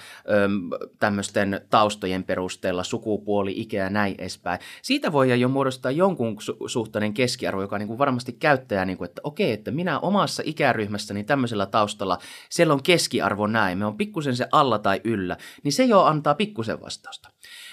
tämmöisten 0.99 1.61
taustojen 1.71 2.25
perusteella, 2.25 2.85
sukupuoli, 2.85 3.53
ikä 3.57 3.77
ja 3.77 3.91
näin 3.91 4.15
edespäin. 4.19 4.61
Siitä 4.83 5.13
voidaan 5.13 5.41
jo 5.41 5.49
muodostaa 5.49 5.91
jonkun 5.91 6.37
su- 6.41 6.69
suhtainen 6.69 7.15
keskiarvo, 7.15 7.63
joka 7.63 7.79
niin 7.79 7.99
varmasti 7.99 8.33
käyttäjä, 8.33 8.85
niin 8.85 8.99
kuin, 8.99 9.09
että 9.09 9.21
okei, 9.25 9.53
että 9.53 9.71
minä 9.71 10.01
omassa 10.01 10.43
ikäryhmässäni 10.47 11.25
tämmöisellä 11.25 11.67
taustalla, 11.67 12.19
siellä 12.51 12.75
on 12.75 12.83
keskiarvo 12.83 13.47
näin, 13.47 13.79
me 13.79 13.87
on 13.87 13.97
pikkusen 13.97 14.37
se 14.37 14.47
alla 14.53 14.79
tai 14.79 15.01
yllä, 15.05 15.37
niin 15.63 15.73
se 15.73 15.85
jo 15.85 16.03
antaa 16.03 16.35
pikkusen 16.35 16.81
vastausta. 16.81 17.31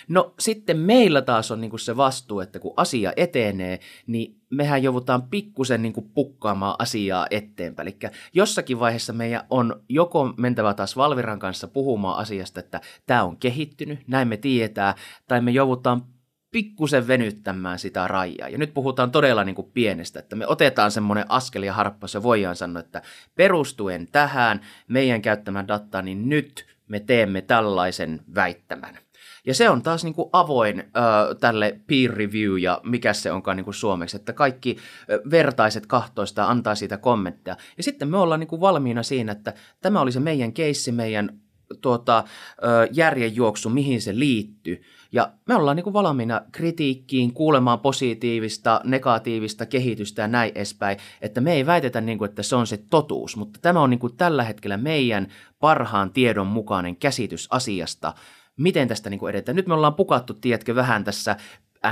No 0.10 0.34
sitten 0.40 0.78
meillä 0.78 1.22
taas 1.22 1.52
on 1.52 1.62
niinku 1.62 1.78
se 1.78 1.98
vastuu, 1.98 2.40
että 2.40 2.60
kun 2.60 2.74
asia 2.78 3.14
etenee, 3.16 3.80
niin 4.08 4.42
mehän 4.50 4.84
joudutaan 4.84 5.24
pikkusen 5.24 5.82
niinku 5.82 6.02
pukkaamaan 6.02 6.76
asiaa 6.80 7.28
eteenpäin. 7.32 7.88
Eli 7.88 7.98
jossakin 8.34 8.80
vaiheessa 8.80 9.14
meidän 9.14 9.46
on 9.50 9.84
joko 9.90 10.34
mentävä 10.38 10.74
taas 10.74 10.98
Valviran 10.98 11.40
kanssa 11.40 11.68
puhumaan 11.68 12.20
asiasta, 12.20 12.60
että 12.60 12.82
tämä 13.06 13.24
on 13.24 13.38
kehittynyt, 13.38 14.00
näin 14.08 14.28
me 14.28 14.38
tietää, 14.38 14.96
tai 15.28 15.42
me 15.42 15.52
joudutaan 15.52 16.04
pikkusen 16.52 17.08
venyttämään 17.08 17.80
sitä 17.80 18.08
rajaa. 18.08 18.50
Ja 18.50 18.58
nyt 18.58 18.74
puhutaan 18.74 19.12
todella 19.12 19.44
niin 19.44 19.56
kuin 19.56 19.72
pienestä, 19.74 20.20
että 20.20 20.36
me 20.36 20.48
otetaan 20.48 20.92
semmoinen 20.92 21.26
askel 21.30 21.64
ja 21.64 21.74
harppaus 21.74 22.14
ja 22.14 22.24
voidaan 22.24 22.56
sanoa, 22.56 22.80
että 22.80 23.02
perustuen 23.36 24.08
tähän 24.12 24.62
meidän 24.88 25.22
käyttämään 25.22 25.68
dataan, 25.68 26.06
niin 26.06 26.30
nyt 26.30 26.66
me 26.88 27.00
teemme 27.00 27.42
tällaisen 27.42 28.22
väittämän. 28.36 28.98
Ja 29.48 29.54
se 29.54 29.70
on 29.70 29.82
taas 29.82 30.04
niin 30.04 30.14
kuin 30.14 30.30
avoin 30.34 30.80
ö, 30.80 31.36
tälle 31.36 31.80
peer 31.88 32.12
review 32.12 32.60
ja 32.60 32.82
mikä 32.84 33.14
se 33.14 33.32
onkaan 33.32 33.58
niin 33.58 33.66
kuin 33.66 33.74
suomeksi, 33.74 34.18
että 34.18 34.34
kaikki 34.34 34.78
vertaiset 35.32 35.86
kahtoista 35.86 36.46
antaa 36.46 36.76
siitä 36.76 36.98
kommentteja. 36.98 37.58
Ja 37.78 37.84
sitten 37.84 38.10
me 38.10 38.18
ollaan 38.18 38.40
niin 38.40 38.48
kuin 38.48 38.62
valmiina 38.62 39.04
siinä, 39.04 39.32
että 39.32 39.54
tämä 39.82 40.02
oli 40.02 40.12
se 40.12 40.20
meidän 40.20 40.54
keissi, 40.54 40.92
meidän 40.92 41.40
tuota, 41.82 42.24
järjenjuoksu, 42.92 43.70
mihin 43.70 44.02
se 44.02 44.20
liittyy. 44.20 44.82
Ja 45.12 45.32
me 45.48 45.56
ollaan 45.56 45.76
niin 45.76 45.84
kuin 45.84 45.94
valmiina 45.94 46.42
kritiikkiin, 46.52 47.34
kuulemaan 47.34 47.80
positiivista, 47.80 48.82
negatiivista 48.84 49.66
kehitystä 49.66 50.22
ja 50.22 50.28
näin 50.28 50.52
edespäin. 50.56 50.98
Että 51.22 51.42
me 51.42 51.54
ei 51.54 51.66
väitetä, 51.66 52.02
niin 52.02 52.18
kuin, 52.18 52.30
että 52.30 52.44
se 52.44 52.56
on 52.56 52.68
se 52.68 52.78
totuus, 52.90 53.38
mutta 53.38 53.60
tämä 53.62 53.82
on 53.82 53.90
niin 53.90 54.00
kuin 54.00 54.18
tällä 54.18 54.44
hetkellä 54.44 54.78
meidän 54.78 55.28
parhaan 55.60 56.14
tiedon 56.14 56.48
mukainen 56.48 56.96
käsitys 56.96 57.48
asiasta, 57.52 58.14
miten 58.58 58.88
tästä 58.88 59.10
niin 59.10 59.20
kuin 59.20 59.30
edetään. 59.30 59.56
Nyt 59.56 59.68
me 59.68 59.74
ollaan 59.74 59.96
pukattu, 59.96 60.34
tiedätkö, 60.34 60.76
vähän 60.76 61.04
tässä 61.04 61.36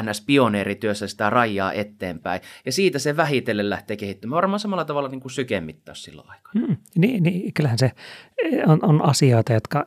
NS-pioneerityössä 0.02 1.08
sitä 1.08 1.30
rajaa 1.30 1.74
eteenpäin. 1.74 2.42
Ja 2.66 2.72
siitä 2.72 3.00
se 3.00 3.18
vähitellen 3.18 3.70
lähtee 3.70 3.98
kehittymään. 3.98 4.36
Varmaan 4.36 4.60
samalla 4.60 4.86
tavalla 4.86 5.10
niin 5.10 5.22
kuin 5.22 5.32
sykemittaus 5.32 6.04
silloin 6.04 6.30
aikaa. 6.30 6.52
Hmm, 6.60 6.78
niin, 6.98 7.24
niin, 7.24 7.54
kyllähän 7.54 7.78
se 7.78 7.92
on, 8.68 8.80
on 8.82 9.02
asioita, 9.02 9.54
jotka 9.54 9.86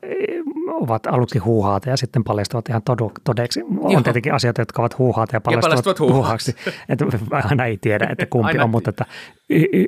ovat 0.81 1.07
aluksi 1.07 1.39
huuhaata 1.39 1.91
ja 1.91 1.97
sitten 1.97 2.25
paljastuvat 2.25 2.69
ihan 2.69 2.83
todeksi. 3.25 3.63
On 3.63 3.93
Joo. 3.93 4.03
tietenkin 4.03 4.35
asioita, 4.35 4.61
jotka 4.61 4.83
ovat 4.83 4.99
huuhaata 4.99 5.37
ja 5.37 5.41
paljastuvat, 5.41 5.79
ja 5.79 5.83
paljastuvat 5.83 6.13
huuhaaksi. 6.13 6.57
että 6.89 7.05
aina 7.31 7.65
ei 7.65 7.77
tiedä, 7.77 8.09
että 8.11 8.27
kumpi 8.33 8.49
aina 8.49 8.65
on, 8.65 8.71
mutta 8.71 8.91
että 8.91 9.05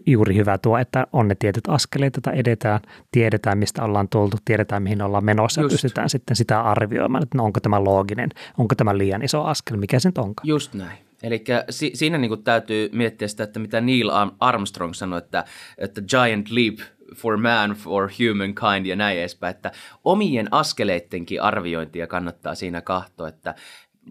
juuri 0.07 0.37
hyvä 0.37 0.59
tuo, 0.59 0.79
että 0.79 1.07
on 1.13 1.29
ne 1.29 1.35
tietyt 1.35 1.69
askeleet, 1.69 2.17
joita 2.17 2.33
edetään, 2.33 2.81
tiedetään 3.13 3.59
mistä 3.59 3.85
ollaan 3.85 4.09
tultu, 4.09 4.37
tiedetään 4.45 4.83
mihin 4.83 5.03
ollaan 5.03 5.25
menossa 5.25 5.61
Just. 5.61 5.73
ja 5.73 5.75
pystytään 5.75 6.09
sitten 6.09 6.37
sitä 6.37 6.61
arvioimaan, 6.61 7.23
että 7.23 7.39
no, 7.39 7.45
onko 7.45 7.61
tämä 7.61 7.85
looginen, 7.85 8.31
onko 8.59 8.75
tämä 8.75 8.99
liian 8.99 9.23
iso 9.23 9.45
askel, 9.45 9.77
mikä 9.77 9.99
se 9.99 10.09
nyt 10.09 10.19
onkaan. 10.19 10.49
Just 10.49 10.75
näin. 10.75 10.99
Eli 11.23 11.45
si- 11.71 11.91
siinä 11.95 12.19
niin 12.19 12.43
täytyy 12.45 12.91
miettiä 12.93 13.29
sitä, 13.29 13.45
että 13.45 13.61
mitä 13.61 13.81
Neil 13.81 14.11
Armstrong 14.41 14.95
sanoi, 14.95 15.19
että, 15.19 15.45
että 15.79 16.03
giant 16.03 16.51
leap 16.51 16.79
for 17.17 17.37
man, 17.37 17.71
for 17.71 18.11
humankind 18.19 18.87
ja 18.87 18.97
näin 18.97 19.19
edespäin, 19.19 19.55
että 19.55 19.73
omien 20.05 20.49
askeleittenkin 20.51 21.43
arviointia 21.43 22.07
kannattaa 22.07 22.55
siinä 22.55 22.81
kahtoa, 22.81 23.29
että 23.29 23.55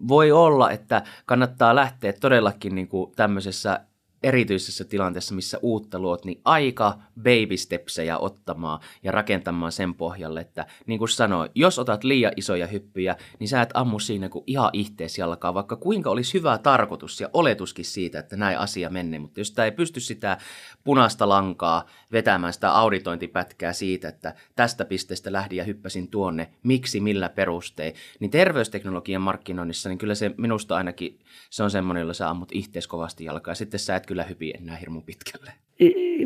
voi 0.08 0.32
olla, 0.32 0.70
että 0.70 1.02
kannattaa 1.26 1.74
lähteä 1.74 2.12
todellakin 2.12 2.74
niin 2.74 2.88
kuin 2.88 3.12
tämmöisessä 3.16 3.80
erityisessä 4.22 4.84
tilanteessa, 4.84 5.34
missä 5.34 5.58
uutta 5.62 5.98
luot, 5.98 6.24
niin 6.24 6.40
aika 6.44 6.98
baby 7.22 7.56
stepsejä 7.56 8.18
ottamaan 8.18 8.80
ja 9.02 9.12
rakentamaan 9.12 9.72
sen 9.72 9.94
pohjalle, 9.94 10.40
että 10.40 10.66
niin 10.86 10.98
kuin 10.98 11.08
sanoin, 11.08 11.50
jos 11.54 11.78
otat 11.78 12.04
liian 12.04 12.32
isoja 12.36 12.66
hyppyjä, 12.66 13.16
niin 13.38 13.48
sä 13.48 13.62
et 13.62 13.70
ammu 13.74 13.98
siinä 13.98 14.28
kuin 14.28 14.44
ihan 14.46 14.70
ihteesi 14.72 15.20
jalkaa, 15.20 15.54
vaikka 15.54 15.76
kuinka 15.76 16.10
olisi 16.10 16.34
hyvä 16.34 16.58
tarkoitus 16.58 17.20
ja 17.20 17.30
oletuskin 17.32 17.84
siitä, 17.84 18.18
että 18.18 18.36
näin 18.36 18.58
asia 18.58 18.90
menee, 18.90 19.18
mutta 19.18 19.40
jos 19.40 19.52
tämä 19.52 19.64
ei 19.66 19.72
pysty 19.72 20.00
sitä 20.00 20.38
punaista 20.84 21.28
lankaa 21.28 21.86
vetämään 22.12 22.52
sitä 22.52 22.72
auditointipätkää 22.72 23.72
siitä, 23.72 24.08
että 24.08 24.34
tästä 24.56 24.84
pisteestä 24.84 25.32
lähdin 25.32 25.56
ja 25.56 25.64
hyppäsin 25.64 26.08
tuonne, 26.08 26.50
miksi, 26.62 27.00
millä 27.00 27.28
perustein, 27.28 27.94
niin 28.20 28.30
terveysteknologian 28.30 29.22
markkinoinnissa, 29.22 29.88
niin 29.88 29.98
kyllä 29.98 30.14
se 30.14 30.34
minusta 30.38 30.76
ainakin 30.76 31.18
se 31.50 31.62
on 31.62 31.70
semmoinen, 31.70 32.00
jolla 32.00 32.14
sä 32.14 32.30
ammut 32.30 32.52
ihteesi 32.52 32.88
kovasti 32.88 33.24
jalkaa, 33.24 33.54
sitten 33.54 33.80
sä 33.80 33.96
et 33.96 34.06
kyllä 34.06 34.24
hypi 34.24 34.50
enää 34.50 34.76
hirmu 34.76 35.00
pitkälle. 35.00 35.52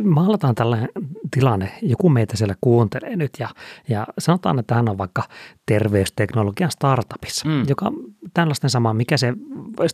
Maalataan 0.02 0.54
tällainen 0.54 0.88
tilanne, 1.30 1.72
joku 1.82 2.08
meitä 2.08 2.36
siellä 2.36 2.54
kuuntelee 2.60 3.16
nyt 3.16 3.30
ja, 3.38 3.48
ja 3.88 4.06
sanotaan, 4.18 4.58
että 4.58 4.74
hän 4.74 4.88
on 4.88 4.98
vaikka 4.98 5.22
terveysteknologian 5.66 6.70
startupissa, 6.70 7.48
mm. 7.48 7.64
joka 7.68 7.92
tällaisten 8.34 8.70
sama, 8.70 8.94
mikä 8.94 9.16
se 9.16 9.32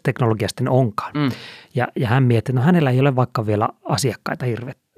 teknologia 0.02 0.48
sitten 0.48 0.68
onkaan. 0.68 1.12
Mm. 1.14 1.30
Ja, 1.74 1.88
ja 1.96 2.08
hän 2.08 2.22
miettii, 2.22 2.52
että 2.52 2.60
no 2.60 2.66
hänellä 2.66 2.90
ei 2.90 3.00
ole 3.00 3.16
vaikka 3.16 3.46
vielä 3.46 3.68
asiakkaita 3.84 4.46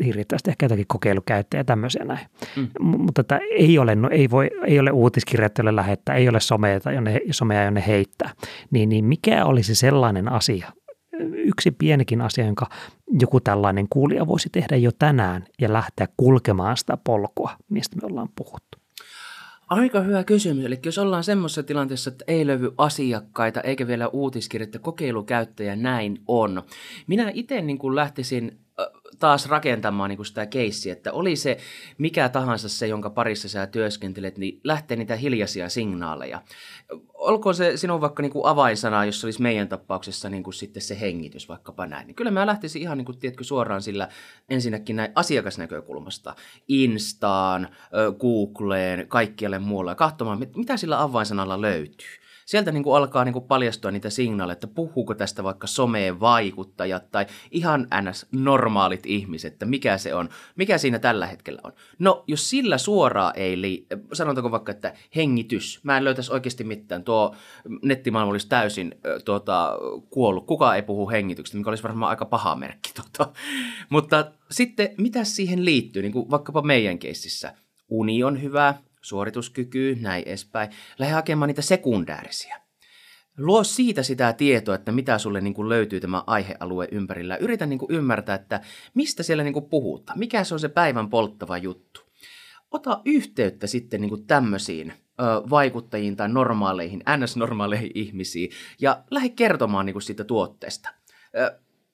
hirvittävästi, 0.05 0.51
ehkä 0.51 0.65
jotakin 0.65 0.87
kokeilukäyttäjä 0.89 1.61
ja 1.61 1.65
tämmöisiä 1.65 2.05
näin. 2.05 2.27
Mm. 2.57 2.69
Mutta 2.81 3.21
että 3.21 3.41
ei 3.51 3.79
ole, 3.79 3.95
no 3.95 4.09
ei, 4.13 4.31
voi, 4.31 4.51
ei 4.67 4.79
ole 4.79 4.91
uutiskirjat, 4.91 5.59
joille 5.59 5.77
lähettää, 5.77 6.15
ei 6.15 6.29
ole 6.29 6.41
somea, 6.41 6.81
jonne, 6.95 7.21
somea, 7.31 7.65
jonne 7.65 7.85
heittää. 7.87 8.31
Niin, 8.71 8.89
niin 8.89 9.05
mikä 9.05 9.45
olisi 9.45 9.75
sellainen 9.75 10.33
asia, 10.33 10.73
yksi 11.35 11.71
pienikin 11.71 12.21
asia, 12.21 12.47
jonka 12.47 12.67
joku 13.21 13.41
tällainen 13.41 13.87
kuulija 13.91 14.27
voisi 14.27 14.49
tehdä 14.53 14.77
jo 14.77 14.91
tänään 14.99 15.45
ja 15.61 15.73
lähteä 15.73 16.09
kulkemaan 16.17 16.77
sitä 16.77 16.99
polkua, 17.05 17.51
mistä 17.69 17.97
me 17.97 18.07
ollaan 18.07 18.29
puhuttu? 18.37 18.79
Aika 19.69 20.01
hyvä 20.01 20.25
kysymys. 20.25 20.65
Eli 20.65 20.79
jos 20.85 20.99
ollaan 20.99 21.25
semmoisessa 21.25 21.63
tilanteessa, 21.63 22.11
että 22.11 22.25
ei 22.29 22.47
löydy 22.47 22.73
asiakkaita 22.79 23.61
eikä 23.61 23.87
vielä 23.87 24.09
uutiskirjettä, 24.09 24.79
kokeilukäyttäjä 24.79 25.77
näin 25.77 26.19
on. 26.27 26.63
Minä 27.07 27.31
itse 27.35 27.63
niin 27.63 27.79
kuin 27.79 27.97
lähtisin 27.97 28.59
taas 29.23 29.47
rakentamaan 29.49 30.09
niin 30.09 30.17
kuin 30.17 30.27
sitä 30.27 30.47
keissiä, 30.47 30.93
että 30.93 31.13
oli 31.13 31.37
se 31.37 31.59
mikä 31.99 32.29
tahansa 32.29 32.69
se, 32.69 32.87
jonka 32.87 33.11
parissa 33.11 33.49
sä 33.49 33.67
työskentelet, 33.67 34.39
niin 34.39 34.61
lähtee 34.65 34.97
niitä 34.97 35.17
hiljaisia 35.17 35.69
signaaleja. 35.69 36.43
Olkoon 37.15 37.55
se 37.55 37.77
sinun 37.77 38.01
vaikka 38.01 38.23
niin 38.23 38.33
kuin 38.33 38.47
avainsana, 38.47 39.05
jos 39.05 39.25
olisi 39.25 39.43
meidän 39.43 39.69
tapauksessa 39.69 40.29
niin 40.29 40.43
kuin 40.43 40.55
sitten 40.55 40.83
se 40.83 41.01
hengitys 41.01 41.49
vaikkapa 41.49 41.87
näin. 41.87 42.07
Niin 42.07 42.15
kyllä 42.15 42.31
mä 42.31 42.47
lähtisin 42.47 42.83
ihan 42.83 42.99
niin 42.99 43.07
kuin, 43.07 43.19
tiedätkö, 43.19 43.45
suoraan 43.45 43.83
sillä 43.83 44.09
ensinnäkin 44.51 44.97
näin 44.97 45.13
asiakasnäkökulmasta. 45.15 46.37
Instaan, 46.69 47.69
Googleen, 48.21 49.09
kaikkialle 49.09 49.59
muualle. 49.59 49.95
Katsomaan, 49.95 50.47
mitä 50.57 50.77
sillä 50.77 51.03
avainsanalla 51.03 51.61
löytyy 51.61 52.22
sieltä 52.47 52.73
niin 52.73 52.83
kuin 52.83 52.97
alkaa 52.97 53.25
niin 53.25 53.33
kuin 53.33 53.45
paljastua 53.45 53.91
niitä 53.91 54.11
signaaleja, 54.11 54.53
että 54.53 54.67
puhuuko 54.67 55.15
tästä 55.15 55.45
vaikka 55.45 55.67
someen 55.67 56.21
vaikuttajat 56.21 57.11
tai 57.11 57.27
ihan 57.51 57.89
ns. 58.03 58.27
normaalit 58.33 59.07
ihmiset, 59.07 59.53
että 59.53 59.67
mikä 59.67 59.99
se 59.99 60.15
on, 60.15 60.29
mikä 60.57 60.79
siinä 60.79 60.99
tällä 60.99 61.27
hetkellä 61.27 61.61
on. 61.65 61.73
No, 61.99 62.25
jos 62.27 62.51
sillä 62.51 62.79
suoraan 62.79 63.33
ei, 63.37 63.61
li- 63.61 63.87
sanotaanko 64.13 64.51
vaikka, 64.51 64.73
että 64.73 64.95
hengitys, 65.17 65.81
mä 65.83 65.97
en 65.97 66.05
löytäisi 66.05 66.33
oikeasti 66.33 66.65
mitään, 66.65 67.05
tuo 67.05 67.35
nettimaailma 67.83 68.31
olisi 68.31 68.49
täysin 68.49 68.95
tuota, 69.25 69.79
kuollut, 70.11 70.47
kukaan 70.47 70.77
ei 70.77 70.83
puhu 70.83 71.11
hengityksestä, 71.11 71.59
mikä 71.59 71.71
olisi 71.71 71.83
varmaan 71.83 72.11
aika 72.11 72.25
paha 72.25 72.57
merkki. 72.57 72.91
Tuota. 73.03 73.33
Mutta 73.89 74.33
sitten 74.51 74.95
mitä 74.99 75.25
siihen 75.25 75.65
liittyy, 75.65 76.03
niin 76.03 76.13
kuin 76.13 76.31
vaikkapa 76.31 76.63
meidän 76.63 76.99
keississä, 76.99 77.55
uni 77.89 78.25
on 78.25 78.43
hyvä, 78.43 78.75
suorituskyky, 79.03 79.99
näin 80.01 80.23
edespäin. 80.27 80.71
Lähde 80.99 81.15
hakemaan 81.15 81.49
niitä 81.49 81.63
sekundäärisiä. 81.63 82.63
Luo 83.39 83.65
siitä 83.65 84.03
sitä 84.03 84.33
tietoa, 84.33 84.75
että 84.75 84.93
mitä 84.93 85.19
sulle 85.19 85.41
niin 85.41 85.55
kuin 85.55 85.69
löytyy 85.69 86.01
tämä 86.01 86.25
aihealue 86.27 86.89
ympärillä. 86.93 87.37
Yritä 87.37 87.67
niin 87.67 87.79
kuin 87.79 87.93
ymmärtää, 87.93 88.35
että 88.35 88.61
mistä 88.95 89.23
siellä 89.23 89.45
niin 89.45 89.53
kuin 89.53 89.69
puhutaan, 89.69 90.19
mikä 90.19 90.45
se 90.45 90.55
on 90.55 90.61
se 90.61 90.69
päivän 90.69 91.11
polttava 91.11 91.59
juttu. 91.59 92.01
Ota 92.71 93.01
yhteyttä 93.05 93.67
sitten 93.67 94.01
niin 94.01 94.09
kuin 94.09 94.27
tämmöisiin 94.27 94.93
vaikuttajiin 95.51 96.17
tai 96.17 96.29
normaaleihin, 96.29 97.03
ns-normaaleihin 97.17 97.91
ihmisiin 97.95 98.51
ja 98.81 99.05
lähde 99.11 99.29
kertomaan 99.29 99.87
niin 99.87 99.95
kuin 99.95 100.03
siitä 100.03 100.25
tuotteesta. 100.25 100.89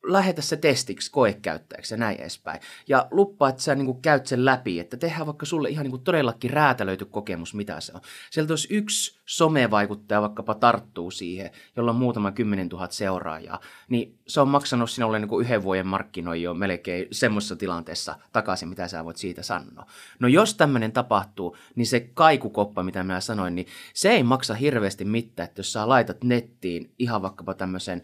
Lähetä 0.07 0.42
se 0.42 0.57
testiksi 0.57 1.11
koekäyttäjäksi 1.11 1.94
ja 1.94 1.99
näin 1.99 2.20
edespäin. 2.20 2.61
Ja 2.88 3.09
luppaa, 3.11 3.49
että 3.49 3.62
sä 3.62 3.74
niin 3.74 3.86
kuin 3.86 4.03
käyt 4.03 4.26
sen 4.26 4.44
läpi, 4.44 4.80
että 4.80 4.96
tehdään 4.96 5.26
vaikka 5.26 5.46
sulle 5.46 5.68
ihan 5.68 5.84
niin 5.84 5.90
kuin 5.90 6.05
todellakin 6.05 6.51
räätälöity 6.51 7.05
kokemus, 7.05 7.55
mitä 7.55 7.80
se 7.80 7.92
on. 7.94 8.01
Sieltä 8.30 8.53
olisi 8.53 8.68
yksi 8.70 9.18
somevaikuttaja 9.29 10.20
vaikkapa 10.20 10.55
tarttuu 10.55 11.11
siihen, 11.11 11.51
jolla 11.76 11.91
on 11.91 11.97
muutama 11.97 12.33
kymmenen 12.33 12.68
tuhat 12.68 12.93
seuraajaa, 12.93 13.61
niin 13.89 14.18
se 14.26 14.41
on 14.41 14.49
maksanut 14.49 14.91
sinulle 14.91 15.18
niin 15.18 15.29
kuin 15.29 15.47
yhden 15.47 15.62
vuoden 15.62 15.87
markkinoi 15.87 16.43
jo 16.43 16.55
melkein 16.55 17.07
semmoisessa 17.12 17.57
tilanteessa 17.57 18.16
takaisin, 18.33 18.68
mitä 18.68 18.89
sä 18.89 19.05
voit 19.05 19.16
siitä 19.16 19.43
sanoa. 19.43 19.87
No 20.18 20.29
jos 20.29 20.55
tämmöinen 20.55 20.93
tapahtuu, 20.93 21.57
niin 21.74 21.87
se 21.87 22.01
kaikukoppa, 22.01 22.83
mitä 22.83 23.03
mä 23.03 23.20
sanoin, 23.20 23.55
niin 23.55 23.66
se 23.95 24.11
ei 24.11 24.22
maksa 24.22 24.55
hirveästi 24.55 25.05
mitään, 25.05 25.49
että 25.49 25.61
jos 25.61 25.72
sä 25.72 25.89
laitat 25.89 26.24
nettiin 26.24 26.93
ihan 26.99 27.22
vaikkapa 27.22 27.55
tämmöisen 27.55 28.03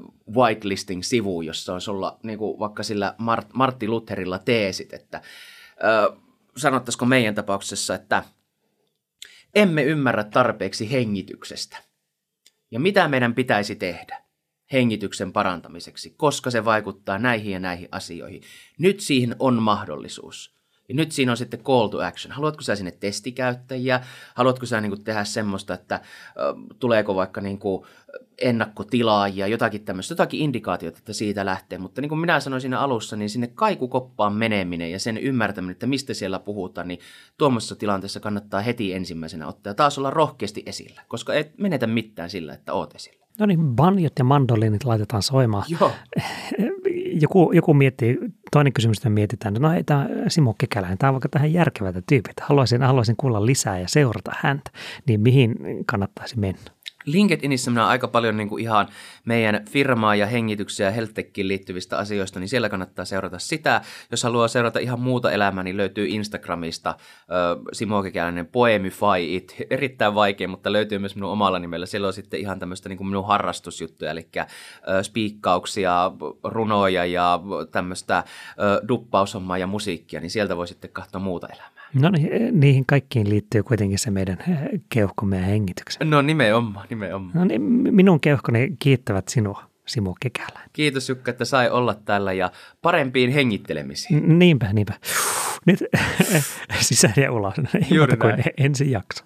uh, 0.00 0.14
whitelisting-sivuun, 0.36 1.46
jossa 1.46 1.74
on 1.74 1.80
sulla 1.80 2.18
niin 2.22 2.38
kuin 2.38 2.58
vaikka 2.58 2.82
sillä 2.82 3.14
Mart- 3.18 3.50
Martti 3.54 3.88
Lutherilla 3.88 4.38
teesit, 4.38 4.92
että 4.92 5.22
uh, 6.10 6.22
sanottaisiko 6.56 7.06
meidän 7.06 7.34
tapauksessa, 7.34 7.94
että 7.94 8.22
emme 9.54 9.82
ymmärrä 9.82 10.24
tarpeeksi 10.24 10.92
hengityksestä. 10.92 11.76
Ja 12.70 12.80
mitä 12.80 13.08
meidän 13.08 13.34
pitäisi 13.34 13.76
tehdä 13.76 14.22
hengityksen 14.72 15.32
parantamiseksi, 15.32 16.14
koska 16.16 16.50
se 16.50 16.64
vaikuttaa 16.64 17.18
näihin 17.18 17.52
ja 17.52 17.60
näihin 17.60 17.88
asioihin. 17.92 18.42
Nyt 18.78 19.00
siihen 19.00 19.36
on 19.38 19.62
mahdollisuus. 19.62 20.59
Ja 20.90 20.94
nyt 20.94 21.12
siinä 21.12 21.32
on 21.32 21.36
sitten 21.36 21.60
call 21.60 21.88
to 21.88 22.00
action. 22.00 22.32
Haluatko 22.32 22.62
sä 22.62 22.76
sinne 22.76 22.90
testikäyttäjiä? 22.90 24.00
Haluatko 24.34 24.66
sä 24.66 24.80
niin 24.80 24.90
kuin 24.90 25.04
tehdä 25.04 25.24
semmoista, 25.24 25.74
että 25.74 25.94
äh, 25.94 26.02
tuleeko 26.78 27.14
vaikka 27.14 27.40
niin 27.40 27.58
kuin 27.58 27.86
ennakkotilaajia, 28.38 29.46
jotakin 29.46 29.84
tämmöistä, 29.84 30.12
jotakin 30.12 30.40
indikaatiota, 30.40 30.98
että 30.98 31.12
siitä 31.12 31.44
lähtee. 31.44 31.78
Mutta 31.78 32.00
niin 32.00 32.08
kuin 32.08 32.18
minä 32.18 32.40
sanoin 32.40 32.60
siinä 32.60 32.80
alussa, 32.80 33.16
niin 33.16 33.30
sinne 33.30 33.46
kaikukoppaan 33.46 34.32
meneminen 34.32 34.92
ja 34.92 34.98
sen 34.98 35.18
ymmärtäminen, 35.18 35.72
että 35.72 35.86
mistä 35.86 36.14
siellä 36.14 36.38
puhutaan, 36.38 36.88
niin 36.88 37.00
tuommoisessa 37.38 37.76
tilanteessa 37.76 38.20
kannattaa 38.20 38.60
heti 38.60 38.92
ensimmäisenä 38.92 39.46
ottaa 39.46 39.70
ja 39.70 39.74
taas 39.74 39.98
olla 39.98 40.10
rohkeasti 40.10 40.62
esillä, 40.66 41.02
koska 41.08 41.34
et 41.34 41.58
menetä 41.58 41.86
mitään 41.86 42.30
sillä, 42.30 42.52
että 42.52 42.72
oot 42.72 42.94
esillä. 42.94 43.26
No 43.38 43.46
niin, 43.46 43.76
banjot 43.76 44.12
ja 44.18 44.24
mandolinit 44.24 44.84
laitetaan 44.84 45.22
soimaan. 45.22 45.64
Joo. 45.68 45.92
joku, 47.12 47.52
joku 47.52 47.74
miettii, 47.74 48.18
toinen 48.50 48.72
kysymys, 48.72 48.98
että 48.98 49.10
mietitään, 49.10 49.54
no 49.54 49.72
ei 49.72 49.84
tämä 49.84 50.08
Simo 50.28 50.54
Kekäläinen, 50.58 50.98
tämä 50.98 51.08
on 51.08 51.14
vaikka 51.14 51.28
tähän 51.28 51.52
järkevältä 51.52 52.02
tyypiltä. 52.08 52.44
Haluaisin, 52.46 52.82
haluaisin 52.82 53.16
kuulla 53.16 53.46
lisää 53.46 53.78
ja 53.78 53.88
seurata 53.88 54.32
häntä, 54.38 54.70
niin 55.06 55.20
mihin 55.20 55.56
kannattaisi 55.86 56.38
mennä? 56.38 56.79
LinkedInissä 57.06 57.70
minä 57.70 57.86
aika 57.86 58.08
paljon 58.08 58.36
niin 58.36 58.48
kuin 58.48 58.62
ihan 58.62 58.88
meidän 59.24 59.64
firmaa 59.70 60.14
ja 60.14 60.26
hengityksiä 60.26 60.86
ja 60.86 60.92
HealthTechiin 60.92 61.48
liittyvistä 61.48 61.98
asioista, 61.98 62.40
niin 62.40 62.48
siellä 62.48 62.68
kannattaa 62.68 63.04
seurata 63.04 63.38
sitä. 63.38 63.80
Jos 64.10 64.22
haluaa 64.22 64.48
seurata 64.48 64.78
ihan 64.78 65.00
muuta 65.00 65.32
elämää, 65.32 65.64
niin 65.64 65.76
löytyy 65.76 66.06
Instagramista 66.06 66.94
Simo 67.72 68.02
Kekäläinen 68.02 68.46
Poemify 68.46 68.96
It. 69.20 69.56
Erittäin 69.70 70.14
vaikea, 70.14 70.48
mutta 70.48 70.72
löytyy 70.72 70.98
myös 70.98 71.14
minun 71.14 71.30
omalla 71.30 71.58
nimellä. 71.58 71.86
Siellä 71.86 72.06
on 72.06 72.12
sitten 72.12 72.40
ihan 72.40 72.58
tämmöistä 72.58 72.88
niin 72.88 72.96
kuin 72.96 73.08
minun 73.08 73.26
harrastusjuttuja, 73.26 74.10
eli 74.10 74.28
spiikkauksia, 75.02 76.12
runoja 76.44 77.04
ja 77.04 77.40
tämmöistä 77.70 78.24
duppaushommaa 78.88 79.58
ja 79.58 79.66
musiikkia, 79.66 80.20
niin 80.20 80.30
sieltä 80.30 80.56
voi 80.56 80.68
sitten 80.68 80.90
katsoa 80.90 81.20
muuta 81.20 81.46
elämää. 81.46 81.79
No 81.94 82.10
niin, 82.10 82.60
niihin 82.60 82.86
kaikkiin 82.86 83.30
liittyy 83.30 83.62
kuitenkin 83.62 83.98
se 83.98 84.10
meidän 84.10 84.38
keuhkomme 84.88 85.36
ja 85.36 85.42
hengityksen. 85.42 86.10
No 86.10 86.22
nimenomaan, 86.22 86.86
nimenomaan. 86.90 87.38
No 87.38 87.44
niin, 87.44 87.62
minun 87.94 88.20
keuhkoni 88.20 88.76
kiittävät 88.78 89.28
sinua, 89.28 89.62
Simo 89.86 90.14
Kekälä. 90.20 90.60
Kiitos 90.72 91.08
Jukka, 91.08 91.30
että 91.30 91.44
sai 91.44 91.70
olla 91.70 91.94
täällä 91.94 92.32
ja 92.32 92.50
parempiin 92.82 93.30
hengittelemisiin. 93.30 94.38
Niinpä, 94.38 94.72
niinpä. 94.72 94.92
Nyt 95.66 95.78
sisään 96.80 97.14
ja 97.16 97.32
ulos. 97.32 97.54
Juuri 97.90 98.16
näin. 98.16 98.42
ensi 98.58 98.90
jakso. 98.90 99.24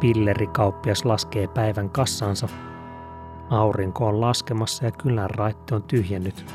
Pillerikauppias 0.00 1.04
laskee 1.04 1.48
päivän 1.48 1.90
kassansa. 1.90 2.48
Aurinko 3.50 4.06
on 4.06 4.20
laskemassa 4.20 4.84
ja 4.84 4.90
kylän 4.90 5.30
raitti 5.30 5.74
on 5.74 5.82
tyhjennyt. 5.82 6.46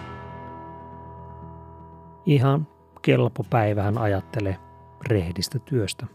Ihan 2.26 2.68
kelpo 3.02 3.44
päivähän 3.50 3.98
ajattelee 3.98 4.58
rehdistä 5.08 5.60
työstä. 5.60 6.08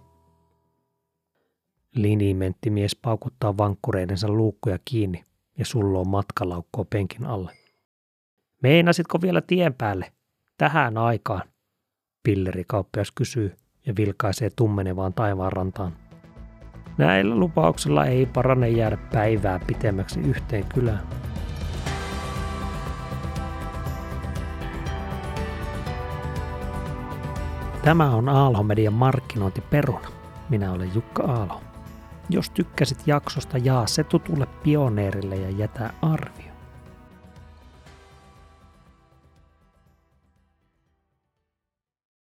Linimenttimies 1.95 2.97
paukuttaa 2.97 3.57
vankkureidensa 3.57 4.29
luukkuja 4.29 4.79
kiinni 4.85 5.25
ja 5.59 5.65
sulloo 5.65 6.05
matkalaukkoa 6.05 6.85
penkin 6.91 7.27
alle. 7.27 7.53
Meinasitko 8.63 9.23
vielä 9.23 9.41
tien 9.41 9.75
päälle? 9.75 10.13
Tähän 10.59 10.99
aikaan, 10.99 11.43
pillerikauppias 12.23 13.13
kysyy 13.13 13.57
ja 13.87 13.93
vilkaisee 13.97 14.51
tummenevaan 14.57 15.15
taivaanrantaan. 15.15 15.97
Näillä 16.99 17.37
lupauksilla 17.37 18.07
ei 18.07 18.27
parane 18.27 18.69
jäädä 18.69 18.97
päivää 19.13 19.61
pitemmäksi 19.67 20.21
yhteen 20.21 20.65
kylään. 20.75 21.26
Tämä 27.87 28.11
on 28.11 28.29
Aalho-median 28.29 28.93
markkinointiperuna. 28.93 30.09
Minä 30.49 30.73
olen 30.73 30.95
Jukka 30.95 31.23
Aalo. 31.23 31.61
Jos 32.29 32.51
tykkäsit 32.51 33.07
jaksosta, 33.07 33.59
jaa 33.59 33.87
se 33.87 34.05
tutulle 34.05 34.47
pioneerille 34.63 35.37
ja 35.37 35.51
jätä 35.51 35.91
arvio. 36.03 36.46